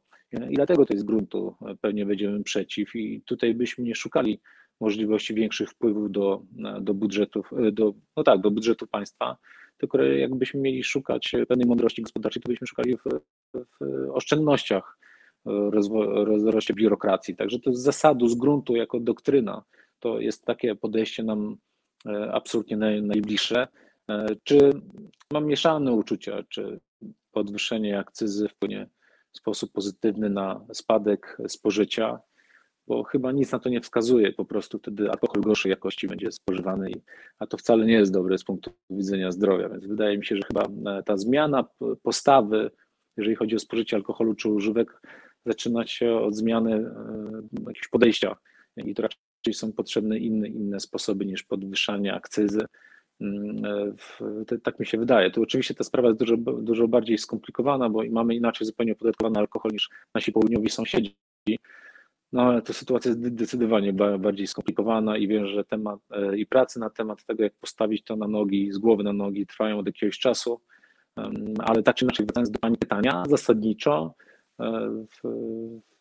I 0.50 0.56
dlatego 0.56 0.86
to 0.86 0.94
jest 0.94 1.06
gruntu 1.06 1.56
pewnie 1.82 2.06
będziemy 2.06 2.44
przeciw 2.44 2.96
i 2.96 3.22
tutaj 3.26 3.54
byśmy 3.54 3.84
nie 3.84 3.96
szukali 3.96 4.42
możliwości 4.80 5.34
większych 5.34 5.70
wpływów 5.70 6.12
do, 6.12 6.44
do 6.82 6.94
budżetów, 6.94 7.52
do, 7.72 7.94
no 8.18 8.24
tak, 8.24 8.42
do 8.42 8.52
budżetu 8.52 8.88
państwa, 8.88 9.38
tylko 9.82 10.04
jakbyśmy 10.04 10.60
mieli 10.60 10.84
szukać 10.84 11.32
pewnej 11.48 11.68
mądrości 11.68 12.02
gospodarczej, 12.02 12.42
to 12.42 12.50
byśmy 12.50 12.68
szukali 12.68 12.98
w, 12.98 13.04
w 13.54 14.10
oszczędnościach, 14.14 14.98
rozwo- 15.46 16.26
rozroście 16.26 16.74
biurokracji. 16.74 17.36
Także 17.36 17.60
to 17.60 17.74
z 17.74 17.80
zasadu, 17.80 18.28
z 18.28 18.36
gruntu, 18.36 18.76
jako 18.76 19.00
doktryna, 19.00 19.64
to 20.00 20.20
jest 20.20 20.46
takie 20.46 20.76
podejście 20.76 21.24
nam 21.24 21.58
e, 22.06 22.32
absolutnie 22.34 22.78
naj, 22.78 23.02
najbliższe. 23.02 23.68
E, 24.10 24.26
Czy 24.44 24.72
mam 25.34 25.46
mieszane 25.46 25.92
uczucia, 25.92 26.44
czy 26.50 26.80
podwyższenie 27.32 28.00
akcyzy 28.00 28.48
wpłynie 28.48 28.90
w 29.32 29.38
sposób 29.38 29.72
pozytywny 29.72 30.30
na 30.30 30.66
spadek 30.74 31.38
spożycia, 31.48 32.20
bo 32.88 33.04
chyba 33.04 33.32
nic 33.32 33.52
na 33.52 33.60
to 33.60 33.70
nie 33.70 33.82
wskazuje, 33.82 34.32
po 34.32 34.46
prostu 34.46 34.80
wtedy 34.80 35.12
alkohol 35.12 35.42
gorszej 35.42 35.70
jakości 35.70 36.08
będzie 36.08 36.32
spożywany, 36.32 36.92
a 37.40 37.48
to 37.48 37.58
wcale 37.58 37.86
nie 37.86 37.94
jest 37.94 38.14
dobre 38.14 38.38
z 38.38 38.44
punktu 38.44 38.72
widzenia 38.90 39.32
zdrowia, 39.32 39.70
więc 39.70 39.86
wydaje 39.86 40.18
mi 40.18 40.26
się, 40.26 40.36
że 40.36 40.42
chyba 40.48 40.64
e, 40.92 41.04
ta 41.04 41.18
zmiana 41.18 41.66
postawy, 42.04 42.72
jeżeli 43.18 43.36
chodzi 43.36 43.56
o 43.56 43.60
spożycie 43.60 43.98
alkoholu 43.98 44.36
czy 44.36 44.50
używek, 44.50 45.02
zaczyna 45.46 45.88
się 45.88 46.14
od 46.14 46.36
zmiany 46.36 46.72
e, 46.74 46.92
jakiegoś 47.68 47.88
podejścia 47.92 48.36
i 48.78 48.96
to 48.96 49.02
raczej 49.02 49.54
są 49.54 49.74
potrzebne 49.74 50.18
inne, 50.18 50.48
inne 50.48 50.80
sposoby 50.80 51.26
niż 51.26 51.44
podwyższanie 51.44 52.14
akcyzy. 52.14 52.66
Mm, 53.22 53.66
e, 54.52 54.58
Tak 54.64 54.80
mi 54.80 54.86
się 54.86 54.98
wydaje. 54.98 55.32
Tu 55.32 55.42
oczywiście 55.42 55.74
ta 55.74 55.84
sprawa 55.84 56.08
jest 56.08 56.20
dużo, 56.20 56.38
dużo 56.38 56.88
bardziej 56.88 57.18
skomplikowana, 57.18 57.90
bo 57.90 58.04
mamy 58.10 58.36
inaczej 58.36 58.68
zupełnie 58.68 58.94
opodatkowany 58.94 59.40
alkohol 59.40 59.72
niż 59.72 59.90
nasi 60.16 60.32
południowi 60.32 60.70
sąsiedzi. 60.70 61.16
No 62.34 62.42
ale 62.42 62.62
to 62.62 62.74
sytuacja 62.74 63.10
jest 63.10 63.26
zdecydowanie 63.26 63.94
ba- 63.94 64.18
bardziej 64.18 64.48
skomplikowana 64.48 65.18
i 65.18 65.28
wiem, 65.28 65.48
że 65.48 65.64
temat 65.64 66.00
e, 66.12 66.38
i 66.38 66.46
prace 66.46 66.80
na 66.80 66.90
temat 66.90 67.26
tego, 67.26 67.44
jak 67.44 67.54
postawić 67.54 68.04
to 68.04 68.16
na 68.16 68.28
nogi, 68.28 68.72
z 68.72 68.78
głowy 68.78 69.04
na 69.04 69.14
nogi 69.14 69.46
trwają 69.46 69.80
od 69.80 69.86
jakiegoś 69.86 70.20
czasu. 70.20 70.62
Ale 71.60 71.84
tak 71.84 71.96
czy 71.96 72.06
inaczej, 72.06 72.26
wracając 72.26 72.52
do 72.52 72.60
Pani 72.60 72.78
pytania, 72.78 73.24
zasadniczo 73.30 74.14
e, 74.60 74.90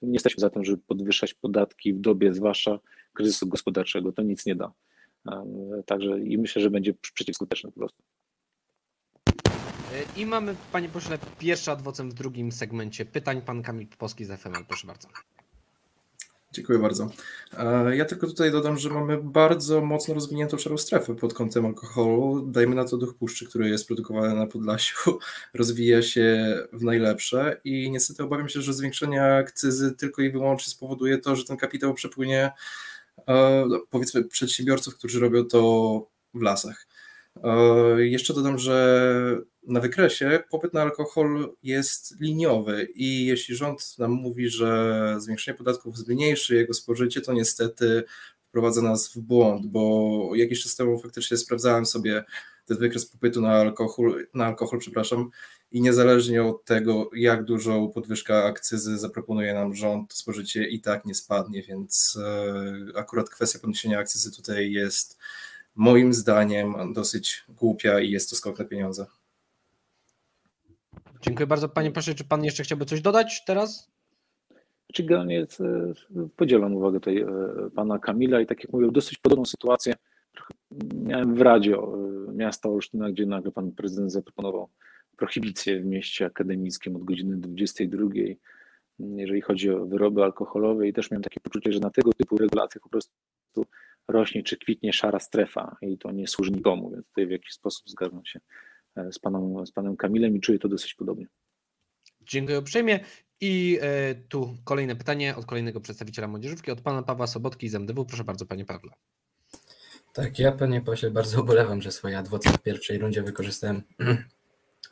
nie 0.02 0.12
jesteśmy 0.12 0.40
za 0.40 0.50
tym, 0.50 0.64
żeby 0.64 0.78
podwyższać 0.78 1.34
podatki 1.34 1.94
w 1.94 2.00
dobie 2.00 2.32
zwłaszcza 2.32 2.78
kryzysu 3.12 3.46
gospodarczego. 3.46 4.12
To 4.12 4.22
nic 4.22 4.46
nie 4.46 4.56
da. 4.56 4.72
Także 5.86 6.20
i 6.20 6.38
myślę, 6.38 6.62
że 6.62 6.70
będzie 6.70 6.94
przeciwskuteczny 6.94 7.72
po 7.72 7.78
prostu. 7.80 8.02
E, 9.92 10.20
I 10.20 10.26
mamy, 10.26 10.54
panie 10.72 10.88
pośle, 10.88 11.18
pierwszy 11.38 11.70
adwocem 11.70 12.10
w 12.10 12.14
drugim 12.14 12.52
segmencie 12.52 13.04
pytań. 13.04 13.42
Pan 13.42 13.62
Kamil 13.62 13.86
Popowski 13.86 14.24
z 14.24 14.30
FML, 14.30 14.64
proszę 14.68 14.86
bardzo. 14.86 15.08
Dziękuję 16.52 16.78
bardzo. 16.78 17.10
E, 17.58 17.96
Ja 17.96 18.04
tylko 18.04 18.26
tutaj 18.26 18.50
dodam, 18.50 18.78
że 18.78 18.90
mamy 18.90 19.18
bardzo 19.22 19.80
mocno 19.80 20.14
rozwiniętą 20.14 20.58
szarą 20.58 20.78
strefę 20.78 21.16
pod 21.16 21.34
kątem 21.34 21.66
alkoholu. 21.66 22.46
Dajmy 22.46 22.74
na 22.74 22.84
to 22.84 22.96
duch 22.96 23.14
puszczy, 23.14 23.46
który 23.46 23.68
jest 23.68 23.86
produkowany 23.86 24.34
na 24.34 24.46
Podlasiu, 24.46 25.18
rozwija 25.54 26.02
się 26.02 26.56
w 26.72 26.82
najlepsze 26.82 27.60
i 27.64 27.90
niestety 27.90 28.22
obawiam 28.22 28.48
się, 28.48 28.62
że 28.62 28.72
zwiększenie 28.72 29.22
akcyzy 29.22 29.92
tylko 29.92 30.22
i 30.22 30.30
wyłącznie 30.30 30.70
spowoduje 30.70 31.18
to, 31.18 31.36
że 31.36 31.44
ten 31.44 31.56
kapitał 31.56 31.94
przepłynie 31.94 32.50
e, 33.26 33.64
no, 33.68 33.80
powiedzmy 33.90 34.24
przedsiębiorców, 34.24 34.96
którzy 34.96 35.20
robią 35.20 35.44
to 35.44 35.60
w 36.34 36.42
lasach. 36.42 36.86
E, 37.44 38.06
Jeszcze 38.06 38.34
dodam, 38.34 38.58
że 38.58 39.38
na 39.66 39.80
wykresie 39.80 40.42
popyt 40.50 40.74
na 40.74 40.82
alkohol 40.82 41.56
jest 41.62 42.20
liniowy 42.20 42.88
i 42.94 43.26
jeśli 43.26 43.56
rząd 43.56 43.98
nam 43.98 44.10
mówi, 44.10 44.48
że 44.48 45.14
zwiększenie 45.18 45.58
podatków 45.58 45.98
zmniejszy 45.98 46.54
jego 46.54 46.74
spożycie, 46.74 47.20
to 47.20 47.32
niestety 47.32 48.04
wprowadza 48.42 48.82
nas 48.82 49.08
w 49.14 49.18
błąd, 49.18 49.66
bo 49.66 50.30
jakiś 50.34 50.62
czas 50.62 50.76
temu 50.76 50.98
faktycznie 50.98 51.36
sprawdzałem 51.36 51.86
sobie 51.86 52.24
ten 52.66 52.78
wykres 52.78 53.06
popytu 53.06 53.40
na 53.40 53.52
alkohol, 53.52 54.26
na 54.34 54.46
alkohol, 54.46 54.78
przepraszam, 54.78 55.30
i 55.70 55.80
niezależnie 55.80 56.44
od 56.44 56.64
tego, 56.64 57.10
jak 57.14 57.44
dużą 57.44 57.88
podwyżkę 57.88 58.44
akcyzy 58.44 58.98
zaproponuje 58.98 59.54
nam 59.54 59.74
rząd, 59.74 60.12
spożycie 60.12 60.68
i 60.68 60.80
tak 60.80 61.04
nie 61.04 61.14
spadnie, 61.14 61.62
więc 61.62 62.18
e, 62.22 62.98
akurat 62.98 63.30
kwestia 63.30 63.58
podniesienia 63.58 63.98
akcyzy 63.98 64.36
tutaj 64.36 64.72
jest 64.72 65.18
moim 65.74 66.12
zdaniem 66.12 66.92
dosyć 66.92 67.44
głupia 67.48 68.00
i 68.00 68.10
jest 68.10 68.30
to 68.30 68.36
skok 68.36 68.58
na 68.58 68.64
pieniądze. 68.64 69.06
Dziękuję 71.20 71.46
bardzo. 71.46 71.68
Panie 71.68 71.90
pośle, 71.90 72.14
czy 72.14 72.24
pan 72.24 72.44
jeszcze 72.44 72.62
chciałby 72.62 72.84
coś 72.84 73.00
dodać 73.00 73.44
teraz? 73.44 73.90
Czy 74.92 75.02
generalnie 75.02 75.34
jest, 75.34 75.60
e, 75.60 75.92
podzielam 76.36 76.74
uwagę 76.74 77.00
tutaj 77.00 77.18
e, 77.18 77.26
pana 77.74 77.98
Kamila 77.98 78.40
i 78.40 78.46
tak 78.46 78.64
jak 78.64 78.72
mówię, 78.72 78.88
dosyć 78.92 79.18
podobną 79.18 79.44
sytuację, 79.44 79.94
miałem 80.94 81.34
w 81.34 81.40
radio 81.40 81.94
y, 82.28 82.32
miasta 82.32 82.68
Olsztyna, 82.68 83.10
gdzie 83.10 83.26
nagle 83.26 83.52
pan 83.52 83.72
prezydent 83.72 84.12
zaproponował 84.12 84.68
prohibicję 85.16 85.80
w 85.80 85.84
mieście 85.84 86.26
akademickim 86.26 86.96
od 86.96 87.04
godziny 87.04 87.36
22, 87.36 88.04
jeżeli 88.98 89.40
chodzi 89.40 89.70
o 89.70 89.86
wyroby 89.86 90.22
alkoholowe 90.22 90.88
i 90.88 90.92
też 90.92 91.10
miałem 91.10 91.22
takie 91.22 91.40
poczucie, 91.40 91.72
że 91.72 91.80
na 91.80 91.90
tego 91.90 92.12
typu 92.12 92.36
regulacjach 92.36 92.82
po 92.82 92.88
prostu 92.88 93.12
rośnie 94.12 94.42
czy 94.42 94.56
kwitnie 94.56 94.92
szara 94.92 95.20
strefa 95.20 95.76
i 95.82 95.98
to 95.98 96.10
nie 96.10 96.28
służy 96.28 96.50
nikomu, 96.50 96.90
więc 96.90 97.06
tutaj 97.06 97.26
w 97.26 97.30
jakiś 97.30 97.52
sposób 97.52 97.88
zgadzam 97.88 98.24
się 98.24 98.40
e, 98.96 99.12
z 99.12 99.18
panem, 99.18 99.66
z 99.66 99.72
panem 99.72 99.96
Kamilem 99.96 100.36
i 100.36 100.40
czuję 100.40 100.58
to 100.58 100.68
dosyć 100.68 100.94
podobnie. 100.94 101.26
Dziękuję 102.20 102.58
uprzejmie. 102.58 103.00
I 103.40 103.78
e, 103.82 104.14
tu 104.14 104.56
kolejne 104.64 104.96
pytanie 104.96 105.36
od 105.36 105.46
kolejnego 105.46 105.80
przedstawiciela 105.80 106.28
młodzieżówki, 106.28 106.70
od 106.70 106.80
pana 106.80 107.02
Pawła 107.02 107.26
Sobotki 107.26 107.68
z 107.68 107.74
MDW. 107.74 108.04
Proszę 108.04 108.24
bardzo, 108.24 108.46
panie 108.46 108.64
Pawle. 108.64 108.90
Tak, 110.12 110.38
ja 110.38 110.52
panie 110.52 110.80
pośle 110.80 111.10
bardzo 111.10 111.42
ubolewam, 111.42 111.82
że 111.82 111.92
swoje 111.92 112.18
adwokat 112.18 112.56
w 112.56 112.62
pierwszej 112.62 112.98
rundzie 112.98 113.22
wykorzystałem 113.22 113.82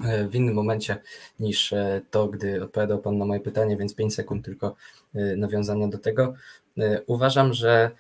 w 0.01 0.35
innym 0.35 0.55
momencie 0.55 0.97
niż 1.41 1.73
e, 1.73 2.01
to, 2.11 2.29
gdy 2.29 2.63
odpowiadał 2.63 2.99
Pan 2.99 3.19
na 3.19 3.25
moje 3.25 3.41
pytanie, 3.41 3.77
więc 3.77 3.95
5 3.95 4.15
sekund 4.15 4.45
tylko 4.45 4.77
e, 5.15 5.37
nawiązania 5.37 5.89
do 5.89 5.99
tego. 5.99 6.35
E, 6.79 7.03
uważam, 7.07 7.53
że 7.53 7.91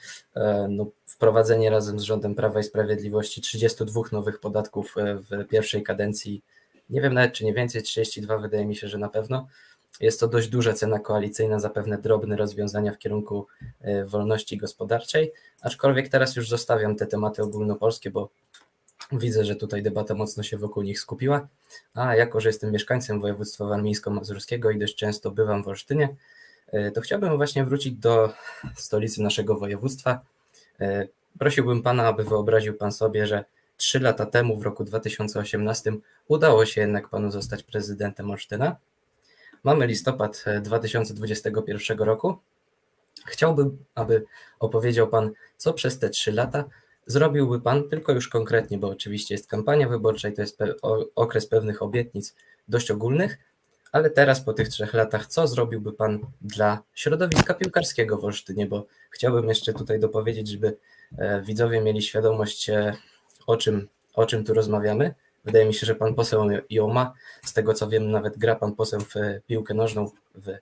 no, 0.68 0.86
wprowadzenie 1.06 1.70
razem 1.70 2.00
z 2.00 2.02
rządem 2.02 2.34
Prawa 2.34 2.60
i 2.60 2.64
Sprawiedliwości 2.64 3.40
32 3.40 4.00
nowych 4.12 4.40
podatków 4.40 4.94
w 4.96 5.44
pierwszej 5.48 5.82
kadencji, 5.82 6.42
nie 6.90 7.00
wiem 7.00 7.14
nawet 7.14 7.32
czy 7.32 7.44
nie 7.44 7.54
więcej, 7.54 7.82
32 7.82 8.38
wydaje 8.38 8.66
mi 8.66 8.76
się, 8.76 8.88
że 8.88 8.98
na 8.98 9.08
pewno. 9.08 9.48
Jest 10.00 10.20
to 10.20 10.28
dość 10.28 10.48
duża 10.48 10.72
cena 10.72 10.98
koalicyjna, 10.98 11.60
zapewne 11.60 11.98
drobne 11.98 12.36
rozwiązania 12.36 12.92
w 12.92 12.98
kierunku 12.98 13.46
wolności 14.06 14.56
gospodarczej, 14.56 15.32
aczkolwiek 15.62 16.08
teraz 16.08 16.36
już 16.36 16.48
zostawiam 16.48 16.96
te 16.96 17.06
tematy 17.06 17.42
ogólnopolskie, 17.42 18.10
bo 18.10 18.28
Widzę, 19.12 19.44
że 19.44 19.56
tutaj 19.56 19.82
debata 19.82 20.14
mocno 20.14 20.42
się 20.42 20.56
wokół 20.56 20.82
nich 20.82 21.00
skupiła, 21.00 21.48
a 21.94 22.16
jako, 22.16 22.40
że 22.40 22.48
jestem 22.48 22.72
mieszkańcem 22.72 23.20
województwa 23.20 23.64
warmińsko-mazurskiego 23.64 24.70
i 24.70 24.78
dość 24.78 24.94
często 24.94 25.30
bywam 25.30 25.64
w 25.64 25.68
Olsztynie, 25.68 26.04
e, 26.04 26.16
to 26.94 27.00
chciałbym 27.00 27.36
właśnie 27.36 27.64
wrócić 27.64 27.94
do 27.94 28.32
stolicy 28.76 29.22
naszego 29.22 29.58
województwa. 29.58 30.20
E, 30.80 31.08
prosiłbym 31.38 31.82
Pana, 31.82 32.06
aby 32.06 32.24
wyobraził 32.24 32.74
Pan 32.74 32.92
sobie, 32.92 33.26
że 33.26 33.44
trzy 33.76 34.00
lata 34.00 34.26
temu, 34.26 34.56
w 34.56 34.62
roku 34.62 34.84
2018, 34.84 35.92
udało 36.28 36.66
się 36.66 36.80
jednak 36.80 37.08
Panu 37.08 37.30
zostać 37.30 37.62
prezydentem 37.62 38.30
Olsztyna. 38.30 38.76
Mamy 39.64 39.86
listopad 39.86 40.44
2021 40.62 42.02
e, 42.02 42.04
roku. 42.04 42.38
Chciałbym, 43.26 43.84
aby 43.94 44.24
opowiedział 44.60 45.08
Pan, 45.08 45.30
co 45.56 45.72
przez 45.72 45.98
te 45.98 46.10
trzy 46.10 46.32
lata 46.32 46.64
zrobiłby 47.06 47.60
Pan, 47.60 47.88
tylko 47.88 48.12
już 48.12 48.28
konkretnie, 48.28 48.78
bo 48.78 48.88
oczywiście 48.88 49.34
jest 49.34 49.46
kampania 49.46 49.88
wyborcza 49.88 50.28
i 50.28 50.32
to 50.32 50.42
jest 50.42 50.58
okres 51.14 51.46
pewnych 51.46 51.82
obietnic 51.82 52.34
dość 52.68 52.90
ogólnych, 52.90 53.38
ale 53.92 54.10
teraz 54.10 54.40
po 54.40 54.52
tych 54.52 54.68
trzech 54.68 54.94
latach, 54.94 55.26
co 55.26 55.46
zrobiłby 55.46 55.92
Pan 55.92 56.20
dla 56.40 56.82
środowiska 56.94 57.54
piłkarskiego 57.54 58.18
w 58.18 58.24
Olsztynie, 58.24 58.66
bo 58.66 58.86
chciałbym 59.10 59.48
jeszcze 59.48 59.72
tutaj 59.72 60.00
dopowiedzieć, 60.00 60.48
żeby 60.48 60.76
e, 61.18 61.42
widzowie 61.42 61.80
mieli 61.80 62.02
świadomość, 62.02 62.70
e, 62.70 62.96
o 63.46 63.56
czym, 63.56 63.88
o 64.14 64.26
czym 64.26 64.44
tu 64.44 64.54
rozmawiamy. 64.54 65.14
Wydaje 65.44 65.66
mi 65.66 65.74
się, 65.74 65.86
że 65.86 65.94
Pan 65.94 66.14
poseł 66.14 66.48
ją 66.70 66.88
ma, 66.88 67.12
z 67.44 67.52
tego 67.52 67.74
co 67.74 67.88
wiem, 67.88 68.10
nawet 68.10 68.38
gra 68.38 68.56
Pan 68.56 68.74
poseł 68.74 69.00
w 69.00 69.14
piłkę 69.46 69.74
nożną 69.74 70.10
w 70.34 70.52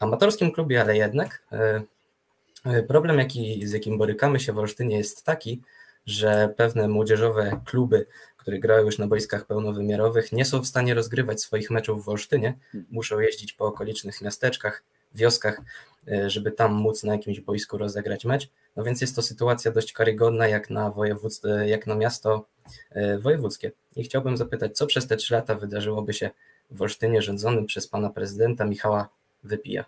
amatorskim 0.00 0.52
klubie, 0.52 0.80
ale 0.80 0.96
jednak 0.96 1.42
e, 1.52 2.82
problem, 2.82 3.18
jaki, 3.18 3.66
z 3.66 3.72
jakim 3.72 3.98
borykamy 3.98 4.40
się 4.40 4.52
w 4.52 4.58
Olsztynie 4.58 4.96
jest 4.96 5.24
taki, 5.24 5.62
że 6.06 6.54
pewne 6.56 6.88
młodzieżowe 6.88 7.60
kluby, 7.64 8.06
które 8.44 8.58
grają 8.58 8.84
już 8.84 8.98
na 8.98 9.06
boiskach 9.06 9.46
pełnowymiarowych, 9.46 10.32
nie 10.32 10.44
są 10.44 10.60
w 10.60 10.66
stanie 10.66 10.94
rozgrywać 10.94 11.42
swoich 11.42 11.70
meczów 11.70 12.04
w 12.04 12.08
Olsztynie, 12.08 12.54
muszą 12.90 13.20
jeździć 13.20 13.52
po 13.52 13.66
okolicznych 13.66 14.22
miasteczkach, 14.22 14.82
wioskach, 15.14 15.60
e, 16.08 16.30
żeby 16.30 16.52
tam 16.52 16.72
móc 16.72 17.04
na 17.04 17.12
jakimś 17.12 17.40
boisku 17.40 17.78
rozegrać 17.78 18.24
mecz. 18.24 18.48
No 18.76 18.84
więc 18.84 19.00
jest 19.00 19.16
to 19.16 19.22
sytuacja 19.22 19.70
dość 19.70 19.92
karygodna 19.92 20.48
jak 20.48 20.70
na, 20.70 20.90
województwo, 20.90 21.48
jak 21.48 21.86
na 21.86 21.94
miasto 21.94 22.46
e, 22.90 23.18
wojewódzkie. 23.18 23.72
I 23.96 24.04
chciałbym 24.04 24.36
zapytać, 24.36 24.76
co 24.76 24.86
przez 24.86 25.06
te 25.06 25.16
trzy 25.16 25.34
lata 25.34 25.54
wydarzyłoby 25.54 26.12
się 26.12 26.30
w 26.70 26.82
Olsztynie 26.82 27.22
rządzonym 27.22 27.66
przez 27.66 27.88
pana 27.88 28.10
prezydenta 28.10 28.64
Michała 28.64 29.08
Wypija? 29.44 29.84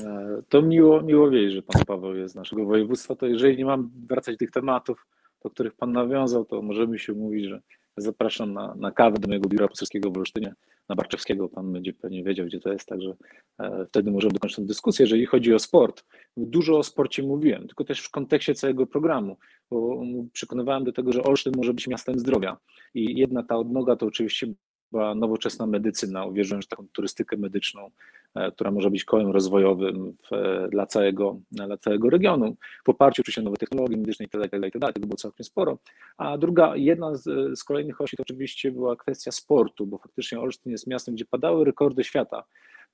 E, 0.00 0.42
to 0.48 0.62
miło, 0.62 1.02
miło 1.02 1.30
wiedzieć, 1.30 1.52
że 1.52 1.62
pan 1.62 1.84
Paweł 1.84 2.16
jest 2.16 2.32
z 2.32 2.36
naszego 2.36 2.64
województwa. 2.64 3.14
To 3.16 3.26
jeżeli 3.26 3.58
nie 3.58 3.64
mam 3.64 3.90
wracać 4.08 4.34
do 4.34 4.38
tych 4.38 4.50
tematów, 4.50 5.06
do 5.42 5.50
których 5.50 5.74
pan 5.74 5.92
nawiązał, 5.92 6.44
to 6.44 6.62
możemy 6.62 6.98
się 6.98 7.12
mówić, 7.12 7.44
że 7.44 7.60
zapraszam 7.96 8.52
na, 8.52 8.74
na 8.74 8.90
kawę 8.90 9.18
do 9.18 9.28
mojego 9.28 9.48
biura 9.48 9.68
poselskiego 9.68 10.10
w 10.10 10.16
Olsztynie, 10.16 10.54
na 10.88 10.96
Barczewskiego. 10.96 11.48
Pan 11.48 11.72
będzie 11.72 11.92
pewnie 11.92 12.24
wiedział, 12.24 12.46
gdzie 12.46 12.60
to 12.60 12.72
jest, 12.72 12.88
także 12.88 13.16
e, 13.58 13.86
wtedy 13.88 14.10
możemy 14.10 14.32
dokończyć 14.32 14.56
tę 14.56 14.64
dyskusję. 14.64 15.02
Jeżeli 15.02 15.26
chodzi 15.26 15.54
o 15.54 15.58
sport, 15.58 16.04
dużo 16.36 16.78
o 16.78 16.82
sporcie 16.82 17.22
mówiłem, 17.22 17.66
tylko 17.66 17.84
też 17.84 18.00
w 18.00 18.10
kontekście 18.10 18.54
całego 18.54 18.86
programu, 18.86 19.36
bo 19.70 20.02
przekonywałem 20.32 20.84
do 20.84 20.92
tego, 20.92 21.12
że 21.12 21.22
Olsztyn 21.22 21.52
może 21.56 21.74
być 21.74 21.88
miastem 21.88 22.18
zdrowia. 22.18 22.56
I 22.94 23.18
jedna 23.18 23.42
ta 23.42 23.56
odnoga 23.56 23.96
to 23.96 24.06
oczywiście 24.06 24.46
była 24.92 25.14
nowoczesna 25.14 25.66
medycyna. 25.66 26.24
Uwierzyłem, 26.24 26.62
że 26.62 26.68
taką 26.68 26.86
turystykę 26.92 27.36
medyczną, 27.36 27.90
e, 28.34 28.52
która 28.52 28.70
może 28.70 28.90
być 28.90 29.04
kołem 29.04 29.30
rozwojowym 29.30 30.16
w, 30.30 30.32
e, 30.32 30.68
dla, 30.68 30.86
całego, 30.86 31.40
dla 31.52 31.76
całego 31.76 32.10
regionu, 32.10 32.56
w 32.84 32.88
oparciu 32.88 33.22
oczywiście 33.22 33.42
nowe 33.42 33.56
technologie 33.56 33.96
medyczne 33.96 34.26
itd., 34.26 34.44
itd., 34.44 34.66
itd., 34.66 34.92
tego 34.92 35.06
było 35.06 35.16
całkiem 35.16 35.44
sporo. 35.44 35.78
A 36.18 36.38
druga, 36.38 36.76
jedna 36.76 37.14
z, 37.14 37.58
z 37.58 37.64
kolejnych 37.64 38.00
osi 38.00 38.16
to 38.16 38.22
oczywiście 38.22 38.72
była 38.72 38.96
kwestia 38.96 39.32
sportu, 39.32 39.86
bo 39.86 39.98
faktycznie 39.98 40.40
Olsztyn 40.40 40.72
jest 40.72 40.86
miastem, 40.86 41.14
gdzie 41.14 41.24
padały 41.24 41.64
rekordy 41.64 42.04
świata, 42.04 42.44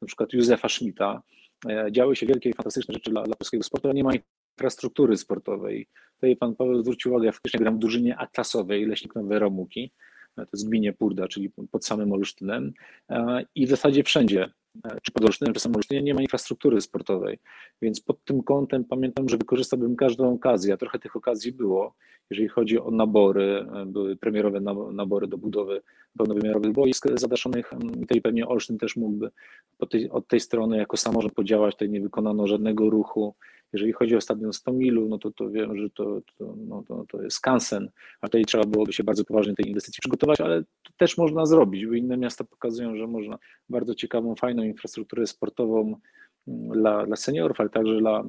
na 0.03 0.07
przykład 0.07 0.33
Józefa 0.33 0.69
Schmidta, 0.69 1.23
e, 1.69 1.93
działy 1.93 2.17
się 2.17 2.27
wielkie 2.27 2.51
i 2.51 2.53
fantastyczne 2.53 2.95
rzeczy 2.95 3.11
dla, 3.11 3.23
dla 3.23 3.37
polskiego 3.37 3.63
sportu, 3.63 3.89
ale 3.89 3.95
nie 3.95 4.05
ma 4.05 4.11
infrastruktury 4.57 5.17
sportowej. 5.17 5.89
Tutaj 6.15 6.37
pan 6.37 6.57
Paweł 6.57 6.83
zwrócił 6.83 7.11
uwagę, 7.11 7.27
ja 7.27 7.33
faktycznie 7.33 7.61
gram 7.61 7.77
w 7.77 7.79
drużynie 7.79 8.19
A-klasowej 8.19 8.87
Leśnik 8.87 9.15
Nowe 9.15 9.39
Romuki, 9.39 9.93
to 10.45 10.51
jest 10.53 10.69
gminie 10.69 10.93
Purda, 10.93 11.29
czyli 11.29 11.51
pod 11.71 11.87
samym 11.87 12.13
Olsztynem 12.13 12.73
e, 13.09 13.45
i 13.55 13.67
w 13.67 13.71
zasadzie 13.71 14.05
wszędzie, 14.05 14.51
e, 14.85 15.01
czy 15.03 15.13
pod 15.13 15.25
Olsztynem, 15.25 15.55
czy 15.55 15.61
samym 15.61 15.77
Olsztynie 15.77 16.03
nie 16.03 16.15
ma 16.15 16.23
infrastruktury 16.23 16.81
sportowej, 16.81 17.39
więc 17.83 18.01
pod 18.01 18.25
tym 18.25 18.43
kątem 18.43 18.85
pamiętam, 18.85 19.29
że 19.29 19.37
wykorzystałbym 19.37 19.97
każdą 19.97 20.35
okazję, 20.35 20.75
a 20.75 20.77
trochę 20.77 20.99
tych 20.99 21.17
okazji 21.17 21.53
było, 21.53 21.95
jeżeli 22.31 22.49
chodzi 22.49 22.81
o 22.81 22.91
nabory, 22.91 23.67
e, 23.75 23.87
były 23.87 24.17
premierowe 24.17 24.61
nabory 24.93 25.27
do 25.27 25.39
budowy 25.39 25.83
pełnowymiarowych 26.19 26.73
boisk 26.73 27.07
zadaszonych 27.15 27.71
i 27.97 28.01
tutaj 28.01 28.21
pewnie 28.21 28.49
Olsztyn 28.49 28.79
też 28.79 28.97
mógłby 28.97 29.31
od 30.11 30.29
tej 30.29 30.41
strony 30.41 30.77
jako 30.77 30.97
samorząd 30.97 31.35
podziałać, 31.35 31.75
tutaj 31.75 31.91
nie 31.91 32.01
wykonano 32.01 32.47
żadnego 32.47 32.91
ruchu, 32.91 33.35
jeżeli 33.73 33.93
chodzi 33.93 34.17
o 34.17 34.21
stadion 34.21 34.53
100 34.53 34.73
milu, 34.73 35.09
no 35.09 35.19
to, 35.19 35.31
to 35.31 35.51
wiem, 35.51 35.77
że 35.79 35.91
to, 35.91 36.21
to, 36.39 36.55
no 36.69 36.83
to, 36.89 37.05
to 37.09 37.23
jest 37.23 37.37
skansen, 37.37 37.91
a 38.21 38.27
tutaj 38.27 38.45
trzeba 38.45 38.65
byłoby 38.65 38.93
się 38.93 39.05
bardzo 39.05 39.25
poważnie 39.25 39.55
tej 39.55 39.69
inwestycji 39.69 40.01
przygotować, 40.01 40.41
ale 40.41 40.63
to 40.63 40.93
też 40.97 41.19
można 41.19 41.47
zrobić, 41.47 41.87
bo 41.87 41.93
inne 41.93 42.17
miasta 42.17 42.45
pokazują, 42.45 42.97
że 42.97 43.07
można. 43.07 43.39
Bardzo 43.69 43.95
ciekawą, 43.95 44.35
fajną 44.35 44.63
infrastrukturę 44.63 45.27
sportową 45.27 46.01
mm, 46.49 46.69
dla, 46.69 47.07
dla 47.07 47.17
seniorów, 47.17 47.61
ale 47.61 47.71
także 47.71 47.99
dla, 47.99 48.25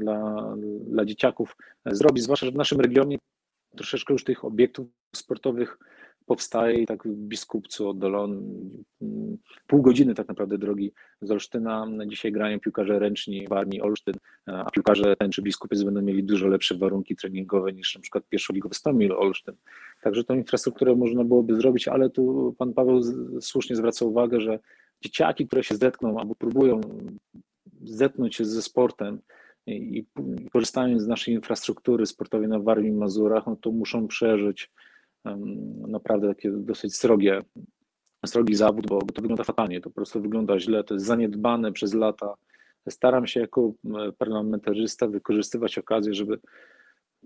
dla, 0.00 0.54
dla 0.80 1.04
dzieciaków 1.04 1.56
zrobić, 1.86 2.24
zwłaszcza, 2.24 2.46
że 2.46 2.52
w 2.52 2.56
naszym 2.56 2.80
regionie 2.80 3.18
troszeczkę 3.76 4.12
już 4.12 4.24
tych 4.24 4.44
obiektów 4.44 4.86
sportowych 5.16 5.78
powstaje 6.28 6.82
i 6.82 6.86
tak 6.86 7.04
w 7.04 7.16
Biskupcu 7.16 7.88
oddalony 7.88 8.42
pół 9.66 9.82
godziny 9.82 10.14
tak 10.14 10.28
naprawdę 10.28 10.58
drogi 10.58 10.92
z 11.22 11.30
Olsztyna. 11.30 11.86
Dzisiaj 12.06 12.32
grają 12.32 12.60
piłkarze 12.60 12.98
ręczni 12.98 13.46
w 13.48 13.52
Armii 13.52 13.80
Olsztyn, 13.80 14.14
a 14.46 14.70
piłkarze 14.70 15.16
tęczy 15.16 15.42
Biskupiec 15.42 15.82
będą 15.82 16.02
mieli 16.02 16.24
dużo 16.24 16.48
lepsze 16.48 16.74
warunki 16.74 17.16
treningowe 17.16 17.72
niż 17.72 17.94
na 17.94 18.00
przykład 18.00 18.28
pierwszoligowy 18.28 18.74
Stomil 18.74 19.12
Olsztyn. 19.12 19.54
Także 20.02 20.24
tą 20.24 20.34
infrastrukturę 20.34 20.96
można 20.96 21.24
byłoby 21.24 21.54
zrobić, 21.54 21.88
ale 21.88 22.10
tu 22.10 22.54
pan 22.58 22.74
Paweł 22.74 23.00
słusznie 23.40 23.76
zwraca 23.76 24.04
uwagę, 24.04 24.40
że 24.40 24.58
dzieciaki, 25.00 25.46
które 25.46 25.64
się 25.64 25.74
zetkną 25.74 26.18
albo 26.18 26.34
próbują 26.34 26.80
zetknąć 27.84 28.36
się 28.36 28.44
ze 28.44 28.62
sportem, 28.62 29.20
i 29.66 30.06
korzystając 30.52 31.02
z 31.02 31.06
naszej 31.06 31.34
infrastruktury 31.34 32.06
sportowej 32.06 32.48
na 32.48 32.58
Warmii 32.58 32.92
Mazurach, 32.92 33.46
no 33.46 33.56
to 33.56 33.70
muszą 33.70 34.08
przeżyć 34.08 34.70
naprawdę 35.88 36.28
takie 36.28 36.50
dosyć 36.50 36.96
srogie, 36.96 37.40
srogi 38.26 38.54
zawód, 38.54 38.86
bo, 38.86 39.02
to 39.02 39.22
wygląda 39.22 39.44
fatalnie, 39.44 39.80
to 39.80 39.90
po 39.90 39.94
prostu 39.94 40.22
wygląda 40.22 40.60
źle, 40.60 40.84
to 40.84 40.94
jest 40.94 41.06
zaniedbane 41.06 41.72
przez 41.72 41.94
lata. 41.94 42.34
Staram 42.88 43.26
się 43.26 43.40
jako 43.40 43.72
parlamentarzysta 44.18 45.06
wykorzystywać 45.06 45.78
okazję, 45.78 46.14
żeby 46.14 46.38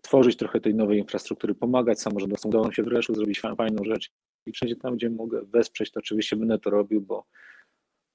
tworzyć 0.02 0.36
trochę 0.36 0.60
tej 0.60 0.74
nowej 0.74 0.98
infrastruktury, 0.98 1.54
pomagać 1.54 2.00
samorządom. 2.00 2.38
Udało 2.44 2.64
nam 2.64 2.72
się 2.72 2.82
w 2.82 2.86
Reszu 2.86 3.14
zrobić 3.14 3.40
fajną 3.40 3.84
rzecz 3.84 4.10
i 4.46 4.52
wszędzie 4.52 4.76
tam, 4.76 4.96
gdzie 4.96 5.10
mogę 5.10 5.42
wesprzeć, 5.42 5.90
to 5.90 6.00
oczywiście 6.00 6.36
będę 6.36 6.58
to 6.58 6.70
robił, 6.70 7.00
bo 7.00 7.24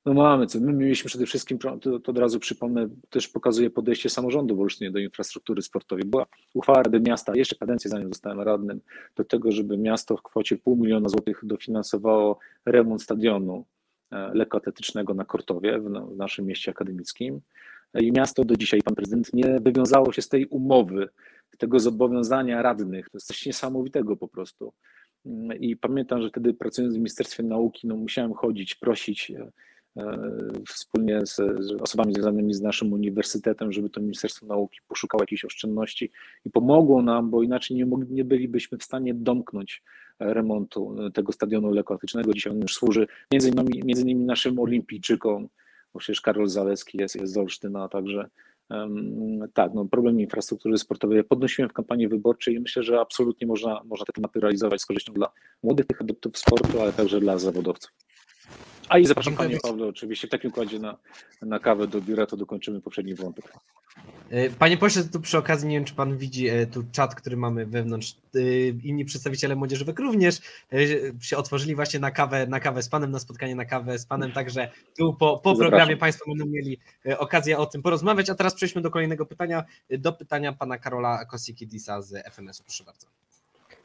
No 0.08 0.14
mamy 0.14 0.48
co. 0.48 0.60
My 0.60 0.74
mieliśmy 0.74 1.08
przede 1.08 1.26
wszystkim, 1.26 1.58
to, 1.58 1.78
to 1.78 2.12
od 2.12 2.18
razu 2.18 2.40
przypomnę, 2.40 2.90
też 3.10 3.28
pokazuje 3.28 3.70
podejście 3.70 4.10
samorządu 4.10 4.56
w 4.56 4.62
Olsztynie 4.62 4.92
do 4.92 5.00
infrastruktury 5.00 5.62
sportowej. 5.62 6.06
Była 6.06 6.26
uchwała 6.54 6.84
Rady 6.84 7.00
Miasta, 7.00 7.36
jeszcze 7.36 7.56
kadencję 7.56 7.90
zanim 7.92 8.08
zostałem 8.08 8.42
radnym, 8.42 8.82
do 9.16 9.24
tego, 9.24 9.52
żeby 9.52 9.78
miasto 9.78 10.18
w 10.18 10.22
kwocie 10.22 10.58
pół 10.58 10.76
miliona 10.76 11.10
złotych 11.10 11.40
dofinansowało 11.44 12.40
remont 12.66 13.04
stadionu 13.04 13.66
e, 14.12 14.34
lekkoatletycznego 14.34 15.14
na 15.14 15.26
Kortowie 15.26 15.80
w, 15.80 15.84
w 15.84 16.18
naszym 16.18 16.46
mieście 16.46 16.72
akademickim. 16.72 17.42
I 18.00 18.12
miasto 18.12 18.46
do 18.46 18.56
dzisiaj, 18.56 18.82
pan 18.82 18.96
prezydent, 18.96 19.34
nie 19.34 19.60
wywiązało 19.60 20.14
się 20.14 20.22
z 20.22 20.30
tej 20.30 20.46
umowy, 20.46 21.10
tego 21.58 21.80
zobowiązania 21.80 22.62
radnych. 22.62 23.10
To 23.10 23.18
jest 23.18 23.28
coś 23.28 23.46
niesamowitego 23.46 24.18
po 24.18 24.28
prostu. 24.28 24.74
I 25.60 25.78
pamiętam, 25.78 26.22
że 26.22 26.30
wtedy 26.30 26.54
pracując 26.54 26.94
w 26.94 26.98
Ministerstwie 26.98 27.44
Nauki, 27.44 27.88
no 27.88 27.96
musiałem 27.96 28.34
chodzić, 28.34 28.76
prosić 28.76 29.32
e, 29.32 29.40
e, 29.40 29.52
wspólnie 30.68 31.26
z, 31.26 31.36
z, 31.36 31.72
osobami 31.82 32.14
związanymi 32.14 32.54
z 32.54 32.62
naszym 32.62 32.94
uniwersytetem, 32.94 33.72
żeby 33.72 33.90
to 33.90 34.02
Ministerstwo 34.02 34.46
Nauki 34.46 34.80
poszukało 34.88 35.24
jakichś 35.24 35.46
oszczędności 35.46 36.12
i 36.46 36.50
pomogło 36.50 37.02
nam, 37.02 37.30
bo 37.30 37.44
inaczej 37.44 37.78
nie, 37.78 37.86
mogli, 37.86 38.14
nie 38.14 38.26
bylibyśmy 38.26 38.78
w 38.78 38.84
stanie 38.84 39.14
domknąć 39.14 39.84
remontu 40.20 40.96
tego 41.14 41.32
stadionu 41.32 41.72
lekkoatletycznego. 41.72 42.34
Dzisiaj 42.34 42.54
on 42.54 42.62
już 42.62 42.74
służy 42.74 43.08
między 43.32 43.50
innymi, 43.50 43.84
między 43.86 44.02
innymi 44.02 44.26
naszym 44.26 44.60
olimpijczykom, 44.60 45.48
bo 45.94 46.00
przecież 46.00 46.22
Karol 46.22 46.48
Zaleski 46.48 46.98
jest, 46.98 47.16
jest 47.16 47.34
z 47.34 47.38
Olsztyna, 47.38 47.90
także 47.90 48.30
tak, 49.54 49.74
no 49.74 49.86
problem 49.86 50.20
infrastruktury 50.20 50.78
sportowej 50.78 51.24
podnosiłem 51.24 51.70
w 51.70 51.74
kampanii 51.74 52.08
wyborczej 52.08 52.56
i 52.56 52.60
myślę, 52.60 52.84
że 52.84 53.00
absolutnie 53.00 53.48
można, 53.48 53.82
można 53.86 54.06
te 54.06 54.14
tematy 54.14 54.40
realizować 54.40 54.82
z 54.82 54.86
korzyścią 54.86 55.14
dla 55.14 55.32
młodych 55.64 55.86
tych 55.86 56.02
adeptów 56.02 56.38
sportu, 56.38 56.82
ale 56.82 56.94
także 56.94 57.20
dla 57.20 57.38
zawodowców. 57.38 57.92
A 58.90 58.98
i 58.98 59.06
zapraszam 59.06 59.36
Panie 59.36 59.60
Pawle 59.60 59.88
oczywiście 59.88 60.28
w 60.28 60.32
takim 60.32 60.50
układzie 60.50 60.80
na, 60.80 60.98
na 61.42 61.60
kawę 61.60 61.88
do 61.88 62.02
biura, 62.02 62.26
to 62.26 62.38
dokończymy 62.38 62.82
poprzedni 62.82 63.16
wątek. 63.16 63.54
E, 64.30 64.50
panie 64.50 64.78
pośle, 64.78 65.04
tu 65.04 65.22
przy 65.22 65.38
okazji, 65.38 65.68
nie 65.68 65.76
wiem, 65.76 65.86
czy 65.86 65.94
pan 65.94 66.18
widzi 66.18 66.48
e, 66.48 66.66
tu 66.66 66.84
czat, 66.92 67.16
który 67.16 67.38
mamy 67.38 67.66
wewnątrz. 67.66 68.16
E, 68.36 68.40
inni 68.68 69.06
przedstawiciele 69.06 69.56
młodzieżowych 69.56 70.00
również 70.00 70.40
się 71.22 71.38
otworzyli 71.38 71.76
właśnie 71.76 72.00
na 72.00 72.12
kawę, 72.12 72.48
na 72.48 72.60
kawę 72.60 72.84
z 72.84 72.90
panem, 72.90 73.12
na 73.12 73.20
spotkanie 73.20 73.56
na 73.56 73.66
kawę 73.66 74.00
z 74.00 74.06
panem, 74.06 74.32
także 74.32 74.72
tu 74.98 75.14
po, 75.14 75.38
po 75.38 75.56
programie 75.56 75.98
państwo 75.98 76.26
będą 76.28 76.46
mieli 76.46 76.80
okazję 77.18 77.58
o 77.58 77.66
tym 77.66 77.82
porozmawiać. 77.82 78.30
A 78.30 78.36
teraz 78.36 78.56
przejdźmy 78.56 78.82
do 78.82 78.92
kolejnego 78.92 79.26
pytania, 79.26 79.64
do 79.90 80.14
pytania 80.14 80.54
pana 80.54 80.78
Karola 80.78 81.26
Kosikidisa 81.26 82.02
z 82.02 82.28
FMS-u. 82.34 82.64
Proszę 82.64 82.84
bardzo. 82.84 83.08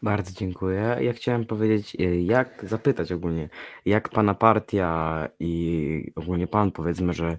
Bardzo 0.03 0.33
dziękuję. 0.33 0.97
Ja 1.01 1.13
chciałem 1.13 1.45
powiedzieć, 1.45 1.97
e, 2.01 2.23
jak 2.23 2.65
zapytać 2.69 3.13
ogólnie, 3.13 3.49
jak 3.85 4.09
pana 4.09 4.35
partia 4.35 5.29
i 5.41 6.13
ogólnie 6.17 6.47
pan 6.47 6.73
powiedzmy, 6.73 7.13
że 7.13 7.39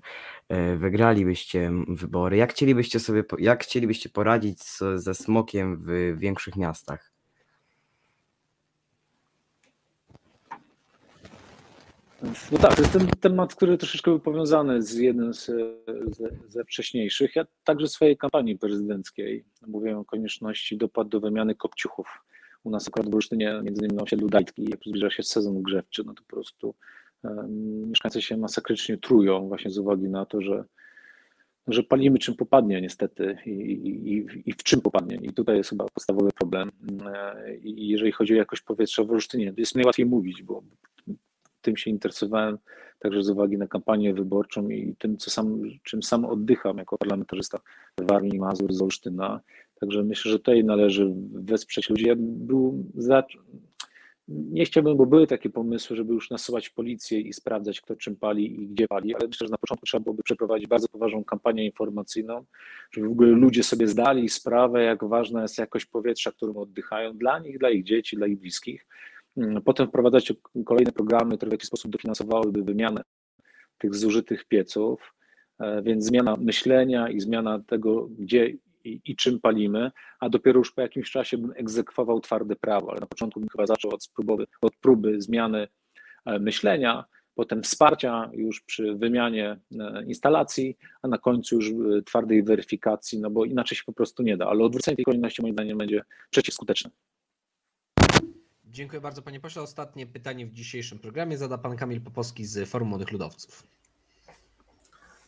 e, 0.49 0.75
wygralibyście 0.75 1.71
wybory, 1.87 2.37
jak 2.37 2.53
chcielibyście 2.53 2.99
sobie, 2.99 3.23
jak 3.39 3.63
chcielibyście 3.63 4.09
poradzić 4.09 4.59
ze 4.95 5.13
smokiem 5.13 5.77
w 5.81 6.15
większych 6.17 6.55
miastach? 6.55 7.13
No 12.51 12.57
tak, 12.57 12.75
to 12.75 12.81
jest 12.81 12.93
ten 12.93 13.07
temat, 13.07 13.55
który 13.55 13.77
troszeczkę 13.77 14.11
był 14.11 14.19
powiązany 14.19 14.81
z 14.81 14.93
jednym 14.93 15.33
z, 15.33 15.45
ze, 16.11 16.29
ze 16.47 16.63
wcześniejszych. 16.63 17.35
Ja 17.35 17.45
także 17.63 17.87
w 17.87 17.91
swojej 17.91 18.17
kampanii 18.17 18.57
prezydenckiej 18.57 19.45
mówiłem 19.67 19.97
o 19.97 20.05
konieczności 20.05 20.77
dopłat 20.77 21.07
do 21.07 21.19
wymiany 21.19 21.55
kopciuchów 21.55 22.23
u 22.63 22.69
nas 22.69 22.87
akurat 22.87 23.09
w 23.09 23.15
Olsztynie, 23.15 23.61
między 23.63 23.81
innymi 23.81 23.97
na 23.97 24.03
osiedlu 24.03 24.29
Dajtki, 24.29 24.69
jak 24.69 24.79
zbliża 24.85 25.09
się 25.09 25.23
sezon 25.23 25.61
grzewczy, 25.61 26.03
no 26.05 26.13
to 26.13 26.23
po 26.27 26.35
prostu 26.35 26.75
mieszkańcy 27.87 28.21
się 28.21 28.37
masakrycznie 28.37 28.97
trują 28.97 29.47
właśnie 29.47 29.71
z 29.71 29.77
uwagi 29.77 30.09
na 30.09 30.25
to, 30.25 30.41
że 30.41 30.63
że 31.67 31.83
palimy 31.83 32.19
czym 32.19 32.35
popadnie 32.35 32.81
niestety 32.81 33.37
i, 33.45 33.49
i, 33.49 34.49
i, 34.49 34.53
w 34.53 34.63
czym 34.63 34.81
popadnie. 34.81 35.19
I 35.21 35.33
tutaj 35.33 35.57
jest 35.57 35.69
chyba 35.69 35.85
podstawowy 35.85 36.31
problem. 36.31 36.71
E, 37.13 37.57
I 37.57 37.87
jeżeli 37.87 38.11
chodzi 38.11 38.33
o 38.33 38.37
jakość 38.37 38.61
powietrza 38.61 39.03
w 39.03 39.11
Olsztynie, 39.11 39.53
jest 39.57 39.75
najłatwiej 39.75 40.05
mówić, 40.05 40.43
bo 40.43 40.63
tym 41.61 41.77
się 41.77 41.91
interesowałem 41.91 42.57
także 42.99 43.23
z 43.23 43.29
uwagi 43.29 43.57
na 43.57 43.67
kampanię 43.67 44.13
wyborczą 44.13 44.69
i 44.69 44.95
tym, 44.99 45.17
co 45.17 45.31
sam, 45.31 45.61
czym 45.83 46.03
sam 46.03 46.25
oddycham 46.25 46.77
jako 46.77 46.97
parlamentarzysta 46.97 47.59
w 47.97 48.07
Warmii 48.07 48.39
Mazur 48.39 48.73
z 48.73 48.81
Olsztyna. 48.81 49.39
Także 49.79 50.03
myślę, 50.03 50.31
że 50.31 50.39
tutaj 50.39 50.63
należy 50.63 51.13
wesprzeć 51.33 51.89
ludzi. 51.89 52.07
Ja 52.07 52.15
był 52.17 52.85
za... 52.95 53.23
Nie 54.27 54.65
chciałbym, 54.65 54.97
bo 54.97 55.05
były 55.05 55.27
takie 55.27 55.49
pomysły, 55.49 55.95
żeby 55.95 56.13
już 56.13 56.29
nasuwać 56.29 56.69
policję 56.69 57.19
i 57.19 57.33
sprawdzać, 57.33 57.81
kto 57.81 57.95
czym 57.95 58.15
pali 58.15 58.63
i 58.63 58.67
gdzie 58.67 58.87
pali, 58.87 59.15
ale 59.15 59.27
myślę, 59.27 59.47
że 59.47 59.51
na 59.51 59.57
początku 59.57 59.85
trzeba 59.85 60.03
byłoby 60.03 60.23
przeprowadzić 60.23 60.67
bardzo 60.67 60.87
poważną 60.87 61.23
kampanię 61.23 61.65
informacyjną, 61.65 62.45
żeby 62.91 63.07
w 63.07 63.11
ogóle 63.11 63.29
ludzie 63.29 63.63
sobie 63.63 63.87
zdali 63.87 64.29
sprawę, 64.29 64.83
jak 64.83 65.03
ważna 65.03 65.41
jest 65.41 65.57
jakość 65.57 65.85
powietrza, 65.85 66.31
którym 66.31 66.57
oddychają 66.57 67.17
dla 67.17 67.39
nich, 67.39 67.57
dla 67.57 67.69
ich 67.69 67.83
dzieci, 67.83 68.15
dla 68.15 68.27
ich 68.27 68.39
bliskich. 68.39 68.85
Potem 69.65 69.87
wprowadzać 69.87 70.33
kolejne 70.65 70.91
programy, 70.91 71.37
które 71.37 71.49
w 71.49 71.53
jakiś 71.53 71.67
sposób 71.67 71.91
dofinansowałyby 71.91 72.63
wymianę 72.63 73.01
tych 73.77 73.95
zużytych 73.95 74.45
pieców, 74.45 75.13
e, 75.59 75.81
więc 75.81 76.05
zmiana 76.05 76.35
myślenia 76.37 77.09
i 77.09 77.19
zmiana 77.19 77.59
tego, 77.67 78.07
gdzie 78.19 78.53
i, 78.83 79.01
i, 79.05 79.15
czym 79.15 79.39
palimy, 79.39 79.91
a 80.19 80.29
dopiero 80.29 80.57
już 80.57 80.71
po 80.71 80.81
jakimś 80.81 81.11
czasie 81.11 81.37
bym 81.37 81.53
egzekwował 81.55 82.19
twarde 82.19 82.55
prawo, 82.55 82.91
ale 82.91 82.99
na 82.99 83.07
początku 83.07 83.39
bym 83.39 83.49
chyba 83.49 83.65
zaczął 83.65 83.91
od, 83.93 84.03
spróbowy, 84.03 84.47
od 84.61 84.75
próby 84.75 85.21
zmiany 85.21 85.67
e, 86.25 86.39
myślenia, 86.39 87.05
potem 87.35 87.63
wsparcia 87.63 88.29
już 88.33 88.61
przy 88.61 88.95
wymianie 88.95 89.59
e, 89.79 90.03
instalacji, 90.05 90.77
a 91.01 91.07
na 91.07 91.17
końcu 91.17 91.55
już 91.55 91.69
e, 91.69 92.01
twardej 92.01 92.43
weryfikacji, 92.43 93.19
no 93.19 93.29
bo 93.29 93.45
inaczej 93.45 93.77
się 93.77 93.83
po 93.85 93.93
prostu 93.93 94.23
nie 94.23 94.37
da, 94.37 94.47
ale 94.47 94.63
odwrócenie 94.63 94.95
tej 94.95 95.05
kolejności 95.05 95.41
moim 95.41 95.53
zdaniem 95.53 95.77
będzie 95.77 96.01
przeciwskuteczne. 96.29 96.91
Dziękuję 98.65 99.01
bardzo 99.01 99.21
panie 99.21 99.39
pośle. 99.39 99.61
Ostatnie 99.61 100.07
pytanie 100.07 100.45
w 100.45 100.51
dzisiejszym 100.51 100.99
programie 100.99 101.37
zada 101.37 101.57
pan 101.57 101.77
Kamil 101.77 102.01
Popowski 102.01 102.45
z 102.45 102.69
Forum 102.69 102.89
Młodych 102.89 103.11
Ludowców. 103.11 103.63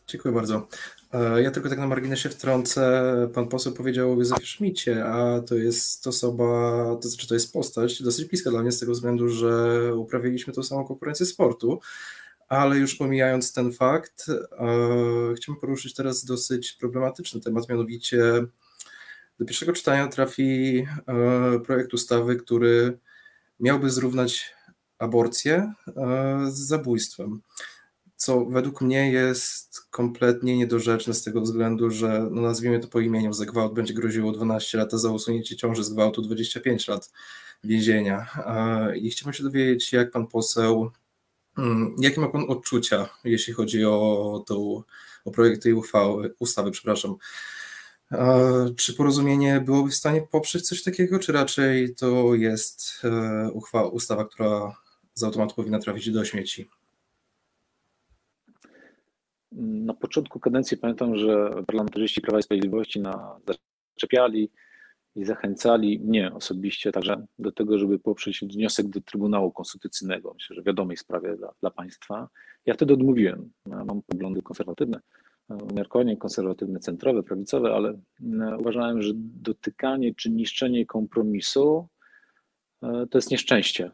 Dziękuję 0.08 0.34
bardzo. 0.34 0.68
E, 1.12 1.42
ja 1.42 1.50
tylko 1.50 1.68
tak 1.68 1.78
na 1.78 1.86
marginesie 1.86 2.28
wtrącę. 2.28 3.02
Pan 3.34 3.48
poseł 3.48 3.72
powiedział 3.72 4.12
o 4.12 4.14
Józefie 4.14 4.46
Szmicie, 4.46 5.04
a 5.04 5.40
to 5.40 5.54
jest 5.54 6.06
osoba, 6.06 6.44
to 7.02 7.08
znaczy 7.08 7.28
to 7.28 7.34
jest 7.34 7.52
postać 7.52 8.02
dosyć 8.02 8.24
bliska 8.24 8.50
dla 8.50 8.62
mnie 8.62 8.72
z 8.72 8.80
tego 8.80 8.92
względu, 8.92 9.28
że 9.28 9.94
uprawiliśmy 9.94 10.52
tą 10.52 10.62
samą 10.62 10.84
konkurencję 10.84 11.26
sportu. 11.26 11.80
Ale 12.48 12.76
już 12.76 12.94
pomijając 12.94 13.52
ten 13.52 13.72
fakt, 13.72 14.26
e, 14.28 15.34
chciałbym 15.36 15.60
poruszyć 15.60 15.94
teraz 15.94 16.24
dosyć 16.24 16.72
problematyczny 16.72 17.40
temat, 17.40 17.68
mianowicie 17.68 18.22
do 19.38 19.46
pierwszego 19.46 19.72
czytania 19.72 20.08
trafi 20.08 20.86
e, 21.06 21.60
projekt 21.60 21.94
ustawy, 21.94 22.36
który 22.36 22.98
miałby 23.60 23.90
zrównać 23.90 24.54
aborcję 24.98 25.72
z 26.48 26.58
zabójstwem 26.58 27.40
co 28.16 28.44
według 28.44 28.80
mnie 28.80 29.10
jest 29.10 29.80
kompletnie 29.90 30.56
niedorzeczne 30.56 31.14
z 31.14 31.22
tego 31.22 31.40
względu, 31.40 31.90
że 31.90 32.28
no 32.30 32.42
nazwijmy 32.42 32.80
to 32.80 32.88
po 32.88 33.00
imieniu, 33.00 33.32
za 33.32 33.46
gwałt 33.46 33.74
będzie 33.74 33.94
groziło 33.94 34.32
12 34.32 34.78
lat, 34.78 34.94
a 34.94 34.98
za 34.98 35.10
usunięcie 35.10 35.56
ciąży 35.56 35.84
z 35.84 35.90
gwałtu 35.90 36.22
25 36.22 36.88
lat 36.88 37.12
więzienia. 37.64 38.26
I 38.94 39.10
chciałbym 39.10 39.34
się 39.34 39.42
dowiedzieć, 39.42 39.92
jak 39.92 40.10
pan 40.10 40.26
poseł, 40.26 40.90
mm, 41.58 41.96
jakie 41.98 42.20
ma 42.20 42.28
pan 42.28 42.44
odczucia, 42.48 43.08
jeśli 43.24 43.52
chodzi 43.52 43.84
o, 43.84 44.44
tą, 44.46 44.82
o 45.24 45.30
projekt 45.30 45.62
tej 45.62 45.72
uchwały, 45.72 46.34
ustawy, 46.38 46.70
przepraszam. 46.70 47.16
Czy 48.76 48.94
porozumienie 48.94 49.60
byłoby 49.60 49.90
w 49.90 49.94
stanie 49.94 50.22
poprzeć 50.22 50.68
coś 50.68 50.82
takiego, 50.82 51.18
czy 51.18 51.32
raczej 51.32 51.94
to 51.94 52.34
jest 52.34 53.00
e, 53.04 53.50
uchwała, 53.52 53.88
ustawa, 53.88 54.24
która 54.24 54.76
z 55.14 55.22
automatu 55.22 55.54
powinna 55.54 55.78
trafić 55.78 56.10
do 56.10 56.24
śmieci? 56.24 56.70
Na 59.56 59.94
początku 59.94 60.40
kadencji 60.40 60.76
pamiętam, 60.76 61.16
że 61.16 61.50
parlamentarzyści 61.66 62.20
Prawa 62.20 62.38
i 62.38 62.42
Sprawiedliwości 62.42 63.00
na, 63.00 63.38
zaczepiali 63.94 64.50
i 65.14 65.24
zachęcali 65.24 65.98
mnie 65.98 66.34
osobiście 66.34 66.92
także 66.92 67.26
do 67.38 67.52
tego, 67.52 67.78
żeby 67.78 67.98
poprzeć 67.98 68.40
wniosek 68.40 68.88
do 68.88 69.00
Trybunału 69.00 69.52
Konstytucyjnego, 69.52 70.34
myślę, 70.34 70.56
że 70.56 70.62
wiadomej 70.62 70.96
sprawie 70.96 71.36
dla, 71.36 71.52
dla 71.60 71.70
państwa. 71.70 72.28
Ja 72.66 72.74
wtedy 72.74 72.94
odmówiłem. 72.94 73.50
Mam 73.66 74.02
poglądy 74.06 74.42
konserwatywne, 74.42 75.00
umiarkowanie 75.48 76.16
konserwatywne, 76.16 76.80
centrowe, 76.80 77.22
prawicowe, 77.22 77.74
ale 77.74 77.88
e, 77.90 78.56
uważałem, 78.58 79.02
że 79.02 79.12
dotykanie 79.16 80.14
czy 80.14 80.30
niszczenie 80.30 80.86
kompromisu 80.86 81.88
e, 82.82 83.06
to 83.10 83.18
jest 83.18 83.30
nieszczęście 83.30 83.90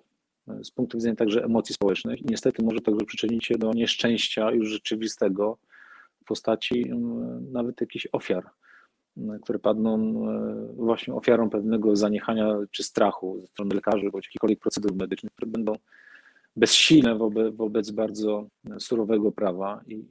z 0.62 0.70
punktu 0.70 0.98
widzenia 0.98 1.16
także 1.16 1.44
emocji 1.44 1.74
społecznych 1.74 2.20
i 2.20 2.24
niestety 2.24 2.64
może 2.64 2.80
także 2.80 3.04
przyczynić 3.04 3.46
się 3.46 3.58
do 3.58 3.72
nieszczęścia 3.72 4.50
już 4.50 4.68
rzeczywistego 4.68 5.58
w 6.22 6.24
postaci 6.24 6.88
mm, 6.90 7.52
nawet 7.52 7.80
jakichś 7.80 8.08
ofiar, 8.12 8.50
mm, 9.16 9.40
które 9.40 9.58
padną 9.58 9.96
e, 10.28 10.72
właśnie 10.76 11.14
ofiarą 11.14 11.50
pewnego 11.50 11.96
zaniechania 11.96 12.56
czy 12.70 12.82
strachu 12.82 13.40
ze 13.40 13.46
strony 13.46 13.74
lekarzy 13.74 14.10
bądź 14.10 14.26
jakichkolwiek 14.26 14.58
procedur 14.58 14.94
medycznych, 14.94 15.32
które 15.32 15.50
będą 15.50 15.74
bezsilne 16.56 17.14
wobec, 17.14 17.56
wobec 17.56 17.90
bardzo 17.90 18.46
surowego 18.78 19.32
prawa 19.32 19.80
i 19.86 20.04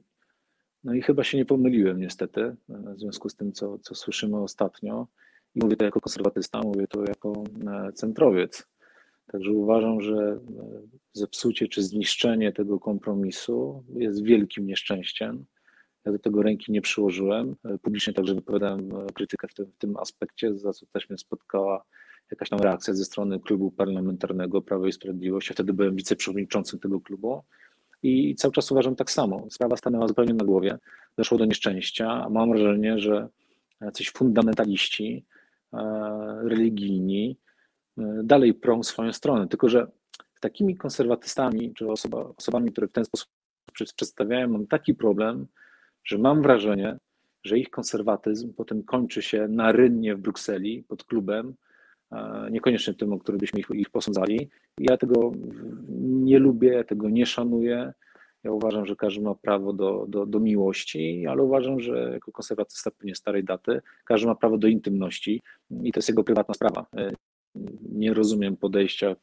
no 0.84 0.94
i 0.94 1.02
chyba 1.02 1.24
się 1.24 1.38
nie 1.38 1.44
pomyliłem 1.44 2.00
niestety 2.00 2.56
w 2.68 2.98
związku 2.98 3.28
z 3.28 3.36
tym, 3.36 3.52
co, 3.52 3.78
co 3.78 3.94
słyszymy 3.94 4.36
ostatnio. 4.42 5.06
I 5.54 5.60
mówię 5.60 5.76
to 5.76 5.84
jako 5.84 6.00
konserwatysta, 6.00 6.60
mówię 6.62 6.86
to 6.86 7.04
jako 7.04 7.44
centrowiec. 7.94 8.71
Także 9.26 9.50
uważam, 9.52 10.00
że 10.00 10.40
zepsucie 11.12 11.68
czy 11.68 11.82
zniszczenie 11.82 12.52
tego 12.52 12.80
kompromisu 12.80 13.84
jest 13.94 14.22
wielkim 14.22 14.66
nieszczęściem. 14.66 15.44
Ja 16.04 16.12
do 16.12 16.18
tego 16.18 16.42
ręki 16.42 16.72
nie 16.72 16.80
przyłożyłem. 16.80 17.56
Publicznie 17.82 18.12
także 18.12 18.34
wypowiadałem 18.34 18.90
krytykę 19.14 19.48
w 19.48 19.54
tym, 19.54 19.66
w 19.66 19.76
tym 19.76 19.96
aspekcie, 19.96 20.58
za 20.58 20.72
co 20.72 20.86
też 20.86 21.10
mnie 21.10 21.18
spotkała 21.18 21.84
jakaś 22.30 22.48
tam 22.48 22.60
reakcja 22.60 22.94
ze 22.94 23.04
strony 23.04 23.40
klubu 23.40 23.70
parlamentarnego 23.70 24.62
Prawo 24.62 24.86
i 24.86 24.92
Sprawiedliwość. 24.92 25.48
Ja 25.48 25.54
wtedy 25.54 25.72
byłem 25.72 25.96
wiceprzewodniczącym 25.96 26.78
tego 26.78 27.00
klubu 27.00 27.42
i 28.02 28.34
cały 28.34 28.52
czas 28.52 28.72
uważam 28.72 28.96
tak 28.96 29.10
samo. 29.10 29.46
Sprawa 29.50 29.76
stanęła 29.76 30.08
zupełnie 30.08 30.34
na 30.34 30.44
głowie, 30.44 30.78
doszło 31.16 31.38
do 31.38 31.44
nieszczęścia. 31.44 32.28
Mam 32.30 32.50
wrażenie, 32.50 32.98
że 32.98 33.28
jacyś 33.80 34.10
fundamentaliści 34.10 35.24
e, 35.72 35.78
religijni 36.42 37.36
e, 37.38 37.51
dalej 38.22 38.54
prą 38.54 38.82
swoją 38.82 39.12
stronę, 39.12 39.48
tylko 39.48 39.68
że 39.68 39.86
takimi 40.40 40.76
konserwatystami, 40.76 41.74
czy 41.74 41.90
osoba, 41.90 42.32
osobami, 42.36 42.72
które 42.72 42.88
w 42.88 42.92
ten 42.92 43.04
sposób 43.04 43.28
przedstawiają, 43.72 44.48
mam 44.48 44.66
taki 44.66 44.94
problem, 44.94 45.46
że 46.04 46.18
mam 46.18 46.42
wrażenie, 46.42 46.98
że 47.44 47.58
ich 47.58 47.70
konserwatyzm 47.70 48.54
potem 48.54 48.82
kończy 48.82 49.22
się 49.22 49.48
na 49.48 49.72
rynnie 49.72 50.16
w 50.16 50.20
Brukseli 50.20 50.84
pod 50.88 51.04
klubem, 51.04 51.54
niekoniecznie 52.50 52.94
tym, 52.94 53.12
o 53.12 53.18
którym 53.18 53.38
byśmy 53.38 53.60
ich, 53.60 53.66
ich 53.74 53.90
posądzali. 53.90 54.50
Ja 54.78 54.96
tego 54.96 55.32
nie 55.98 56.38
lubię, 56.38 56.72
ja 56.72 56.84
tego 56.84 57.08
nie 57.10 57.26
szanuję. 57.26 57.92
Ja 58.44 58.52
uważam, 58.52 58.86
że 58.86 58.96
każdy 58.96 59.20
ma 59.20 59.34
prawo 59.34 59.72
do, 59.72 60.06
do, 60.08 60.26
do 60.26 60.40
miłości, 60.40 61.26
ale 61.26 61.42
uważam, 61.42 61.80
że 61.80 62.10
jako 62.12 62.32
konserwatysta 62.32 62.90
pewnie 62.90 63.14
starej 63.14 63.44
daty, 63.44 63.80
każdy 64.04 64.26
ma 64.26 64.34
prawo 64.34 64.58
do 64.58 64.68
intymności 64.68 65.42
i 65.82 65.92
to 65.92 65.98
jest 65.98 66.08
jego 66.08 66.24
prywatna 66.24 66.54
sprawa. 66.54 66.86
Nie 67.92 68.14
rozumiem 68.14 68.56
podejścia, 68.56 69.16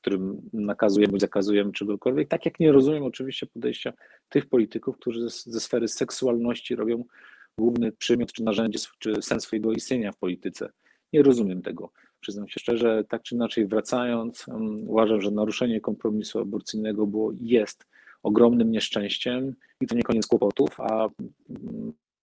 którym 0.00 0.40
nakazujemy, 0.52 1.20
zakazujemy 1.20 1.72
czegokolwiek, 1.72 2.28
tak 2.28 2.44
jak 2.44 2.60
nie 2.60 2.72
rozumiem 2.72 3.02
oczywiście 3.02 3.46
podejścia 3.46 3.92
tych 4.28 4.46
polityków, 4.46 4.96
którzy 4.96 5.28
ze, 5.28 5.60
sfery 5.60 5.88
seksualności 5.88 6.76
robią 6.76 7.04
główny 7.58 7.92
przymiot 7.92 8.32
czy 8.32 8.44
narzędzie, 8.44 8.78
czy 8.98 9.22
sens 9.22 9.42
swojego 9.44 9.72
istnienia 9.72 10.12
w 10.12 10.16
polityce. 10.16 10.70
Nie 11.12 11.22
rozumiem 11.22 11.62
tego. 11.62 11.92
Przyznam 12.20 12.48
się 12.48 12.60
szczerze, 12.60 13.04
tak 13.08 13.22
czy 13.22 13.34
inaczej 13.34 13.66
wracając, 13.66 14.46
uważam, 14.86 15.20
że 15.20 15.30
naruszenie 15.30 15.80
kompromisu 15.80 16.38
aborcyjnego 16.38 17.06
było 17.06 17.32
jest 17.40 17.86
ogromnym 18.22 18.70
nieszczęściem 18.70 19.54
i 19.80 19.86
to 19.86 19.94
nie 19.94 20.02
koniec 20.02 20.26
kłopotów, 20.26 20.80
a 20.80 21.08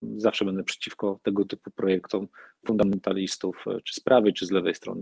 zawsze 0.02 0.46
będę 0.46 0.64
przeciwko 0.64 1.20
tego 1.24 1.46
typu 1.46 1.72
projektom 1.72 2.28
fundamentalistów, 2.68 3.66
e, 3.68 3.82
czy 3.82 3.94
z 3.94 4.00
prawej, 4.00 4.34
czy 4.34 4.46
z 4.46 4.52
lewej 4.52 4.76
strony. 4.76 5.02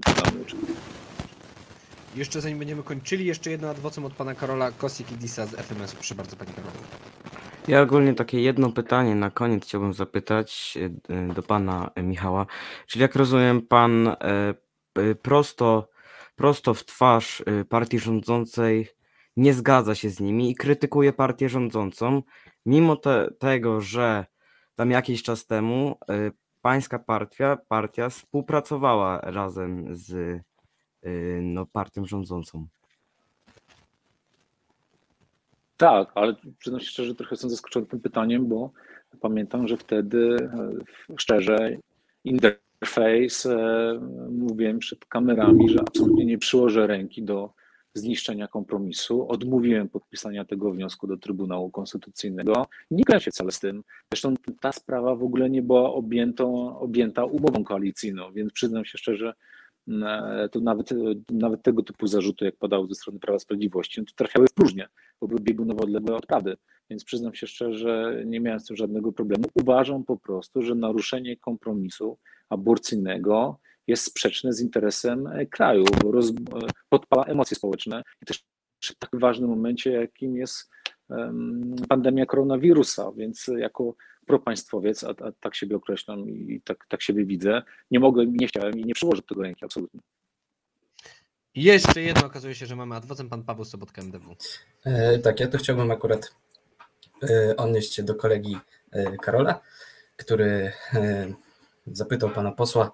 Jeszcze 2.16 2.42
zanim 2.42 2.60
będziemy 2.60 2.84
kończyli, 2.84 3.26
jeszcze 3.26 3.52
jedno 3.52 3.70
adwocem 3.70 4.06
od 4.06 4.14
pana 4.14 4.36
Karola 4.36 4.72
Kosik-Disa 4.72 5.46
z 5.46 5.56
FMS. 5.56 5.94
Proszę 5.94 6.16
bardzo, 6.16 6.36
panie 6.36 6.54
Karolu. 6.54 6.76
Ja 7.68 7.82
ogólnie 7.82 8.14
takie 8.14 8.42
jedno 8.42 8.72
pytanie 8.72 9.16
na 9.16 9.32
koniec 9.32 9.64
chciałbym 9.64 9.94
zapytać 9.94 10.78
e, 11.10 11.34
do 11.34 11.44
pana 11.44 11.92
Michała. 11.98 12.46
Czyli 12.88 13.02
jak 13.02 13.16
rozumiem, 13.16 13.62
pan 13.62 14.08
e, 14.08 14.16
prosto, 15.22 15.90
prosto 16.36 16.74
w 16.74 16.86
twarz 16.86 17.44
partii 17.70 18.00
rządzącej 18.00 18.88
nie 19.38 19.54
zgadza 19.54 19.96
się 19.96 20.10
z 20.10 20.20
nimi 20.20 20.52
i 20.52 20.56
krytykuje 20.56 21.14
partię 21.14 21.50
rządzącą, 21.50 22.22
mimo 22.66 22.96
te, 22.96 23.30
tego, 23.40 23.82
że 23.82 24.26
tam 24.76 24.92
jakiś 24.92 25.24
czas 25.24 25.46
temu 25.46 25.96
pańska 26.62 27.00
partia, 27.00 27.58
partia 27.68 28.10
współpracowała 28.10 29.22
razem 29.22 29.96
z 29.96 30.42
no, 31.42 31.66
partią 31.66 32.06
rządzącą. 32.06 32.68
Tak, 35.78 36.12
ale 36.16 36.36
przyznam 36.60 36.82
się 36.82 36.88
szczerze, 36.88 37.16
trochę 37.16 37.34
jestem 37.34 37.50
zaskoczony 37.50 37.86
tym 37.86 38.00
pytaniem, 38.00 38.48
bo 38.48 38.72
pamiętam, 39.22 39.68
że 39.68 39.78
wtedy 39.78 40.50
szczerze 41.18 41.78
interface 42.24 43.58
mówiłem 44.30 44.80
przed 44.80 45.06
kamerami, 45.06 45.70
że 45.70 45.80
absolutnie 45.82 46.26
nie 46.26 46.38
przyłożę 46.38 46.88
ręki 46.88 47.24
do 47.24 47.54
zniszczenia 47.96 48.48
kompromisu. 48.48 49.30
Odmówiłem 49.30 49.90
podpisania 49.90 50.46
tego 50.46 50.72
wniosku 50.72 51.08
do 51.08 51.18
Trybunału 51.18 51.72
Konstytucyjnego. 51.72 52.68
Nie 52.92 53.04
grałem 53.04 53.22
się 53.22 53.32
wcale 53.32 53.52
z 53.52 53.60
tym. 53.60 53.84
Zresztą 54.12 54.34
ta 54.62 54.72
sprawa 54.72 55.16
w 55.16 55.24
ogóle 55.24 55.50
nie 55.50 55.62
była 55.62 55.94
objęta 56.80 57.26
umową 57.26 57.64
koalicyjną, 57.64 58.34
więc 58.34 58.54
przyznam 58.54 58.86
się 58.86 58.98
szczerze, 58.98 59.34
E, 59.88 60.50
to 60.52 60.60
nawet, 60.60 60.92
e, 60.92 60.96
nawet 61.30 61.64
tego 61.64 61.84
typu 61.84 62.08
zarzuty, 62.08 62.46
jak 62.46 62.56
padały 62.56 62.88
ze 62.88 62.96
strony 62.96 63.20
Prawa 63.20 63.40
Sprawiedliwości, 63.40 64.06
to 64.06 64.14
trafiały 64.16 64.48
w 64.48 64.54
próżnię, 64.54 64.88
bo 65.22 65.28
były 65.28 65.40
biegunowo 65.40 65.84
odległe 65.84 66.16
od 66.16 66.26
prawdy. 66.26 66.58
Więc 66.90 67.04
przyznam 67.04 67.34
się 67.34 67.48
szczerze, 67.48 68.24
nie 68.26 68.40
miałem 68.40 68.60
z 68.60 68.66
tym 68.66 68.78
żadnego 68.78 69.12
problemu. 69.12 69.44
Uważam 69.56 70.04
po 70.04 70.18
prostu, 70.18 70.62
że 70.62 70.76
naruszenie 70.76 71.38
kompromisu 71.38 72.18
aborcyjnego 72.50 73.60
jest 73.88 74.04
sprzeczne 74.04 74.54
z 74.54 74.62
interesem 74.62 75.28
e, 75.28 75.46
kraju, 75.46 75.86
bo 76.04 76.12
roz, 76.12 76.32
podpala 76.90 77.24
emocje 77.24 77.58
społeczne 77.58 78.04
i 78.22 78.26
też 78.26 78.44
w 78.84 78.96
tak 78.96 79.10
ważnym 79.14 79.50
momencie, 79.50 79.92
jakim 79.92 80.38
jest 80.38 80.70
pandemia 81.90 82.26
koronawirusa, 82.26 83.12
więc 83.12 83.48
jako 83.58 83.96
propaństwowiec, 84.26 85.04
a, 85.04 85.10
a 85.10 85.32
tak 85.40 85.56
siebie 85.56 85.76
określam 85.76 86.30
i 86.30 86.62
tak, 86.64 86.86
tak 86.90 87.02
siebie 87.02 87.26
widzę, 87.26 87.62
nie 87.92 88.00
mogłem, 88.00 88.36
nie 88.36 88.48
chciałem 88.48 88.80
i 88.80 88.86
nie 88.86 88.94
przyłożę 88.94 89.22
tego 89.22 89.42
ręki, 89.42 89.66
absolutnie. 89.66 90.00
Jeszcze 91.56 92.02
jedno, 92.02 92.26
okazuje 92.26 92.56
się, 92.56 92.66
że 92.66 92.76
mamy 92.76 92.96
adwocem 92.96 93.30
pan 93.30 93.44
Paweł 93.44 93.66
Sobotka 93.66 94.02
MDW. 94.02 94.36
E, 94.86 95.20
tak, 95.20 95.40
ja 95.40 95.48
to 95.48 95.58
chciałbym 95.58 95.92
akurat 95.92 96.36
e, 97.24 97.56
odnieść 97.56 97.94
się 97.94 98.04
do 98.04 98.16
kolegi 98.16 98.58
e, 98.92 99.18
Karola, 99.18 99.62
który 100.16 100.72
e, 100.94 101.34
zapytał 101.88 102.30
pana 102.30 102.52
posła 102.52 102.92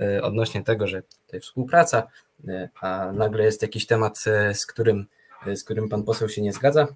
e, 0.00 0.22
odnośnie 0.22 0.64
tego, 0.64 0.86
że 0.86 1.02
tutaj 1.02 1.40
współpraca, 1.40 2.06
e, 2.48 2.68
a 2.80 3.12
nagle 3.12 3.44
jest 3.44 3.62
jakiś 3.62 3.86
temat, 3.86 4.18
z 4.54 4.66
którym, 4.66 5.06
z 5.54 5.64
którym 5.64 5.88
pan 5.88 6.02
poseł 6.02 6.28
się 6.28 6.42
nie 6.42 6.52
zgadza. 6.52 6.86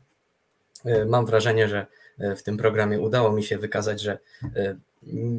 Mam 1.07 1.27
wrażenie, 1.27 1.69
że 1.69 1.87
E, 2.19 2.37
w 2.37 2.43
tym 2.43 2.57
programie 2.57 3.01
udało 3.01 3.33
mi 3.33 3.43
się 3.43 3.59
wykazać, 3.59 4.01
że 4.01 4.19
e, 4.57 4.77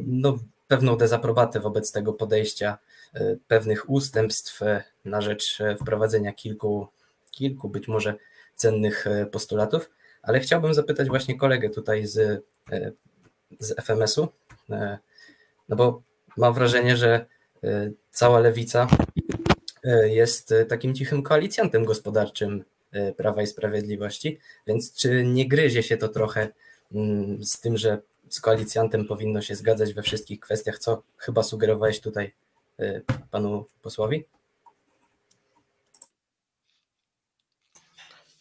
no, 0.07 0.39
pewną 0.67 0.97
dezaprobatę 0.97 1.59
wobec 1.59 1.91
tego 1.91 2.13
podejścia, 2.13 2.77
e, 3.13 3.35
pewnych 3.47 3.89
ustępstw 3.89 4.59
na 5.05 5.21
rzecz 5.21 5.59
wprowadzenia 5.81 6.33
kilku, 6.33 6.87
kilku 7.31 7.69
być 7.69 7.87
może 7.87 8.15
cennych 8.55 9.05
postulatów, 9.31 9.89
ale 10.21 10.39
chciałbym 10.39 10.73
zapytać 10.73 11.07
właśnie 11.07 11.37
kolegę 11.37 11.69
tutaj 11.69 12.05
z, 12.05 12.43
z 13.59 13.73
FMS-u, 13.81 14.27
no 15.69 15.75
bo 15.75 16.01
mam 16.37 16.53
wrażenie, 16.53 16.97
że 16.97 17.25
cała 18.11 18.39
lewica 18.39 18.87
jest 20.03 20.53
takim 20.69 20.95
cichym 20.95 21.23
koalicjantem 21.23 21.85
gospodarczym 21.85 22.63
Prawa 23.17 23.41
i 23.41 23.47
Sprawiedliwości, 23.47 24.39
więc 24.67 24.93
czy 24.93 25.23
nie 25.25 25.47
gryzie 25.47 25.83
się 25.83 25.97
to 25.97 26.07
trochę 26.07 26.49
Mm, 26.91 27.43
z 27.43 27.59
tym, 27.59 27.77
że 27.77 28.01
z 28.29 28.41
koalicjantem 28.41 29.05
powinno 29.05 29.41
się 29.41 29.55
zgadzać 29.55 29.93
we 29.93 30.01
wszystkich 30.01 30.39
kwestiach, 30.39 30.79
co 30.79 31.03
chyba 31.17 31.43
sugerowałeś 31.43 32.01
tutaj 32.01 32.33
panu 33.31 33.65
posłowi? 33.81 34.25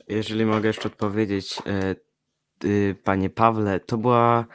Jeżeli 0.09 0.45
mogę 0.47 0.67
jeszcze 0.67 0.89
odpowiedzieć, 0.89 1.63
panie 3.05 3.31
Pawle, 3.31 3.81
to 3.81 3.99
była 3.99 4.41
E, 4.41 4.47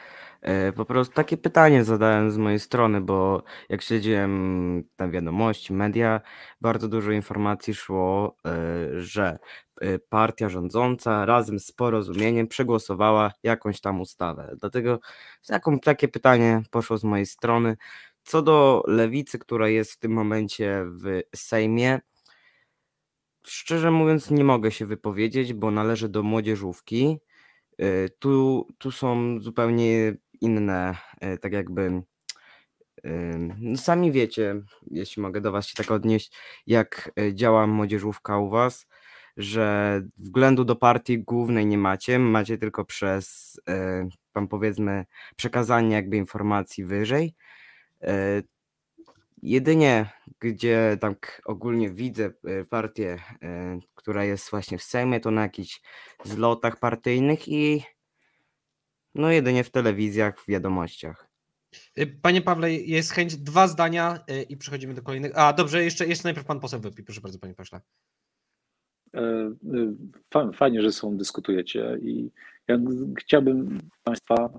po 0.75 0.85
prostu 0.85 1.13
takie 1.13 1.37
pytanie 1.37 1.83
zadałem 1.83 2.31
z 2.31 2.37
mojej 2.37 2.59
strony, 2.59 3.01
bo 3.01 3.43
jak 3.69 3.81
śledziłem 3.81 4.83
tam 4.95 5.11
wiadomości, 5.11 5.73
media, 5.73 6.21
bardzo 6.61 6.87
dużo 6.87 7.11
informacji 7.11 7.73
szło, 7.73 8.35
e, 8.45 9.01
że 9.01 9.39
e, 9.81 9.99
partia 9.99 10.49
rządząca 10.49 11.25
razem 11.25 11.59
z 11.59 11.71
porozumieniem 11.71 12.47
przegłosowała 12.47 13.31
jakąś 13.43 13.81
tam 13.81 14.01
ustawę. 14.01 14.55
Dlatego 14.59 14.99
takie 15.83 16.07
pytanie 16.07 16.63
poszło 16.71 16.97
z 16.97 17.03
mojej 17.03 17.25
strony. 17.25 17.77
Co 18.23 18.41
do 18.41 18.83
lewicy, 18.87 19.39
która 19.39 19.69
jest 19.69 19.91
w 19.91 19.99
tym 19.99 20.11
momencie 20.11 20.85
w 20.85 21.21
Sejmie, 21.35 21.99
szczerze 23.45 23.91
mówiąc, 23.91 24.31
nie 24.31 24.43
mogę 24.43 24.71
się 24.71 24.85
wypowiedzieć, 24.85 25.53
bo 25.53 25.71
należy 25.71 26.09
do 26.09 26.23
młodzieżówki. 26.23 27.19
Tu, 28.19 28.67
tu 28.77 28.91
są 28.91 29.39
zupełnie 29.39 30.15
inne, 30.43 30.95
e, 31.21 31.37
tak 31.37 31.53
jakby. 31.53 32.01
No 33.59 33.77
sami 33.77 34.11
wiecie, 34.11 34.55
jeśli 34.91 35.21
mogę 35.21 35.41
do 35.41 35.51
Was 35.51 35.67
się 35.67 35.75
tak 35.75 35.91
odnieść, 35.91 36.31
jak 36.67 37.11
e, 37.19 37.35
działa 37.35 37.67
młodzieżówka 37.67 38.37
u 38.37 38.49
Was. 38.49 38.87
że 39.37 40.01
względu 40.17 40.65
do 40.65 40.75
partii 40.75 41.19
głównej 41.23 41.65
nie 41.65 41.77
macie, 41.77 42.19
macie 42.19 42.57
tylko 42.57 42.85
przez, 42.85 43.59
e, 43.69 44.47
powiedzmy, 44.49 45.05
przekazanie 45.35 45.95
jakby 45.95 46.17
informacji 46.17 46.85
wyżej. 46.85 47.35
Jedynie, 49.43 50.09
gdzie 50.39 50.97
tak 51.01 51.41
ogólnie 51.45 51.89
widzę 51.89 52.31
partię, 52.69 53.19
która 53.95 54.23
jest 54.23 54.49
właśnie 54.49 54.77
w 54.77 54.83
Sejmie, 54.83 55.19
to 55.19 55.31
na 55.31 55.41
jakichś 55.41 55.81
zlotach 56.25 56.79
partyjnych 56.79 57.47
i 57.47 57.83
no 59.15 59.31
jedynie 59.31 59.63
w 59.63 59.71
telewizjach, 59.71 60.39
w 60.39 60.47
wiadomościach. 60.47 61.29
Y, 61.99 62.19
Panie 62.21 62.41
Pawle, 62.41 62.73
jest 62.73 63.11
chęć 63.11 63.37
dwa 63.37 63.67
zdania 63.67 64.19
y, 64.31 64.43
i 64.43 64.57
przechodzimy 64.57 64.93
do 64.93 65.01
kolejnych. 65.01 65.37
A 65.37 65.53
dobrze, 65.53 65.83
jeszcze, 65.83 66.07
jeszcze 66.07 66.23
najpierw 66.27 66.47
pan 66.47 66.59
poseł 66.59 66.79
wypi. 66.79 67.03
Proszę 67.03 67.21
bardzo, 67.21 67.39
panie 67.39 67.53
pośle. 67.53 67.81
E, 69.15 69.53
fa- 70.33 70.51
Fajnie, 70.51 70.81
że 70.81 70.91
są 70.91 71.17
dyskutujecie 71.17 71.97
i 72.01 72.31
ja 72.67 72.77
chciałbym 73.19 73.79
Państwa, 74.03 74.35
e, 74.35 74.49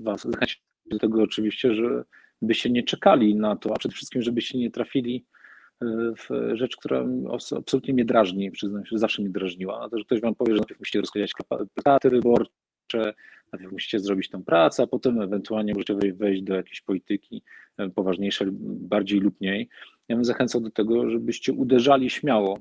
Was 0.00 0.22
zachęcić 0.30 0.62
do 0.86 0.98
tego 0.98 1.22
oczywiście, 1.22 1.74
że 1.74 2.04
byście 2.42 2.70
nie 2.70 2.82
czekali 2.82 3.34
na 3.34 3.56
to, 3.56 3.74
a 3.74 3.78
przede 3.78 3.94
wszystkim, 3.94 4.22
żebyście 4.22 4.58
nie 4.58 4.70
trafili 4.70 5.26
e, 5.82 5.86
w 6.16 6.56
rzecz, 6.56 6.76
która 6.76 7.04
absolutnie 7.58 7.94
mnie 7.94 8.04
drażni, 8.04 8.50
przyznam 8.50 8.84
się, 8.84 8.88
że 8.92 8.98
zawsze 8.98 9.22
mnie 9.22 9.30
drażniła, 9.30 9.80
na 9.80 9.88
to, 9.88 9.98
że 9.98 10.04
ktoś 10.04 10.20
Wam 10.20 10.34
powie, 10.34 10.52
że 10.52 10.58
najpierw 10.58 10.80
musicie 10.80 11.00
rozkładać 11.00 11.32
plaka- 11.32 11.66
plakaty 11.74 12.10
wyborcze, 12.10 12.50
najpierw 13.52 13.72
musicie 13.72 14.00
zrobić 14.00 14.28
tą 14.28 14.44
pracę, 14.44 14.82
a 14.82 14.86
potem 14.86 15.20
ewentualnie 15.20 15.74
możecie 15.74 15.94
wej- 15.94 16.12
wejść 16.12 16.42
do 16.42 16.54
jakiejś 16.54 16.80
polityki 16.80 17.42
e, 17.78 17.90
poważniejszej, 17.90 18.48
bardziej 18.52 19.20
lub 19.20 19.40
mniej. 19.40 19.68
Ja 20.08 20.16
bym 20.16 20.24
zachęcał 20.24 20.60
do 20.60 20.70
tego, 20.70 21.10
żebyście 21.10 21.52
uderzali 21.52 22.10
śmiało 22.10 22.58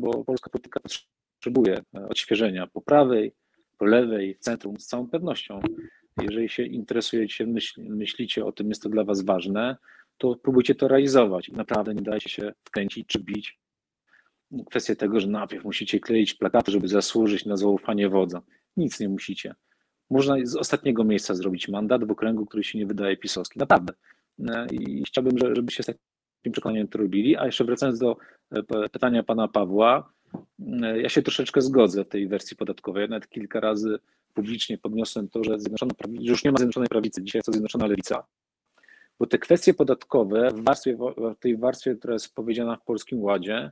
bo 0.00 0.24
polska 0.24 0.50
polityka 0.50 0.80
potrzebuje 0.80 1.82
e, 1.94 2.08
odświeżenia 2.08 2.66
po 2.66 2.80
prawej, 2.80 3.32
po 3.78 3.84
lewej, 3.84 4.34
w 4.34 4.38
centrum, 4.38 4.80
z 4.80 4.86
całą 4.86 5.08
pewnością. 5.08 5.60
Jeżeli 6.22 6.48
się 6.48 6.62
interesujecie, 6.62 7.46
myśl, 7.46 7.82
myślicie 7.82 8.44
o 8.44 8.52
tym, 8.52 8.68
jest 8.68 8.82
to 8.82 8.88
dla 8.88 9.04
Was 9.04 9.22
ważne, 9.22 9.76
to 10.18 10.36
próbujcie 10.36 10.74
to 10.74 10.88
realizować 10.88 11.48
naprawdę 11.48 11.94
nie 11.94 12.02
dajcie 12.02 12.30
się 12.30 12.52
wkręcić 12.64 13.06
czy 13.06 13.18
bić. 13.18 13.58
Kwestia 14.70 14.94
tego, 14.94 15.20
że 15.20 15.28
najpierw 15.28 15.64
musicie 15.64 16.00
kleić 16.00 16.34
plakaty, 16.34 16.72
żeby 16.72 16.88
zasłużyć 16.88 17.46
na 17.46 17.56
zaufanie 17.56 18.08
wodza. 18.08 18.42
Nic 18.76 19.00
nie 19.00 19.08
musicie. 19.08 19.54
Można 20.10 20.36
z 20.42 20.56
ostatniego 20.56 21.04
miejsca 21.04 21.34
zrobić 21.34 21.68
mandat 21.68 22.04
w 22.04 22.10
okręgu, 22.10 22.46
który 22.46 22.64
się 22.64 22.78
nie 22.78 22.86
wydaje 22.86 23.16
pisowski. 23.16 23.58
Naprawdę. 23.58 23.92
E, 24.48 24.66
I 24.72 25.04
chciałbym, 25.04 25.38
że- 25.38 25.54
żebyście 25.54 25.82
z 25.82 25.86
takim 25.86 26.52
przekonaniem 26.52 26.88
to 26.88 26.98
robili. 26.98 27.36
A 27.36 27.46
jeszcze 27.46 27.64
wracając 27.64 27.98
do 27.98 28.16
e, 28.50 28.88
pytania 28.88 29.22
pana 29.22 29.48
Pawła, 29.48 30.12
e, 30.82 31.00
ja 31.00 31.08
się 31.08 31.22
troszeczkę 31.22 31.60
zgodzę 31.60 32.04
w 32.04 32.08
tej 32.08 32.28
wersji 32.28 32.56
podatkowej. 32.56 33.02
Ja 33.02 33.08
nawet 33.08 33.28
kilka 33.28 33.60
razy 33.60 33.98
publicznie 34.34 34.78
podniosłem 34.78 35.28
to, 35.28 35.44
że, 35.44 35.60
Zjednoczona 35.60 35.94
Prawica, 35.94 36.22
już 36.24 36.44
nie 36.44 36.50
ma 36.52 36.56
Zjednoczonej 36.58 36.88
Prawicy, 36.88 37.22
dzisiaj 37.22 37.38
jest 37.38 37.46
to 37.46 37.52
Zjednoczona 37.52 37.86
Lewica. 37.86 38.26
Bo 39.18 39.26
te 39.26 39.38
kwestie 39.38 39.74
podatkowe 39.74 40.50
w, 40.50 40.64
warstwie, 40.64 40.96
w 41.16 41.38
tej 41.40 41.56
warstwie, 41.56 41.94
która 41.94 42.12
jest 42.12 42.34
powiedziana 42.34 42.76
w 42.76 42.84
Polskim 42.84 43.22
Ładzie, 43.22 43.70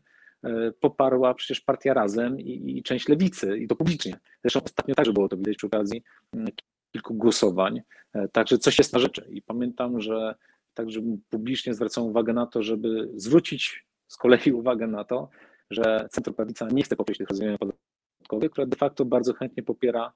poparła 0.81 1.35
przecież 1.35 1.61
partia 1.61 1.95
Razem 1.95 2.41
i, 2.41 2.79
i 2.79 2.83
część 2.83 3.09
Lewicy 3.09 3.59
i 3.59 3.69
to 3.69 3.77
publicznie. 3.77 4.19
Zresztą 4.43 4.61
ostatnio 4.65 4.95
także 4.95 5.13
było 5.13 5.29
to 5.29 5.37
widać 5.37 5.57
przy 5.57 5.67
okazji 5.67 6.03
mm, 6.33 6.49
kilku 6.93 7.15
głosowań. 7.15 7.83
E, 8.13 8.29
Także 8.29 8.59
coś 8.59 8.79
jest 8.79 8.93
na 8.93 8.99
rzeczy. 8.99 9.27
I 9.31 9.43
pamiętam, 9.43 10.01
że 10.01 10.35
także 10.75 11.01
publicznie 11.31 11.75
zwracam 11.75 12.05
uwagę 12.05 12.33
na 12.33 12.47
to, 12.47 12.63
żeby 12.63 13.11
zwrócić 13.17 13.87
z 14.09 14.17
kolei 14.17 14.53
uwagę 14.63 14.87
na 14.87 15.05
to, 15.05 15.29
że 15.71 16.09
centroprawica 16.11 16.69
nie 16.69 16.83
chce 16.83 16.97
poprzeć 16.97 17.19
tych 17.19 17.29
rozwiązań 17.29 17.59
podatkowych, 17.59 18.51
które 18.51 18.67
de 18.67 18.77
facto 18.77 19.05
bardzo 19.05 19.35
chętnie 19.35 19.63
popiera 19.63 20.13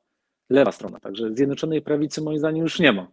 lewa 0.50 0.72
strona. 0.72 1.00
Także 1.00 1.34
Zjednoczonej 1.34 1.82
Prawicy 1.82 2.22
moim 2.22 2.38
zdaniem 2.38 2.62
już 2.62 2.78
nie 2.78 2.92
ma 2.92 3.08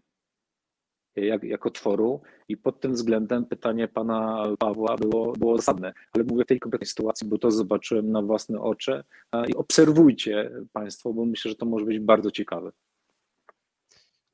jak, 1.15 1.43
jako 1.43 1.71
tworu 1.71 2.21
i 2.47 2.57
pod 2.57 2.81
tym 2.81 2.93
względem 2.93 3.45
pytanie 3.45 3.87
pana 3.87 4.43
Pawła 4.59 4.97
było, 4.97 5.33
było 5.33 5.57
zasadne, 5.57 5.93
ale 6.13 6.23
mówię 6.23 6.43
w 6.43 6.47
tej 6.47 6.59
konkretnej 6.59 6.87
sytuacji, 6.87 7.27
bo 7.27 7.37
to 7.37 7.51
zobaczyłem 7.51 8.11
na 8.11 8.21
własne 8.21 8.61
oczy 8.61 9.03
i 9.47 9.55
obserwujcie 9.55 10.51
państwo, 10.73 11.13
bo 11.13 11.25
myślę, 11.25 11.51
że 11.51 11.57
to 11.57 11.65
może 11.65 11.85
być 11.85 11.99
bardzo 11.99 12.31
ciekawe. 12.31 12.71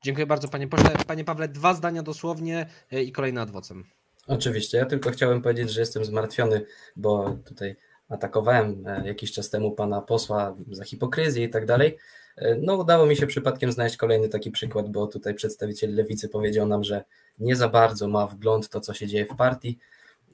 Dziękuję 0.04 0.26
bardzo, 0.26 0.48
panie 0.48 0.68
pośle. 0.68 0.90
Panie 1.06 1.24
Pawle, 1.24 1.48
dwa 1.48 1.74
zdania 1.74 2.02
dosłownie 2.02 2.66
y, 2.92 3.02
i 3.02 3.12
kolejny 3.12 3.40
adwocem. 3.40 3.84
Oczywiście, 4.26 4.78
ja 4.78 4.86
tylko 4.86 5.10
chciałem 5.10 5.42
powiedzieć, 5.42 5.70
że 5.70 5.80
jestem 5.80 6.04
zmartwiony, 6.04 6.66
bo 6.96 7.38
tutaj 7.44 7.76
atakowałem 8.12 8.84
e, 8.86 9.06
jakiś 9.06 9.32
czas 9.32 9.50
temu 9.50 9.72
pana 9.72 10.00
posła 10.00 10.56
za 10.70 10.84
hipokryzję 10.84 11.44
i 11.44 11.50
tak 11.50 11.66
dalej. 11.66 11.98
E, 12.36 12.54
No, 12.54 12.76
udało 12.76 13.06
mi 13.06 13.16
się 13.16 13.26
przypadkiem 13.26 13.72
znaleźć 13.72 13.96
kolejny 13.96 14.28
taki 14.28 14.50
przykład, 14.50 14.88
bo 14.90 15.06
tutaj 15.06 15.34
przedstawiciel 15.34 15.94
lewicy 15.94 16.28
powiedział 16.28 16.66
nam, 16.66 16.84
że 16.84 17.04
nie 17.38 17.56
za 17.56 17.68
bardzo 17.68 18.08
ma 18.08 18.26
wgląd 18.26 18.68
to, 18.68 18.80
co 18.80 18.94
się 18.94 19.06
dzieje 19.06 19.26
w 19.26 19.36
partii. 19.36 19.78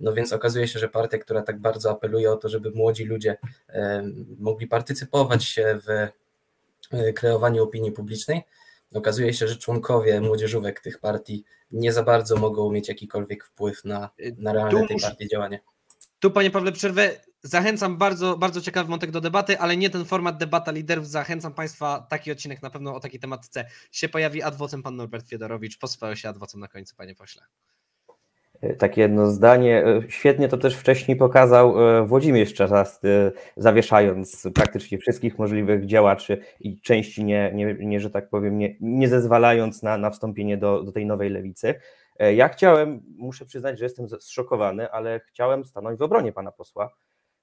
No 0.01 0.13
więc 0.13 0.33
okazuje 0.33 0.69
się, 0.69 0.79
że 0.79 0.89
partia, 0.89 1.19
która 1.19 1.43
tak 1.43 1.59
bardzo 1.61 1.91
apeluje 1.91 2.33
o 2.33 2.37
to, 2.37 2.49
żeby 2.49 2.71
młodzi 2.71 3.05
ludzie 3.05 3.37
e, 3.69 4.03
mogli 4.39 4.67
partycypować 4.67 5.45
się 5.45 5.79
w 5.87 6.09
kreowaniu 7.15 7.63
opinii 7.65 7.93
publicznej, 7.93 8.43
okazuje 8.95 9.35
się, 9.35 9.49
że 9.49 9.57
członkowie 9.57 10.21
młodzieżówek 10.21 10.81
tych 10.81 10.99
partii 10.99 11.45
nie 11.73 11.93
za 11.93 12.03
bardzo 12.03 12.37
mogą 12.37 12.71
mieć 12.71 12.89
jakikolwiek 12.89 13.45
wpływ 13.45 13.85
na, 13.85 14.11
na 14.39 14.53
realne 14.53 14.81
Tu 14.81 14.87
tej 14.87 14.97
muszę- 14.97 15.07
partii 15.09 15.29
działanie. 15.29 15.61
Tu, 16.21 16.31
panie 16.31 16.51
Pawle, 16.51 16.73
przerwę. 16.73 17.11
Zachęcam 17.43 17.97
bardzo, 17.97 18.39
bardzo 18.39 18.61
ciekawy 18.61 18.91
wątek 18.91 19.11
do 19.11 19.21
debaty, 19.21 19.59
ale 19.59 19.77
nie 19.77 19.91
ten 19.91 20.05
format 20.05 20.37
debata 20.37 20.73
liderów. 20.73 21.09
Zachęcam 21.09 21.55
Państwa, 21.55 22.07
taki 22.11 22.33
odcinek 22.33 22.63
na 22.63 22.71
pewno 22.71 22.95
o 22.95 23.01
takiej 23.01 23.21
tematce 23.21 23.65
się 23.93 24.09
pojawi. 24.09 24.43
Adwocem 24.43 24.83
pan 24.83 24.97
Norbert 24.97 25.29
Fiedorowicz. 25.29 25.79
Posłuchał 25.79 26.17
się 26.17 26.29
adwocem 26.29 26.61
na 26.61 26.69
końcu, 26.69 26.97
panie 26.97 27.15
pośle. 27.15 27.43
E, 28.61 28.75
Takie 28.75 29.01
jedno 29.01 29.31
zdanie. 29.31 29.87
E, 29.87 30.03
Świetnie 30.09 30.49
to 30.49 30.57
też 30.57 30.77
wcześniej 30.77 31.17
pokazał 31.17 31.99
e, 31.99 32.07
Włodzimierz 32.07 32.55
Czarzasty, 32.55 33.33
zawieszając 33.57 34.49
praktycznie 34.55 34.99
wszystkich 34.99 35.39
możliwych 35.39 35.87
działaczy 35.87 36.41
i 36.61 36.81
części 36.81 37.25
nie, 37.25 37.53
nie, 37.55 37.75
nie 37.75 38.01
że 38.01 38.11
tak 38.11 38.29
powiem, 38.29 38.59
nie, 38.59 38.77
nie 38.81 39.09
zezwalając 39.09 39.83
na, 39.83 39.99
na 39.99 40.11
wstąpienie 40.11 40.57
do, 40.57 40.83
do 40.83 40.93
tej 40.93 41.07
nowej 41.07 41.31
lewicy. 41.31 41.75
E, 42.19 42.35
Ja 42.35 42.49
chciałem, 42.49 43.03
muszę 43.17 43.45
przyznać, 43.45 43.79
że 43.79 43.85
jestem 43.85 44.09
zszokowany, 44.21 44.91
ale 44.91 45.21
chciałem 45.21 45.65
stanąć 45.65 45.99
w 45.99 46.03
obronie 46.03 46.33
pana 46.33 46.53
posła, 46.53 46.91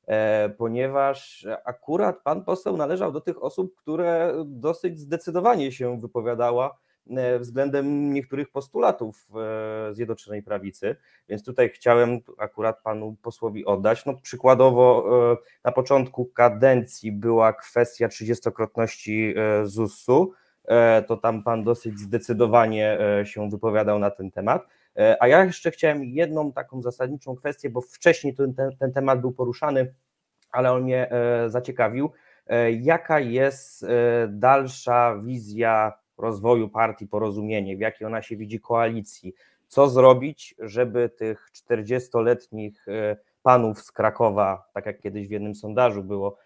e, 0.08 0.50
ponieważ 0.50 1.48
akurat 1.66 2.22
pan 2.24 2.44
poseł 2.44 2.78
należał 2.78 3.12
do 3.12 3.22
tych 3.22 3.44
osób, 3.44 3.76
które 3.76 4.34
dosyć 4.46 5.00
zdecydowanie 5.00 5.72
się 5.72 6.00
wypowiadała 6.00 6.78
e, 7.10 7.40
względem 7.40 8.14
niektórych 8.14 8.52
postulatów 8.52 9.28
Zjednoczonej 9.92 10.44
Prawicy, 10.44 10.96
więc 11.30 11.44
tutaj 11.44 11.70
chciałem 11.70 12.20
akurat 12.38 12.82
panu 12.84 13.16
posłowi 13.22 13.66
oddać. 13.66 14.06
No, 14.06 14.14
przykładowo 14.14 15.06
na 15.64 15.72
początku 15.72 16.26
kadencji 16.26 17.12
była 17.12 17.54
kwestia 17.54 18.08
30-krotności 18.08 19.34
e, 19.38 19.66
ZUS-u, 19.66 20.34
to 21.08 21.18
tam 21.18 21.44
pan 21.44 21.64
dosyć 21.64 22.00
zdecydowanie 22.00 23.00
e, 23.20 23.26
się 23.26 23.50
wypowiadał 23.50 24.00
na 24.00 24.12
ten 24.12 24.32
temat. 24.32 24.68
E, 24.98 25.18
A 25.20 25.28
ja 25.28 25.46
jeszcze 25.46 25.72
chciałem 25.72 26.04
jedną 26.04 26.52
taką 26.52 26.82
zasadniczą 26.82 27.36
kwestię, 27.36 27.70
bo 27.70 27.82
wcześniej 27.82 28.36
ten, 28.36 28.54
ten, 28.54 28.78
ten 28.78 28.92
temat 28.94 29.22
był 29.22 29.32
poruszany, 29.32 29.94
ale 30.52 30.72
on 30.72 30.84
mnie 30.84 31.12
e, 31.12 31.50
zaciekawił. 31.50 32.12
E, 32.48 32.72
Jaka 32.72 33.20
jest 33.20 33.84
e, 33.84 33.88
dalsza 34.30 35.18
wizja 35.24 35.94
rozwoju 36.18 36.70
partii 36.70 37.08
Porozumienie, 37.08 37.78
w 37.78 37.80
jakiej 37.80 38.08
ona 38.08 38.22
się 38.22 38.38
widzi 38.38 38.60
koalicji? 38.60 39.34
Co 39.68 39.90
zrobić, 39.90 40.56
żeby 40.60 41.10
tych 41.10 41.50
40-letnich 41.54 42.88
e, 42.88 43.18
panów 43.44 43.82
z 43.82 43.92
Krakowa, 43.92 44.70
tak 44.74 44.86
jak 44.86 45.00
kiedyś 45.00 45.28
w 45.28 45.32
jednym 45.32 45.56
sondażu 45.56 46.04
było, 46.04 46.38
e, 46.38 46.45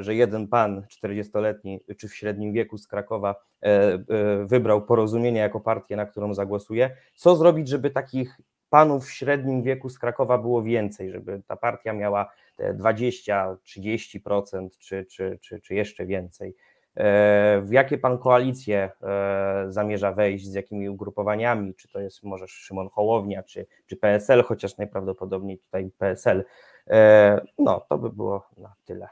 że 0.00 0.14
jeden 0.14 0.48
pan 0.48 0.82
40-letni 1.02 1.80
czy 1.98 2.08
w 2.08 2.14
średnim 2.14 2.52
wieku 2.52 2.78
z 2.78 2.86
Krakowa 2.86 3.34
e, 3.62 3.66
e, 3.66 4.00
wybrał 4.46 4.82
Porozumienie 4.82 5.40
jako 5.40 5.60
partię, 5.60 5.96
na 5.96 6.06
którą 6.06 6.34
zagłosuje. 6.34 6.90
Co 7.14 7.36
zrobić, 7.36 7.68
żeby 7.68 7.90
takich 7.90 8.40
panów 8.70 9.06
w 9.06 9.10
średnim 9.10 9.62
wieku 9.62 9.88
z 9.88 9.98
Krakowa 9.98 10.38
było 10.38 10.62
więcej, 10.62 11.10
żeby 11.10 11.42
ta 11.46 11.56
partia 11.56 11.92
miała 11.92 12.32
te 12.56 12.74
20, 12.74 13.56
30% 13.66 14.68
czy, 14.78 15.04
czy, 15.04 15.38
czy, 15.42 15.60
czy 15.60 15.74
jeszcze 15.74 16.06
więcej. 16.06 16.54
E, 16.96 17.60
W 17.64 17.72
jakie 17.72 17.98
pan 17.98 18.18
koalicje 18.18 18.90
e, 19.02 19.66
zamierza 19.68 20.12
wejść, 20.12 20.46
z 20.46 20.54
jakimi 20.54 20.88
ugrupowaniami? 20.88 21.74
Czy 21.74 21.88
to 21.88 22.00
jest 22.00 22.22
może 22.22 22.48
Szymon 22.48 22.88
Hołownia, 22.88 23.42
czy, 23.42 23.66
czy 23.86 23.96
PSL, 23.96 24.42
chociaż 24.42 24.76
najprawdopodobniej 24.76 25.58
tutaj 25.58 25.90
PSL. 25.98 26.44
E, 26.90 27.40
No, 27.58 27.80
to 27.88 27.98
by 27.98 28.10
było 28.10 28.46
na 28.56 28.74
tyle. 28.84 29.08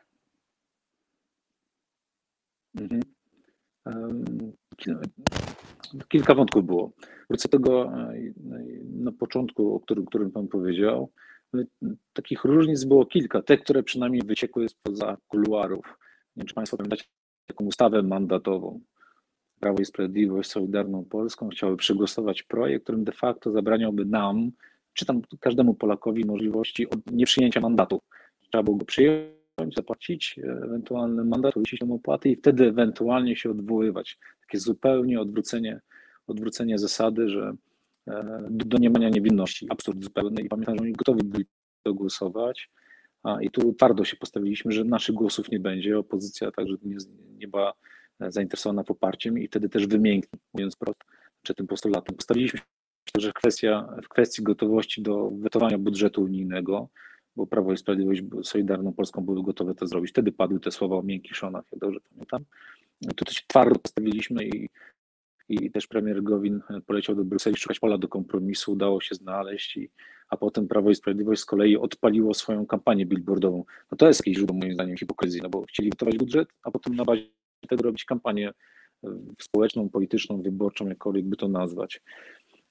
Mhm. 2.80 3.02
Kilka 6.08 6.34
wątków 6.34 6.66
było. 6.66 6.92
Wrócę 7.30 7.48
do 7.48 7.58
tego 7.58 7.92
e, 7.92 8.14
na 8.84 9.12
początku, 9.12 9.74
o 9.74 9.80
którym, 9.80 10.06
którym 10.06 10.30
Pan 10.30 10.48
powiedział. 10.48 11.10
takich 12.12 12.44
różnic 12.44 12.84
było 12.84 13.06
kilka, 13.06 13.42
te, 13.42 13.58
które 13.58 13.82
przynajmniej 13.82 14.22
wyciekły 14.22 14.68
spoza 14.68 15.16
kuluarów. 15.28 15.98
Nie 16.36 16.40
wiem, 16.40 16.46
czy 16.46 16.54
Państwo 16.54 16.76
pamiętacie 16.76 17.04
taką 17.46 17.64
ustawę 17.64 18.02
mandatową. 18.02 18.80
Prawo 19.60 19.80
i 19.80 19.84
Sprawiedliwość, 19.84 20.50
Solidarną 20.50 21.04
Polską 21.04 21.48
chciały 21.48 21.76
przegłosować 21.76 22.42
projekt, 22.42 22.84
którym 22.84 23.04
de 23.04 23.12
facto 23.12 23.52
zabraniałby 23.52 24.04
nam, 24.04 24.50
czy 24.92 25.06
tam 25.06 25.22
każdemu 25.40 25.74
Polakowi 25.74 26.24
możliwości 26.24 26.86
nieprzyjęcia 27.12 27.60
mandatu. 27.60 28.00
Trzeba 28.50 28.62
było 28.62 28.76
go 28.76 28.84
przyjąć, 28.84 29.43
zapłacić 29.76 30.40
ewentualny 30.64 31.24
mandat, 31.24 31.56
uiścić 31.56 31.80
tam 31.80 31.92
opłaty 31.92 32.30
i 32.30 32.36
wtedy 32.36 32.68
ewentualnie 32.68 33.36
się 33.36 33.50
odwoływać. 33.50 34.18
Takie 34.40 34.58
zupełnie 34.58 35.20
odwrócenie, 35.20 35.80
odwrócenie 36.26 36.78
zasady, 36.78 37.28
że 37.28 37.54
e, 38.08 38.46
do 38.50 38.64
domniemania 38.64 39.08
niewinności, 39.08 39.66
absurd 39.70 40.04
zupełny 40.04 40.42
i 40.42 40.48
pamiętam, 40.48 40.76
że 40.76 40.82
oni 40.82 40.92
gotowi 40.92 41.24
byli 41.24 41.44
to 41.82 41.94
głosować, 41.94 42.70
a, 43.22 43.42
i 43.42 43.50
tu 43.50 43.72
twardo 43.72 44.04
się 44.04 44.16
postawiliśmy, 44.16 44.72
że 44.72 44.84
naszych 44.84 45.14
głosów 45.14 45.50
nie 45.50 45.60
będzie, 45.60 45.98
opozycja 45.98 46.50
także 46.50 46.74
nie, 46.82 46.96
nie 47.38 47.48
była 47.48 47.72
zainteresowana 48.20 48.84
poparciem 48.84 49.38
i 49.38 49.48
wtedy 49.48 49.68
też 49.68 49.86
wymiękli, 49.86 50.38
mówiąc 50.54 50.76
prosto, 50.76 51.04
przed 51.42 51.56
tym 51.56 51.66
postulatem. 51.66 52.16
Postawiliśmy 52.16 52.58
się, 52.58 53.20
że 53.20 53.32
kwestia, 53.32 53.88
w 54.04 54.08
kwestii 54.08 54.42
gotowości 54.42 55.02
do 55.02 55.30
wetowania 55.30 55.78
budżetu 55.78 56.22
unijnego, 56.22 56.88
bo 57.36 57.46
Prawo 57.46 57.72
i 57.72 57.76
Sprawiedliwość 57.76 58.22
Solidarną 58.42 58.92
Polską 58.92 59.24
były 59.24 59.42
gotowe 59.42 59.74
to 59.74 59.86
zrobić. 59.86 60.10
Wtedy 60.10 60.32
padły 60.32 60.60
te 60.60 60.70
słowa 60.70 60.96
o 60.96 61.02
miękkich 61.02 61.36
szonach, 61.36 61.64
jak 61.72 61.80
dobrze 61.80 62.00
pamiętam. 62.10 62.44
Tu 63.16 63.32
się 63.32 63.40
twardo 63.46 63.78
postawiliśmy 63.78 64.44
i, 64.44 64.68
i 65.48 65.70
też 65.70 65.86
premier 65.86 66.22
Gowin 66.22 66.60
poleciał 66.86 67.16
do 67.16 67.24
Brukseli 67.24 67.56
szukać 67.56 67.78
pola 67.78 67.98
do 67.98 68.08
kompromisu, 68.08 68.72
udało 68.72 69.00
się 69.00 69.14
znaleźć, 69.14 69.76
i, 69.76 69.90
a 70.28 70.36
potem 70.36 70.68
Prawo 70.68 70.90
i 70.90 70.94
Sprawiedliwość 70.94 71.40
z 71.40 71.44
kolei 71.44 71.76
odpaliło 71.76 72.34
swoją 72.34 72.66
kampanię 72.66 73.06
billboardową. 73.06 73.64
No 73.90 73.96
to 73.96 74.08
jest 74.08 74.20
jakieś 74.20 74.36
źródło 74.36 74.56
moim 74.56 74.74
zdaniem 74.74 74.96
hipokryzji, 74.96 75.40
no 75.42 75.48
bo 75.48 75.62
chcieli 75.62 75.90
gotować 75.90 76.16
budżet, 76.18 76.48
a 76.62 76.70
potem 76.70 76.96
na 76.96 77.04
bazie 77.04 77.26
tego 77.68 77.82
robić 77.82 78.04
kampanię 78.04 78.52
społeczną, 79.40 79.88
polityczną, 79.88 80.42
wyborczą, 80.42 80.88
jakkolwiek 80.88 81.24
by 81.24 81.36
to 81.36 81.48
nazwać. 81.48 82.00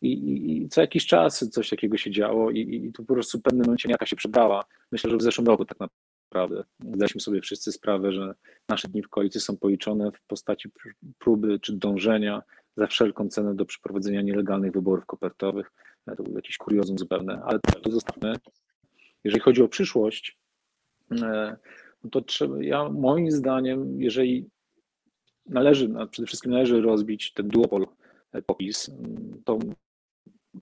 I, 0.04 0.64
i, 0.64 0.70
co 0.70 0.82
jakiś 0.82 1.06
czas 1.06 1.50
coś 1.50 1.70
takiego 1.70 1.98
się 1.98 2.12
działo 2.12 2.52
i, 2.52 2.86
i 2.88 2.92
tu 2.94 3.06
po 3.06 3.14
prostu 3.14 3.40
w 3.40 3.42
pewnym 3.42 3.66
momencie 3.66 3.90
jaka 3.90 4.06
się 4.06 4.16
przydała. 4.16 4.66
Myślę, 4.92 5.10
że 5.10 5.18
w 5.18 5.22
zeszłym 5.22 5.48
roku 5.48 5.66
tak 5.66 5.78
naprawdę 5.80 6.64
zdaliśmy 6.94 7.22
sobie 7.22 7.42
wszyscy 7.42 7.72
sprawę, 7.72 8.12
że 8.12 8.34
nasze 8.70 8.88
dni 8.88 9.04
w 9.04 9.10
koalicji 9.10 9.42
są 9.42 9.58
policzone 9.58 10.12
w 10.12 10.22
postaci 10.28 10.70
próby 11.20 11.60
czy 11.60 11.74
dążenia 11.74 12.42
za 12.78 12.88
wszelką 12.88 13.30
cenę 13.30 13.56
do 13.56 13.66
przeprowadzenia 13.66 14.22
nielegalnych 14.22 14.72
wyborów 14.72 15.06
kopertowych. 15.06 15.72
To 16.18 16.24
był 16.24 16.36
jakiś 16.36 16.58
kuriozum 16.58 16.98
zupełne, 16.98 17.42
ale 17.46 17.60
to 17.60 17.92
zostawmy. 17.92 18.36
Jeżeli 19.24 19.42
chodzi 19.42 19.64
o 19.64 19.68
przyszłość, 19.68 20.38
e, 21.12 21.58
no 22.04 22.10
to 22.10 22.22
trzeba, 22.22 22.64
ja 22.64 22.90
moim 22.90 23.32
zdaniem, 23.32 24.02
jeżeli 24.02 24.50
należy, 25.46 25.90
przede 26.12 26.26
wszystkim 26.26 26.52
należy 26.52 26.82
rozbić 26.82 27.34
ten 27.34 27.48
duopol 27.48 27.88
popis, 28.46 28.92
to 29.46 29.60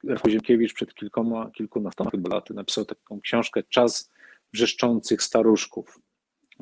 Rafał 0.03 0.31
Ziemkiewicz 0.31 0.73
przed 0.73 0.93
kilkoma, 0.93 1.51
kilkunastoma 1.51 2.11
chyba 2.11 2.35
laty 2.35 2.53
napisał 2.53 2.85
taką 2.85 3.21
książkę 3.21 3.63
Czas 3.63 4.11
wrzeszczących 4.53 5.23
staruszków. 5.23 5.99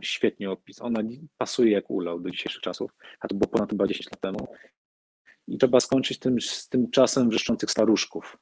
Świetnie 0.02 0.52
opis. 0.52 0.82
Ona 0.82 1.00
pasuje 1.38 1.72
jak 1.72 1.90
ulał 1.90 2.20
do 2.20 2.32
dzisiejszych 2.32 2.62
czasów, 2.62 2.92
a 3.20 3.28
to 3.28 3.36
było 3.36 3.48
ponad 3.48 3.70
chyba 3.70 3.88
10 3.88 4.12
lat 4.12 4.22
temu. 4.22 4.48
I 5.48 5.58
trzeba 5.58 5.80
skończyć 5.80 6.20
tym, 6.20 6.42
z 6.42 6.70
tym 6.70 6.92
czasem 6.92 7.30
wrzeszczących 7.30 7.72
staruszków, 7.72 8.38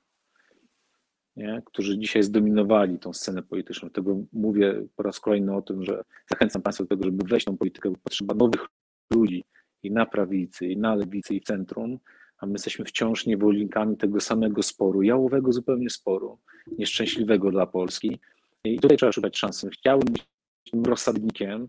nie? 1.36 1.62
którzy 1.66 2.00
dzisiaj 2.00 2.24
zdominowali 2.24 3.00
tą 3.00 3.14
scenę 3.14 3.44
polityczną. 3.44 3.90
Tego 3.90 4.18
mówię 4.34 4.88
po 4.96 5.04
raz 5.04 5.20
kolejny 5.20 5.56
o 5.56 5.62
tym, 5.62 5.84
że 5.84 6.04
zachęcam 6.30 6.62
Państwa 6.62 6.84
do 6.84 6.88
tego, 6.88 7.04
żeby 7.04 7.28
wejść 7.28 7.46
w 7.46 7.50
tą 7.50 7.58
politykę, 7.58 7.90
bo 7.90 7.98
potrzeba 8.04 8.34
nowych 8.36 8.66
ludzi 9.14 9.44
i 9.84 9.92
na 9.92 10.06
prawicy, 10.06 10.68
i 10.68 10.78
na 10.78 10.96
lewicy, 10.96 11.36
i 11.36 11.40
w 11.40 11.44
centrum, 11.44 12.00
a 12.38 12.46
my 12.46 12.52
jesteśmy 12.52 12.86
wciąż 12.86 13.26
niewolnikami 13.26 13.98
tego 13.98 14.20
samego 14.20 14.64
sporu, 14.64 15.02
jałowego 15.02 15.54
zupełnie 15.54 15.90
sporu, 15.90 16.40
nieszczęśliwego 16.78 17.52
dla 17.52 17.66
Polski. 17.66 18.20
I 18.64 18.80
tutaj 18.80 18.98
trzeba 18.98 19.12
szukać 19.12 19.38
szansy. 19.38 19.70
Chciałbym 19.70 20.14
być 20.14 20.24
tym 20.72 20.84
rozsadnikiem, 20.84 21.68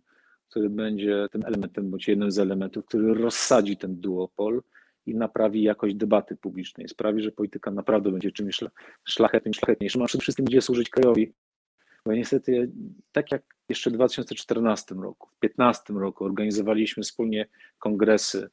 który 0.51 0.71
będzie 0.71 1.27
tym 1.33 1.45
elementem, 1.45 1.91
bądź 1.91 2.09
jednym 2.09 2.31
z 2.31 2.39
elementów, 2.39 2.87
który 2.87 3.15
rozsadzi 3.15 3.77
ten 3.77 4.01
duopol 4.01 4.63
i 5.07 5.15
naprawi 5.15 5.63
jakość 5.63 5.95
debaty 5.95 6.37
publicznej, 6.37 6.89
sprawi, 6.89 7.23
że 7.23 7.33
polityka 7.33 7.71
naprawdę 7.71 8.11
będzie 8.11 8.33
czymś 8.33 8.61
szlachetnym, 9.05 9.55
szlachetniejszym, 9.55 10.03
a 10.03 10.07
przede 10.07 10.23
wszystkim 10.23 10.45
będzie 10.45 10.63
służyć 10.63 10.91
krajowi. 10.91 11.33
Bo 12.07 12.13
niestety, 12.13 12.71
tak 13.13 13.33
jak 13.33 13.43
jeszcze 13.69 13.91
w 13.91 13.93
2014 13.93 14.95
roku, 14.95 15.29
w 15.29 15.39
2015 15.39 15.95
roku 15.95 16.25
organizowaliśmy 16.25 17.03
wspólnie 17.03 17.47
kongresy, 17.79 18.51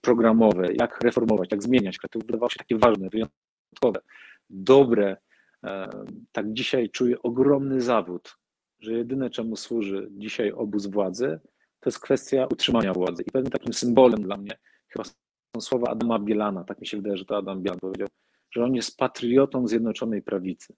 programowe, 0.00 0.72
jak 0.74 1.00
reformować, 1.02 1.48
jak 1.52 1.62
zmieniać, 1.62 1.98
to 2.10 2.18
wydawało 2.18 2.50
się 2.50 2.58
takie 2.58 2.78
ważne, 2.78 3.08
wyjątkowe, 3.08 4.00
dobre. 4.50 5.16
E, 5.64 5.90
tak 6.32 6.52
dzisiaj 6.52 6.90
czuję 6.90 7.22
ogromny 7.22 7.80
zawód, 7.80 8.36
że 8.80 8.92
jedyne 8.92 9.30
czemu 9.30 9.56
służy 9.56 10.08
dzisiaj 10.10 10.52
obóz 10.52 10.86
władzy, 10.86 11.40
to 11.80 11.90
jest 11.90 11.98
kwestia 11.98 12.46
utrzymania 12.52 12.92
władzy. 12.92 13.22
I 13.22 13.30
pewnym 13.30 13.52
takim 13.52 13.72
symbolem 13.72 14.22
dla 14.22 14.36
mnie 14.36 14.58
chyba 14.88 15.04
są 15.04 15.60
słowa 15.60 15.90
Adama 15.90 16.18
Bielana, 16.18 16.64
tak 16.64 16.80
mi 16.80 16.86
się 16.86 16.96
wydaje, 16.96 17.16
że 17.16 17.24
to 17.24 17.36
Adam 17.36 17.62
Bielan 17.62 17.80
powiedział, 17.80 18.08
że 18.50 18.64
on 18.64 18.74
jest 18.74 18.96
patriotą 18.96 19.68
Zjednoczonej 19.68 20.22
Prawicy. 20.22 20.72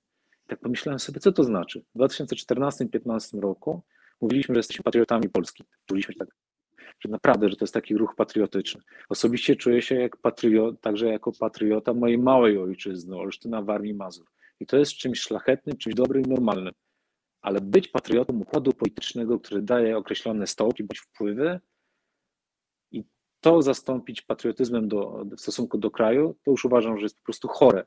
I 0.44 0.48
tak 0.48 0.60
pomyślałem 0.60 0.98
sobie, 0.98 1.20
co 1.20 1.32
to 1.32 1.44
znaczy. 1.44 1.84
W 1.94 1.98
2014-2015 1.98 3.40
roku 3.40 3.82
mówiliśmy, 4.20 4.54
że 4.54 4.58
jesteśmy 4.58 4.82
patriotami 4.82 5.28
Polski. 5.28 5.64
Czuliśmy 5.86 6.14
się 6.14 6.18
tak 6.18 6.28
że 7.00 7.08
naprawdę, 7.08 7.48
że 7.48 7.56
to 7.56 7.64
jest 7.64 7.74
taki 7.74 7.96
ruch 7.96 8.14
patriotyczny. 8.16 8.82
Osobiście 9.08 9.56
czuję 9.56 9.82
się 9.82 9.94
jak 9.94 10.16
patriot, 10.16 10.80
także 10.80 11.06
jako 11.06 11.32
patriota 11.40 11.94
mojej 11.94 12.18
małej 12.18 12.58
ojczyzny, 12.58 13.16
Olsztyna, 13.16 13.62
Warmii, 13.62 13.94
Mazur. 13.94 14.26
I 14.60 14.66
to 14.66 14.76
jest 14.78 14.92
czymś 14.92 15.20
szlachetnym, 15.20 15.76
czymś 15.76 15.94
dobrym 15.94 16.22
i 16.22 16.28
normalnym. 16.28 16.72
Ale 17.40 17.60
być 17.60 17.88
patriotą 17.88 18.38
układu 18.38 18.72
politycznego, 18.72 19.40
który 19.40 19.62
daje 19.62 19.96
określone 19.96 20.46
stołki 20.46 20.84
bądź 20.84 20.98
wpływy 21.00 21.60
i 22.90 23.04
to 23.40 23.62
zastąpić 23.62 24.22
patriotyzmem 24.22 24.88
do, 24.88 25.24
w 25.36 25.40
stosunku 25.40 25.78
do 25.78 25.90
kraju, 25.90 26.36
to 26.44 26.50
już 26.50 26.64
uważam, 26.64 26.98
że 26.98 27.02
jest 27.02 27.18
po 27.18 27.24
prostu 27.24 27.48
chore. 27.48 27.84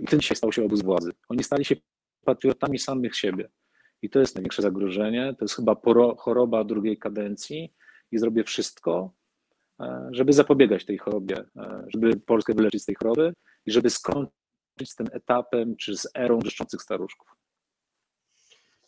I 0.00 0.06
tym 0.06 0.20
dzisiaj 0.20 0.36
stał 0.36 0.52
się 0.52 0.64
obóz 0.64 0.82
władzy. 0.82 1.12
Oni 1.28 1.44
stali 1.44 1.64
się 1.64 1.76
patriotami 2.24 2.78
samych 2.78 3.16
siebie. 3.16 3.48
I 4.02 4.10
to 4.10 4.20
jest 4.20 4.34
największe 4.34 4.62
zagrożenie. 4.62 5.34
To 5.38 5.44
jest 5.44 5.56
chyba 5.56 5.76
choroba 6.18 6.64
drugiej 6.64 6.98
kadencji 6.98 7.72
i 8.12 8.18
zrobię 8.18 8.44
wszystko, 8.44 9.10
e, 9.80 10.08
żeby 10.10 10.32
zapobiegać 10.32 10.84
tej 10.84 10.98
chorobie, 10.98 11.44
e, 11.56 11.84
żeby 11.88 12.16
Polskę 12.16 12.54
wyleczyć 12.54 12.82
z 12.82 12.86
tej 12.86 12.94
choroby 12.94 13.32
i 13.66 13.72
żeby 13.72 13.90
skończyć 13.90 14.32
z 14.84 14.94
tym 14.94 15.06
etapem 15.12 15.76
czy 15.76 15.96
z 15.96 16.08
erą 16.14 16.38
wrzeszczących 16.38 16.82
staruszków. 16.82 17.28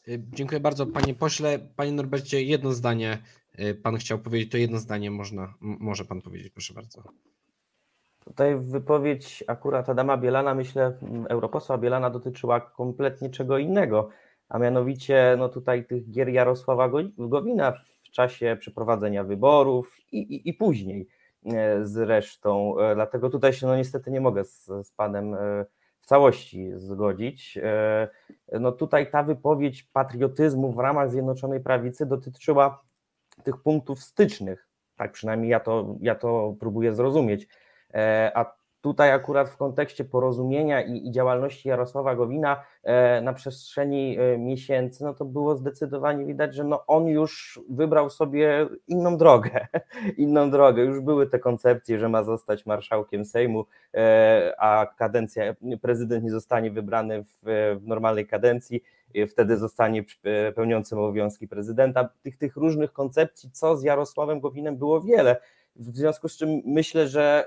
E, 0.09 0.11
dziękuję 0.19 0.61
bardzo, 0.61 0.87
panie 0.87 1.15
pośle. 1.15 1.59
Panie 1.77 1.93
Norbercie, 1.93 2.43
jedno 2.43 2.73
zdanie 2.73 3.19
pan 3.83 3.97
chciał 3.97 4.19
powiedzieć, 4.19 4.51
to 4.51 4.59
jedno 4.59 4.79
zdanie 4.79 5.11
można, 5.11 5.55
może 5.61 6.05
pan 6.05 6.23
powiedzieć, 6.23 6.53
proszę 6.53 6.75
bardzo. 6.75 7.03
Tutaj 8.25 8.57
wypowiedź 8.57 9.45
akurat 9.47 9.89
Adama 9.89 10.17
Bielana, 10.17 10.55
myślę, 10.55 10.99
europosła 11.29 11.79
Bielana 11.79 12.11
dotyczyła 12.11 12.61
kompletnie 12.61 13.31
czego 13.31 13.59
innego, 13.59 14.11
a 14.49 14.59
mianowicie 14.59 15.37
no 15.39 15.49
tutaj 15.49 15.87
tych 15.87 16.11
gier 16.11 16.29
Jarosława 16.29 16.91
Gowina 17.19 17.73
czasie 18.15 18.57
przeprowadzenia 18.61 19.25
wyborów 19.25 19.97
i, 20.13 20.19
i, 20.19 20.49
i 20.49 20.55
później 20.55 21.09
e, 21.47 21.85
zresztą. 21.85 22.81
E, 22.81 22.95
dlatego 22.95 23.31
tutaj 23.31 23.53
się 23.53 23.67
no 23.67 23.77
niestety 23.77 24.11
nie 24.11 24.21
mogę 24.21 24.45
z, 24.45 24.65
z 24.65 24.93
Panem 24.93 25.35
e, 25.35 25.65
w 26.01 26.07
całości 26.07 26.73
zgodzić. 26.75 27.59
No 28.61 28.73
tutaj 28.73 29.11
ta 29.11 29.23
wypowiedź 29.23 29.83
patriotyzmu 29.83 30.73
w 30.73 30.79
ramach 30.79 31.11
Zjednoczonej 31.11 31.61
Prawicy 31.61 32.07
dotyczyła 32.07 32.83
tych 33.43 33.63
punktów 33.63 34.03
stycznych, 34.03 34.69
tak 34.97 35.13
przynajmniej 35.13 35.51
ja 35.51 35.61
to, 35.61 35.97
ja 36.01 36.15
to 36.15 36.57
próbuję 36.61 36.95
zrozumieć, 36.95 37.49
a 38.35 38.55
tutaj 38.85 39.13
akurat 39.13 39.49
w 39.49 39.57
kontekście 39.57 40.05
porozumienia 40.05 40.83
i, 40.83 41.07
i, 41.09 41.11
działalności 41.11 41.69
Jarosława 41.69 42.15
Gowina 42.15 42.65
e, 42.83 43.21
na 43.21 43.33
przestrzeni 43.33 44.19
e, 44.19 44.39
miesięcy, 44.39 45.05
no 45.05 45.15
to 45.15 45.25
było 45.25 45.57
zdecydowanie 45.57 46.25
widać, 46.25 46.55
że 46.55 46.65
no 46.65 46.87
on 46.87 47.07
już 47.07 47.61
wybrał 47.71 48.11
sobie 48.11 48.69
inną 48.89 49.17
drogę, 49.17 49.67
inną 50.17 50.51
drogę. 50.51 50.83
Już 50.83 51.01
były 51.01 51.27
te 51.27 51.39
koncepcje, 51.39 51.99
że 51.99 52.09
ma 52.09 52.23
zostać 52.23 52.67
marszałkiem 52.67 53.25
Sejmu, 53.25 53.67
e, 53.95 54.55
a 54.59 54.87
kadencja, 54.99 55.55
prezydent 55.83 56.25
nie 56.25 56.31
zostanie 56.31 56.71
wybrany 56.71 57.25
w, 57.25 57.41
w 57.81 57.87
normalnej 57.87 58.27
kadencji, 58.27 58.83
wtedy 59.29 59.57
zostanie 59.57 60.05
pełniącym 60.55 60.99
obowiązki 60.99 61.49
prezydenta. 61.49 62.09
Tych, 62.23 62.37
tych 62.37 62.57
różnych 62.57 62.93
koncepcji, 62.93 63.51
co 63.51 63.77
z 63.77 63.83
Jarosławem 63.83 64.41
Gowinem 64.41 64.77
było 64.77 65.01
wiele. 65.01 65.37
W 65.77 65.97
związku 65.97 66.29
z 66.29 66.37
czym 66.37 66.63
myślę, 66.65 67.09
że 67.09 67.47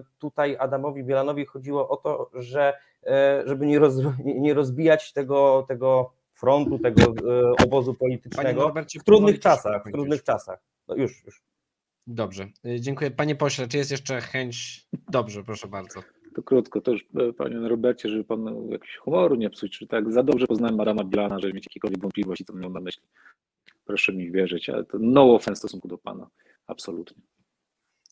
y, 0.00 0.04
tutaj 0.18 0.56
Adamowi 0.58 1.04
Bielanowi 1.04 1.46
chodziło 1.46 1.88
o 1.88 1.96
to, 1.96 2.30
że 2.34 2.74
e, 3.06 3.42
żeby 3.46 3.66
nie, 3.66 3.78
roz, 3.78 3.94
nie 4.24 4.54
rozbijać 4.54 5.12
tego, 5.12 5.64
tego 5.68 6.12
frontu, 6.34 6.78
tego 6.78 7.02
e, 7.02 7.64
obozu 7.64 7.94
politycznego 7.94 8.60
Norbercie, 8.60 9.00
w 9.00 9.04
trudnych 9.04 9.40
czasach, 9.40 9.84
w 9.88 9.92
trudnych 9.92 10.22
czasach. 10.22 10.58
No 10.88 10.94
już, 10.94 11.24
już. 11.24 11.42
Dobrze, 12.06 12.48
dziękuję. 12.80 13.10
Panie 13.10 13.36
pośle, 13.36 13.68
czy 13.68 13.76
jest 13.76 13.90
jeszcze 13.90 14.20
chęć? 14.20 14.86
Dobrze, 15.08 15.44
proszę 15.44 15.68
bardzo. 15.68 16.00
To 16.34 16.42
krótko, 16.42 16.80
to 16.80 16.90
już 16.90 17.06
e, 17.14 17.32
panie 17.32 17.68
Robercie, 17.68 18.08
żeby 18.08 18.24
pan 18.24 18.48
e, 18.48 18.52
jakiś 18.70 18.96
humoru 18.96 19.34
nie 19.34 19.50
psuć, 19.50 19.78
czy 19.78 19.86
tak 19.86 20.12
za 20.12 20.22
dobrze 20.22 20.46
poznałem 20.46 20.76
Marama 20.76 21.04
Bilana, 21.04 21.38
żeby 21.38 21.54
mieć 21.54 21.66
jakiekolwiek 21.66 22.00
wątpliwości, 22.00 22.44
co 22.44 22.52
miał 22.52 22.70
na 22.70 22.80
myśli. 22.80 23.02
Proszę 23.84 24.12
mi 24.12 24.30
wierzyć, 24.30 24.68
ale 24.68 24.84
to 24.84 24.98
no 25.00 25.34
offense 25.34 25.54
w 25.54 25.58
stosunku 25.58 25.88
do 25.88 25.98
pana. 25.98 26.26
Absolutnie. 26.66 27.22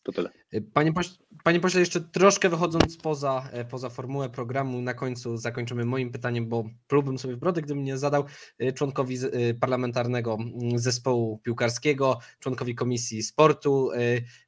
To 0.05 0.11
tyle. 0.11 0.29
Y, 0.53 0.61
Panie, 0.73 0.93
poś, 0.93 1.09
panie 1.43 1.59
pośle, 1.59 1.79
jeszcze 1.79 2.01
troszkę 2.01 2.49
wychodząc 2.49 2.97
poza, 2.97 3.49
e, 3.51 3.65
poza 3.65 3.89
formułę 3.89 4.29
programu, 4.29 4.81
na 4.81 4.93
końcu 4.93 5.37
zakończymy 5.37 5.85
moim 5.85 6.11
pytaniem, 6.11 6.49
bo 6.49 6.63
plułbym 6.87 7.17
sobie 7.17 7.35
w 7.35 7.39
brodę, 7.39 7.61
gdybym 7.61 7.83
nie 7.83 7.97
zadał 7.97 8.25
y, 8.61 8.73
członkowi 8.73 9.17
parlamentarnego 9.59 10.37
mm, 10.39 10.79
zespołu 10.79 11.39
piłkarskiego, 11.43 12.19
członkowi 12.39 12.75
Komisji 12.75 13.23
Sportu. 13.23 13.89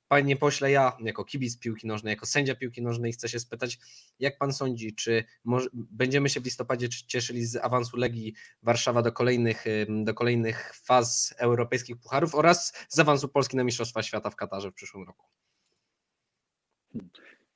Panie 0.08 0.36
pośle, 0.36 0.72
ja 0.72 0.97
jako 0.99 1.26
kibic 1.26 1.60
piłki 1.60 1.88
nożnej, 1.88 2.12
jako 2.12 2.26
sędzia 2.26 2.55
piłki 2.55 2.82
nożnej 2.82 3.12
chcę 3.12 3.30
się 3.30 3.39
spytać, 3.39 3.78
jak 4.20 4.38
pan 4.38 4.53
sądzi, 4.53 4.95
czy 4.95 5.24
może, 5.43 5.70
będziemy 5.74 6.30
się 6.30 6.39
w 6.39 6.45
listopadzie 6.45 6.89
cieszyli 6.89 7.45
z 7.45 7.55
awansu 7.55 7.97
Legii 7.97 8.34
Warszawa 8.64 9.01
do 9.01 9.12
kolejnych, 9.12 9.66
do 10.03 10.14
kolejnych 10.14 10.74
faz 10.76 11.36
europejskich 11.38 11.97
pucharów 11.97 12.36
oraz 12.36 12.74
z 12.89 12.99
awansu 12.99 13.30
Polski 13.30 13.58
na 13.58 13.64
Mistrzostwa 13.64 14.03
Świata 14.03 14.30
w 14.30 14.36
Katarze 14.36 14.72
w 14.72 14.74
przyszłym 14.74 15.03
roku? 15.08 15.26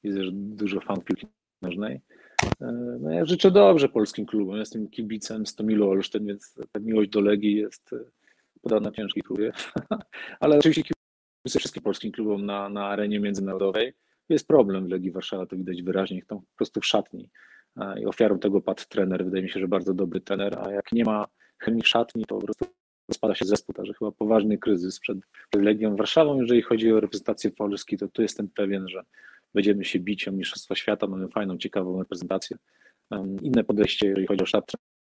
Widzę, 0.04 0.24
że 0.24 0.32
dużo 0.34 0.82
fanów 0.82 1.06
piłki 1.06 1.28
nożnej. 1.62 2.02
E, 2.62 2.97
No 3.02 3.12
ja 3.12 3.26
życzę 3.26 3.52
dobrze 3.52 3.89
polskim 3.89 4.26
klubom. 4.26 4.58
Jestem 4.58 4.89
kibicem 4.89 5.45
z 5.45 5.56
Tomilu 5.56 5.89
Olsztyn, 5.89 6.26
więc 6.26 6.54
ta 6.72 6.80
miłość 6.80 7.10
do 7.10 7.22
Legii 7.22 7.56
jest 7.56 7.93
e, 7.93 7.97
podana 8.62 8.91
ciężkiej 8.91 9.24
próbie. 9.24 9.52
Ale 10.39 10.58
oczywiście 10.58 10.93
wszystkim 11.50 11.84
polskim 11.84 12.12
klubom 12.12 12.46
na, 12.46 12.70
na 12.70 12.86
arenie 12.86 13.20
międzynarodowej. 13.20 13.94
Jest 14.30 14.48
problem 14.48 14.86
w 14.86 14.89
Legii 14.89 15.12
Warszawa, 15.12 15.46
to 15.46 15.56
widać 15.56 15.84
wyraźnie, 15.84 16.22
tam 16.28 16.39
po 16.39 16.56
prostu 16.56 16.82
w 16.82 16.86
szatni. 16.86 17.30
I 18.02 18.06
ofiarą 18.06 18.39
tego 18.39 18.62
padł 18.62 18.84
trener. 18.89 19.26
Wydaje 19.26 19.44
mi 19.44 19.50
się, 19.50 19.60
że 19.60 19.68
bardzo 19.68 19.94
dobry 19.94 20.22
trener, 20.22 20.60
a 20.60 20.72
jak 20.72 20.92
nie 20.92 21.04
ma 21.04 21.28
chemii 21.58 21.82
w 21.82 21.88
szatni, 21.88 22.26
to 22.26 22.36
po 22.36 22.46
prostu 22.46 22.66
rozpada 23.10 23.36
się 23.36 23.46
zespół, 23.46 23.76
także 23.76 23.94
chyba 23.94 24.12
poważny 24.12 24.58
kryzys 24.58 25.00
przed 25.00 25.18
Legią 25.56 25.96
Warszawą. 25.96 26.42
Jeżeli 26.42 26.62
chodzi 26.62 26.92
o 26.92 27.00
reprezentację 27.00 27.52
Polski, 27.52 27.98
to 27.98 28.08
tu 28.08 28.22
jestem 28.22 28.48
pewien, 28.48 28.89
że 28.89 29.04
będziemy 29.54 29.86
się 29.86 30.00
bić 30.00 30.28
o 30.28 30.32
Mistrzostwa 30.32 30.76
Świata, 30.76 31.08
mamy 31.08 31.28
fajną, 31.28 31.58
ciekawą 31.58 32.00
reprezentację. 32.00 32.58
Inne 33.42 33.64
podejście, 33.64 34.08
jeżeli 34.08 34.28
chodzi 34.28 34.44
o 34.44 34.46
sztab 34.46 34.72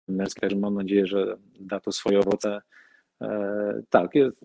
trenerski, 0.07 0.41
także 0.41 0.57
mam 0.57 0.75
nadzieję, 0.75 1.07
że 1.07 1.37
da 1.61 1.81
to 1.81 1.93
swoje 1.93 2.19
owoce. 2.19 2.61
E, 3.23 3.83
tak, 3.91 4.15
jest, 4.15 4.45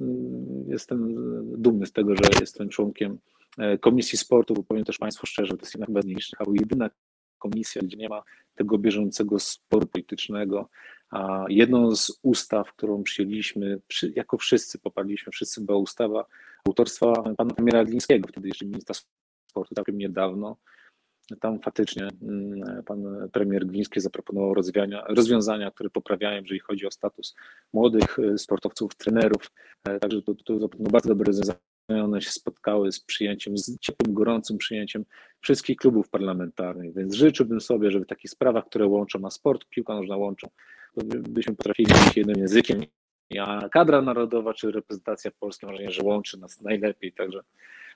jestem 0.67 1.15
dumny 1.61 1.85
z 1.85 1.91
tego, 1.91 2.15
że 2.15 2.21
jestem 2.39 2.69
członkiem 2.69 3.17
e, 3.57 3.77
Komisji 3.77 4.17
Sportu, 4.17 4.53
bo 4.53 4.63
powiem 4.63 4.85
też 4.85 4.97
Państwu 4.97 5.27
szczerze, 5.27 5.53
to 5.53 5.61
jest 5.61 5.73
jedna 5.73 5.85
chyba 5.85 6.01
z 6.01 6.05
albo 6.39 6.53
jedyna 6.53 6.89
komisja, 7.39 7.81
gdzie 7.81 7.97
nie 7.97 8.09
ma 8.09 8.23
tego 8.55 8.77
bieżącego 8.77 9.39
sporu 9.39 9.87
politycznego, 9.87 10.69
a 11.09 11.45
jedną 11.49 11.95
z 11.95 12.19
ustaw, 12.21 12.73
którą 12.73 13.03
przyjęliśmy, 13.03 13.81
przy, 13.87 14.13
jako 14.15 14.37
wszyscy 14.37 14.79
poparliśmy, 14.79 15.31
wszyscy 15.31 15.61
była 15.61 15.77
ustawa 15.77 16.25
autorstwa 16.67 17.13
pana 17.37 17.53
premiera 17.53 17.85
Glińskiego, 17.85 18.27
wtedy 18.27 18.47
jeszcze 18.47 18.65
ministra 18.65 18.95
sportu, 19.47 19.75
całkiem 19.75 19.97
niedawno. 19.97 20.57
Tam 21.39 21.59
faktycznie 21.59 22.07
mm, 22.21 22.83
pan 22.83 23.29
premier 23.31 23.65
Gliński 23.65 23.99
zaproponował 24.01 24.53
rozwiązania, 25.09 25.71
które 25.71 25.89
poprawiają, 25.89 26.41
jeżeli 26.41 26.59
chodzi 26.59 26.85
o 26.87 26.91
status 26.91 27.35
młodych 27.73 28.19
y, 28.19 28.37
sportowców, 28.37 28.95
trenerów. 28.95 29.51
E, 29.83 29.99
Także 29.99 30.21
to, 30.21 30.33
to 30.35 30.59
zaproponował 30.59 30.91
bardzo 30.91 31.09
dobre 31.09 31.25
rozwiązania. 31.25 31.59
One 32.03 32.21
się 32.21 32.31
spotkały 32.31 32.91
z 32.91 32.99
przyjęciem, 32.99 33.57
z 33.57 33.79
ciepłym, 33.79 34.13
gorącym 34.13 34.57
przyjęciem 34.57 35.05
wszystkich 35.41 35.77
klubów 35.77 36.09
parlamentarnych, 36.09 36.93
więc 36.93 37.13
życzyłbym 37.15 37.61
sobie, 37.61 37.91
żeby 37.91 38.05
w 38.05 38.07
takich 38.07 38.31
sprawach, 38.31 38.65
które 38.65 38.87
łączą, 38.87 39.19
a 39.25 39.29
sport, 39.29 39.65
piłka 39.69 39.93
nożna 39.95 40.17
łączą, 40.17 40.47
to 40.95 41.05
by- 41.05 41.19
byśmy 41.19 41.55
potrafili 41.55 41.93
mówić 41.93 42.17
jednym 42.17 42.37
językiem. 42.39 42.81
A 43.39 43.69
kadra 43.69 44.01
narodowa 44.01 44.53
czy 44.53 44.71
reprezentacja 44.71 45.31
polska, 45.39 45.67
mam 45.67 45.75
wrażenie, 45.75 45.91
że 45.91 46.03
łączy 46.03 46.39
nas 46.39 46.61
najlepiej, 46.61 47.13
także 47.13 47.39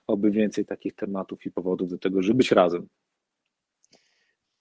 oby 0.07 0.31
więcej 0.31 0.65
takich 0.65 0.95
tematów 0.95 1.45
i 1.45 1.51
powodów 1.51 1.89
do 1.89 1.97
tego, 1.97 2.21
żeby 2.21 2.37
być 2.37 2.51
razem. 2.51 2.87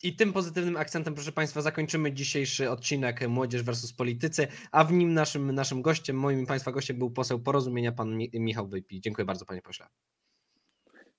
I 0.05 0.16
tym 0.16 0.32
pozytywnym 0.32 0.76
akcentem, 0.76 1.14
proszę 1.14 1.32
Państwa, 1.32 1.61
zakończymy 1.61 2.12
dzisiejszy 2.12 2.70
odcinek 2.70 3.28
Młodzież 3.28 3.62
versus 3.62 3.92
Politycy, 3.92 4.46
a 4.72 4.84
w 4.84 4.92
nim 4.92 5.14
naszym, 5.14 5.52
naszym 5.52 5.82
gościem, 5.82 6.16
moim 6.16 6.46
Państwa 6.46 6.72
gościem 6.72 6.98
był 6.98 7.11
poseł 7.11 7.38
porozumienia, 7.38 7.92
pan 7.92 8.16
Mi- 8.16 8.30
Michał 8.34 8.68
Wypi. 8.68 9.00
Dziękuję 9.00 9.24
bardzo, 9.24 9.44
Panie 9.44 9.62
Pośle. 9.62 9.86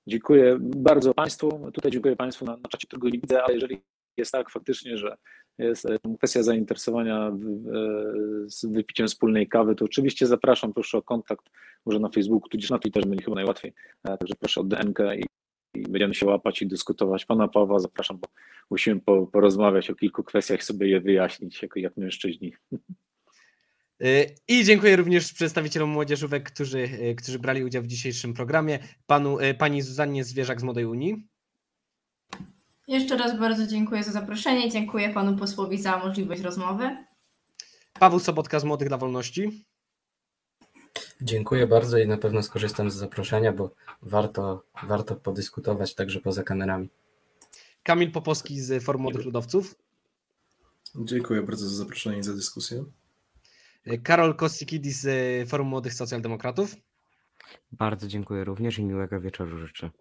Dziękuję 0.07 0.57
bardzo 0.61 1.13
Państwu. 1.13 1.71
Tutaj 1.73 1.91
dziękuję 1.91 2.15
Państwu 2.15 2.45
na, 2.45 2.51
na 2.51 2.69
czacie, 2.69 2.87
którego 2.87 3.09
nie 3.09 3.19
widzę, 3.19 3.43
ale 3.43 3.53
jeżeli 3.53 3.81
jest 4.17 4.31
tak 4.31 4.49
faktycznie, 4.49 4.97
że 4.97 5.17
jest 5.57 5.85
e, 5.85 5.97
kwestia 6.17 6.43
zainteresowania 6.43 7.27
e, 7.27 7.33
z 8.47 8.65
wypiciem 8.65 9.07
wspólnej 9.07 9.47
kawy, 9.47 9.75
to 9.75 9.85
oczywiście 9.85 10.27
zapraszam, 10.27 10.73
proszę 10.73 10.97
o 10.97 11.01
kontakt, 11.01 11.45
może 11.85 11.99
na 11.99 12.09
Facebooku, 12.09 12.49
tudzież 12.49 12.69
na 12.69 12.79
Twitterze 12.79 13.07
będzie 13.07 13.23
chyba 13.23 13.35
najłatwiej. 13.35 13.73
E, 14.03 14.17
Także 14.17 14.33
proszę 14.39 14.61
o 14.61 14.63
DM 14.63 14.93
i, 15.17 15.23
i 15.75 15.81
będziemy 15.81 16.15
się 16.15 16.25
łapać 16.25 16.61
i 16.61 16.67
dyskutować. 16.67 17.25
Pana 17.25 17.47
Pawła 17.47 17.79
zapraszam, 17.79 18.17
bo 18.17 18.27
musimy 18.69 19.01
po, 19.01 19.27
porozmawiać 19.27 19.89
o 19.89 19.95
kilku 19.95 20.23
kwestiach, 20.23 20.63
sobie 20.63 20.89
je 20.89 21.01
wyjaśnić 21.01 21.61
jako 21.61 21.79
jak 21.79 21.97
mężczyźni. 21.97 22.53
Y, 24.03 24.35
I 24.47 24.63
dziękuję 24.63 24.95
również 24.95 25.33
przedstawicielom 25.33 25.89
młodzieżówek, 25.89 26.51
którzy, 26.51 26.79
y, 26.79 27.15
którzy 27.15 27.39
brali 27.39 27.63
udział 27.63 27.83
w 27.83 27.87
dzisiejszym 27.87 28.33
programie. 28.33 28.79
Panu, 29.07 29.39
y, 29.39 29.53
pani 29.53 29.81
Zuzannie 29.81 30.23
Zwierzak 30.23 30.61
z 30.61 30.63
Młodej 30.63 30.85
Unii. 30.85 31.27
Jeszcze 32.87 33.17
raz 33.17 33.39
bardzo 33.39 33.67
dziękuję 33.67 34.03
za 34.03 34.11
zaproszenie. 34.11 34.69
Dziękuję 34.69 35.09
panu 35.09 35.37
posłowi 35.37 35.77
za 35.77 35.97
możliwość 35.97 36.41
rozmowy. 36.41 36.97
Paweł 37.99 38.19
Sobotka 38.19 38.59
z 38.59 38.63
Młodych 38.63 38.87
dla 38.87 38.97
Wolności. 38.97 39.65
Dziękuję 41.21 41.67
bardzo 41.67 41.97
i 41.97 42.07
na 42.07 42.17
pewno 42.17 42.43
skorzystam 42.43 42.91
z 42.91 42.95
zaproszenia, 42.95 43.53
bo 43.53 43.71
warto, 44.01 44.63
warto 44.83 45.15
podyskutować 45.15 45.95
także 45.95 46.19
poza 46.19 46.43
kamerami. 46.43 46.89
Kamil 47.83 48.11
Popowski 48.11 48.61
z 48.61 48.83
Forum 48.83 49.01
Młodych 49.01 49.25
Ludowców. 49.25 49.75
Dziękuję 50.95 51.41
bardzo 51.41 51.69
za 51.69 51.75
zaproszenie 51.75 52.17
i 52.17 52.23
za 52.23 52.33
dyskusję. 52.33 52.85
Karol 54.03 54.35
Kostikidis 54.35 55.01
z 55.01 55.49
Forum 55.49 55.67
Młodych 55.67 55.93
Socjaldemokratów. 55.93 56.75
Bardzo 57.71 58.07
dziękuję 58.07 58.43
również 58.43 58.79
i 58.79 58.85
miłego 58.85 59.21
wieczoru 59.21 59.57
życzę. 59.59 59.91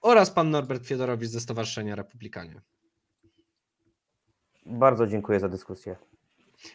Oraz 0.00 0.30
pan 0.30 0.50
Norbert 0.50 0.86
Fiedorowicz 0.86 1.30
ze 1.30 1.40
Stowarzyszenia 1.40 1.94
Republikanie. 1.94 2.60
Bardzo 4.66 5.06
dziękuję 5.06 5.40
za 5.40 5.48
dyskusję. 5.48 5.96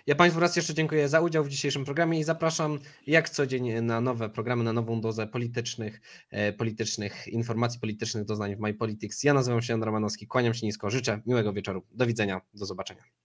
Ja 0.08 0.16
Państwu 0.16 0.40
raz 0.40 0.56
jeszcze 0.56 0.74
dziękuję 0.74 1.10
za 1.10 1.22
udział 1.22 1.44
w 1.44 1.50
dzisiejszym 1.50 1.86
programie 1.86 2.20
i 2.20 2.24
zapraszam 2.24 2.80
jak 3.08 3.30
co 3.30 3.48
dzień 3.48 3.82
na 3.82 4.02
nowe 4.02 4.30
programy, 4.30 4.64
na 4.64 4.74
nową 4.74 5.02
dozę 5.02 5.28
politycznych, 5.28 6.02
e, 6.30 6.54
politycznych 6.54 7.28
informacji, 7.28 7.80
politycznych 7.80 8.26
doznań 8.26 8.56
w 8.56 8.60
My 8.60 8.74
Politics. 8.74 9.24
Ja 9.24 9.34
nazywam 9.34 9.62
się 9.62 9.74
Jan 9.74 9.84
Romanowski, 9.84 10.28
kłaniam 10.28 10.54
się 10.54 10.66
nisko, 10.66 10.90
życzę 10.90 11.22
miłego 11.26 11.54
wieczoru. 11.54 11.84
Do 11.92 12.06
widzenia, 12.06 12.42
do 12.54 12.66
zobaczenia. 12.66 13.21